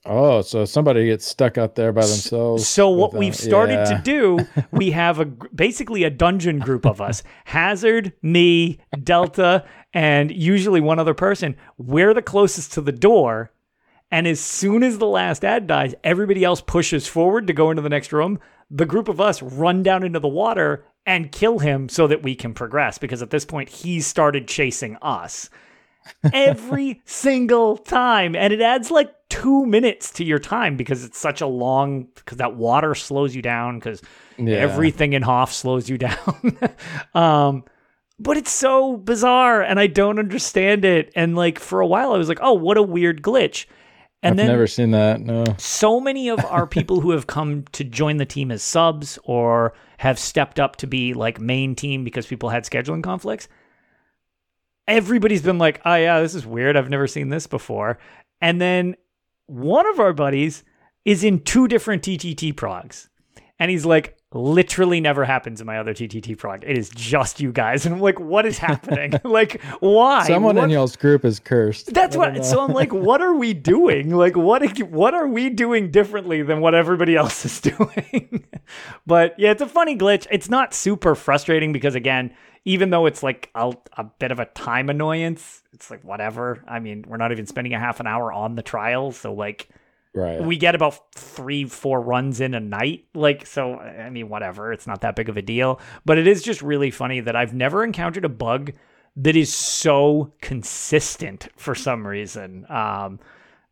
[0.08, 2.68] Oh, so somebody gets stuck out there by themselves.
[2.68, 4.38] So what without- we've started to do,
[4.72, 9.66] we have a basically a dungeon group of us: Hazard, me, Delta,
[9.96, 11.56] and usually one other person.
[11.80, 13.52] We're the closest to the door,
[14.12, 17.82] and as soon as the last ad dies, everybody else pushes forward to go into
[17.82, 18.40] the next room.
[18.70, 22.34] the group of us run down into the water and kill him so that we
[22.36, 25.52] can progress because at this point he's started chasing us
[26.34, 31.42] every single time and it adds like two minutes to your time because it's such
[31.42, 34.02] a long because that water slows you down because
[34.38, 34.58] Yeah.
[34.58, 36.58] everything in Hoff slows you down
[37.14, 37.64] um
[38.20, 42.18] but it's so bizarre and i don't understand it and like for a while i
[42.18, 43.66] was like oh what a weird glitch
[44.24, 45.22] and I've then never seen that.
[45.22, 45.44] No.
[45.58, 49.74] so many of our people who have come to join the team as subs or
[49.98, 53.48] have stepped up to be like main team because people had scheduling conflicts
[54.88, 57.98] everybody's been like oh yeah this is weird i've never seen this before
[58.42, 58.96] and then
[59.48, 60.64] one of our buddies
[61.06, 63.08] is in two different ttt progs
[63.60, 67.52] and he's like literally never happens in my other ttt prog it is just you
[67.53, 71.40] guys and i'm like what is happening like why Someone What- in y'all's group is
[71.40, 71.94] cursed.
[71.94, 72.34] that's what.
[72.34, 72.41] know.
[72.41, 74.10] So I'm like, what are we doing?
[74.10, 78.45] Like, what what are we doing differently than what everybody else is doing?
[79.07, 80.28] but yeah, it's a funny glitch.
[80.32, 82.34] It's not super frustrating because again,
[82.66, 86.64] even though it's like a, a bit of a time annoyance, it's like whatever.
[86.68, 89.70] I mean, we're not even spending a half an hour on the trial, so like
[90.16, 90.42] right.
[90.42, 93.06] we get about three, four runs in a night.
[93.14, 94.74] Like, so, I mean, whatever.
[94.74, 95.80] It's not that big of a deal.
[96.06, 98.72] But it is just really funny that I've never encountered a bug
[99.18, 102.66] that is so consistent for some reason.
[102.70, 103.20] Um,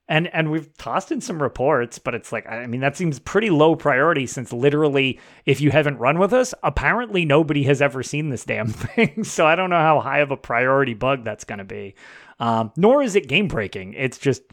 [0.10, 3.50] and and we've tossed in some reports, but it's like I mean that seems pretty
[3.50, 8.30] low priority since literally if you haven't run with us, apparently nobody has ever seen
[8.30, 9.24] this damn thing.
[9.24, 11.96] so I don't know how high of a priority bug that's going to be.
[12.40, 13.94] Um, nor is it game breaking.
[13.94, 14.44] It's just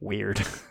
[0.00, 0.40] weird.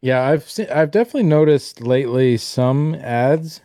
[0.00, 0.68] Yeah, I've seen.
[0.70, 3.60] I've definitely noticed lately some ads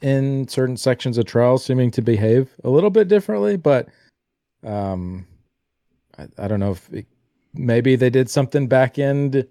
[0.00, 3.88] in certain sections of trials seeming to behave a little bit differently, but
[4.64, 5.26] um,
[6.18, 7.06] I, I don't know if it,
[7.54, 9.46] maybe they did something back end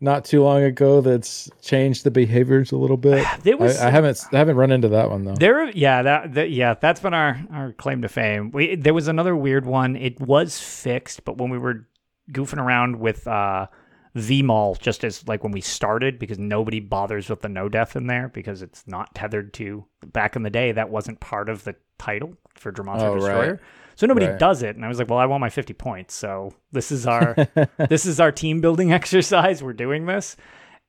[0.00, 3.24] not too long ago that's changed the behaviors a little bit.
[3.42, 5.34] There was I, I haven't I haven't run into that one though.
[5.34, 8.50] There, yeah, that, that, yeah, that's been our our claim to fame.
[8.50, 9.94] We there was another weird one.
[9.96, 11.86] It was fixed, but when we were
[12.32, 13.68] goofing around with uh,
[14.16, 18.06] vMoL, just as like when we started, because nobody bothers with the no death in
[18.06, 19.84] there because it's not tethered to.
[20.06, 23.18] Back in the day, that wasn't part of the title for Dro-m-Athra Oh, right.
[23.20, 23.60] Destroyer.
[23.94, 24.38] So nobody Right.
[24.38, 27.06] does it, and I was like, "Well, I want my fifty points, so this is
[27.06, 27.34] our
[27.88, 29.62] this is our team building exercise.
[29.62, 30.36] We're doing this,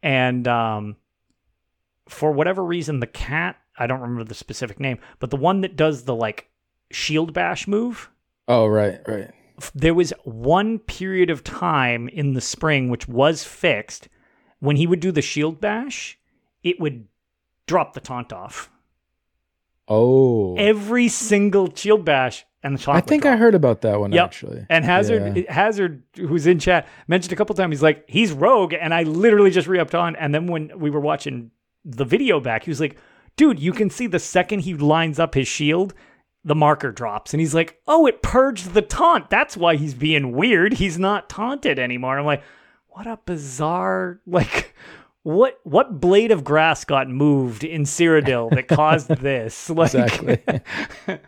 [0.01, 0.95] and um,
[2.09, 5.75] for whatever reason, the cat, I don't remember the specific name, but the one that
[5.75, 6.49] does the like
[6.91, 8.09] shield bash move,
[8.47, 9.31] oh right, right.
[9.75, 14.09] There was one period of time in the spring which was fixed.
[14.59, 16.17] When he would do the shield bash,
[16.63, 17.07] it would
[17.67, 18.69] drop the taunt off.
[19.87, 24.13] Oh, Every single shield bash and the taunt I think I heard about that one
[24.13, 24.23] Yep.
[24.25, 24.65] actually.
[24.69, 25.51] And Hazard, Yeah.
[25.53, 27.73] Hazard, who's in chat, mentioned a couple times.
[27.73, 30.15] He's like, he's rogue, and I literally just re-upped on.
[30.15, 31.51] And then when we were watching
[31.83, 32.95] the video back, he was like,
[33.35, 35.93] dude, you can see the second he lines up his shield,
[36.45, 39.29] the marker drops, and he's like, oh, it purged the taunt.
[39.29, 40.73] That's why he's being weird.
[40.73, 42.19] He's not taunted anymore.
[42.19, 42.43] I'm like,
[42.89, 44.75] what a bizarre like.
[45.23, 49.69] What what blade of grass got moved in Cyrodiil that caused this?
[49.69, 50.41] Like, Exactly.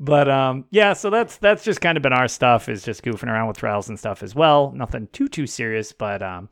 [0.00, 3.28] but um, yeah, so that's that's just kind of been our stuff is just goofing
[3.28, 4.72] around with trials and stuff as well.
[4.74, 6.48] Nothing too too serious, but um,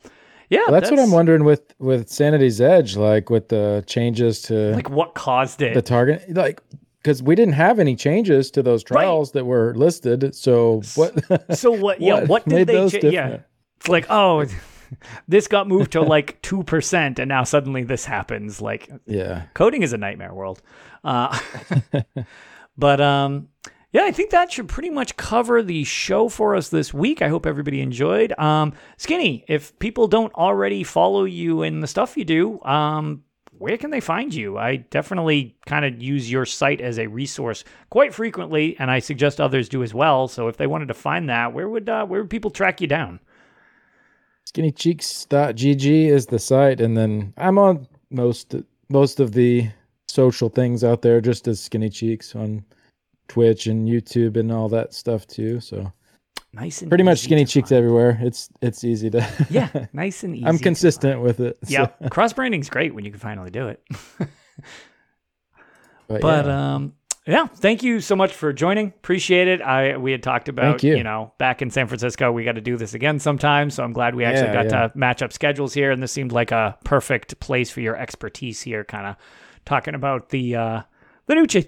[0.51, 4.73] yeah, Well, that's, what I'm wondering with with Sanity's Edge, like with the changes to
[4.75, 5.75] Like what caused it?
[5.75, 6.63] the target, like
[7.05, 10.35] because we didn't have any changes to those trials that were listed.
[10.35, 11.15] So what?
[11.57, 12.01] so what?
[12.01, 12.89] Yeah, what what did they?
[12.89, 13.39] Cha- yeah,
[13.77, 14.47] it's like oh,
[15.29, 18.61] this got moved to like two percent, and now suddenly this happens.
[18.61, 20.63] Like yeah, coding is a nightmare world.
[21.05, 21.39] Uh,
[22.79, 23.49] but um,
[23.93, 27.21] yeah, I think that should pretty much cover the show for us this week.
[27.21, 28.37] I hope everybody enjoyed.
[28.39, 33.25] Um, Skinny, if people don't already follow you in the stuff you do, um,
[33.59, 34.59] where can they find you?
[34.59, 39.41] I definitely kind of use your site as a resource quite frequently, and I suggest
[39.41, 40.29] others do as well.
[40.29, 42.87] So if they wanted to find that, where would uh, where would people track you
[42.87, 43.21] down?
[44.53, 48.55] skinnycheeks.gg is the site, and then I'm on most
[48.89, 49.71] most of the
[50.09, 52.65] social things out there, just as Skinny Cheeks on
[53.29, 55.61] Twitch and YouTube and all that stuff too.
[55.61, 55.93] So
[56.55, 57.79] Nice and pretty much Skinny Cheeks find.
[57.79, 58.19] everywhere.
[58.21, 59.27] It's it's easy to.
[59.51, 60.47] Yeah, nice and easy.
[60.47, 61.59] I'm consistent with it.
[61.65, 63.83] so- Yeah, cross branding's great when you can finally do it.
[66.09, 66.75] but, But yeah.
[66.75, 66.93] um,
[67.27, 68.89] yeah, thank you so much for joining.
[68.89, 69.63] Appreciate it.
[69.63, 71.03] I we had talked about Thank you.
[71.03, 73.71] know back in San Francisco, we got to do this again sometime.
[73.71, 74.89] So I'm glad we actually Yeah, got yeah.
[74.89, 78.61] to match up schedules here, and this seemed like a perfect place for your expertise
[78.61, 79.17] here, kind of
[79.65, 80.83] talking about the uh,
[81.27, 81.67] the new ch-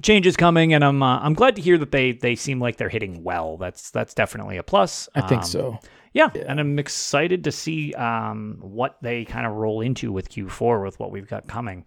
[0.00, 2.88] changes coming, and I'm uh, I'm glad to hear that they they seem like they're
[2.88, 3.56] hitting well.
[3.58, 5.08] That's that's definitely a plus.
[5.14, 5.78] I think Um, so.
[6.14, 10.84] Yeah, and I'm excited to see um, what they kind of roll into with Q4
[10.84, 11.86] with what we've got coming.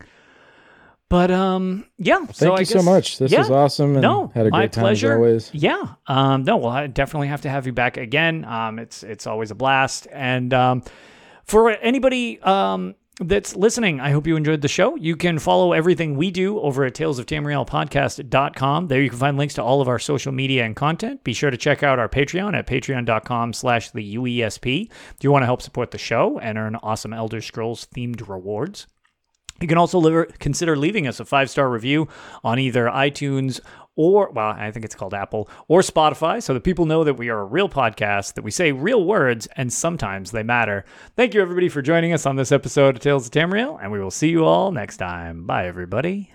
[1.09, 2.25] But um, yeah.
[2.27, 3.19] so Thank I you so much.
[3.19, 5.11] This yeah, was awesome and no, had a my great time pleasure.
[5.11, 5.51] as always.
[5.53, 5.83] Yeah.
[6.07, 8.43] Um, no, well, I definitely have to have you back again.
[8.45, 10.07] Um, it's it's always a blast.
[10.11, 10.81] And um,
[11.43, 14.95] for anybody um, that's listening, I hope you enjoyed the show.
[14.95, 18.87] You can follow everything we do over at Tales of talesoftamrielpodcast.com.
[18.87, 21.23] There you can find links to all of our social media and content.
[21.23, 24.89] Be sure to check out our Patreon at patreon.com slash the UESP.
[24.91, 28.87] If you want to help support the show and earn awesome Elder Scrolls themed rewards.
[29.61, 32.09] You can also consider leaving us a five star review
[32.43, 33.61] on either iTunes
[33.95, 37.29] or, well, I think it's called Apple or Spotify so that people know that we
[37.29, 40.85] are a real podcast, that we say real words, and sometimes they matter.
[41.15, 43.99] Thank you, everybody, for joining us on this episode of Tales of Tamriel, and we
[43.99, 45.45] will see you all next time.
[45.45, 46.31] Bye, everybody.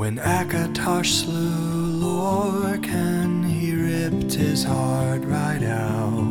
[0.00, 6.29] When Akatosh slew Lorkhan, he ripped his heart right out.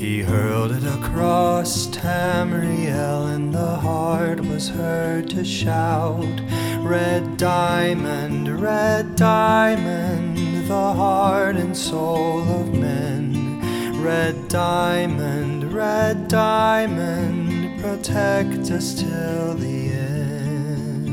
[0.00, 6.40] He hurled it across Tamriel, and the heart was heard to shout,
[6.78, 13.60] Red diamond, red diamond, the heart and soul of men.
[14.02, 21.10] Red diamond, red diamond, protect us till the end.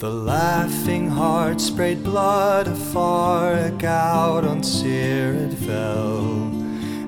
[0.00, 6.63] The laughing heart sprayed blood afar, a gout on Cyrod fell,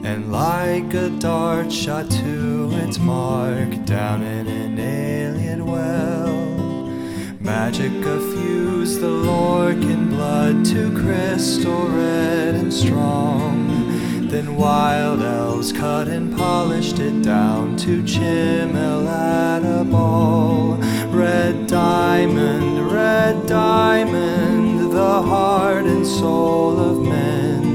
[0.06, 6.36] and like a dart shot to its mark down in an Ayleid well.
[7.42, 14.28] Magicka fused the Lorkhan blood to crystal red and strong.
[14.28, 20.74] Then wild elves cut and polished it down to Chimel at a ball.
[21.10, 27.65] Red diamond, red diamond, the heart and soul of men.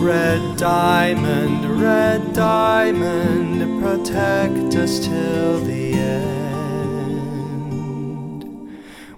[0.00, 6.40] Red diamond, red diamond, protect us till the end.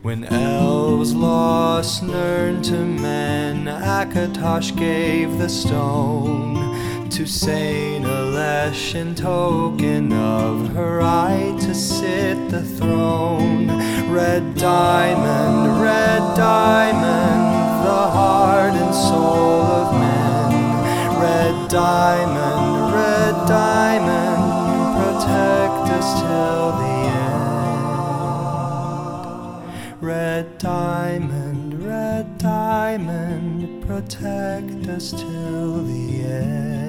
[0.03, 10.13] When elves lost Nirn to men, Akatosh gave the stone to Saint Alesh in token
[10.13, 13.69] of her right to sit the throne.
[14.11, 20.02] Red diamond, red diamond, the heart and soul of.
[21.23, 24.43] Red diamond, red diamond,
[24.99, 27.87] protect us till the end.
[30.03, 36.82] Red diamond, red diamond, protect us till the end.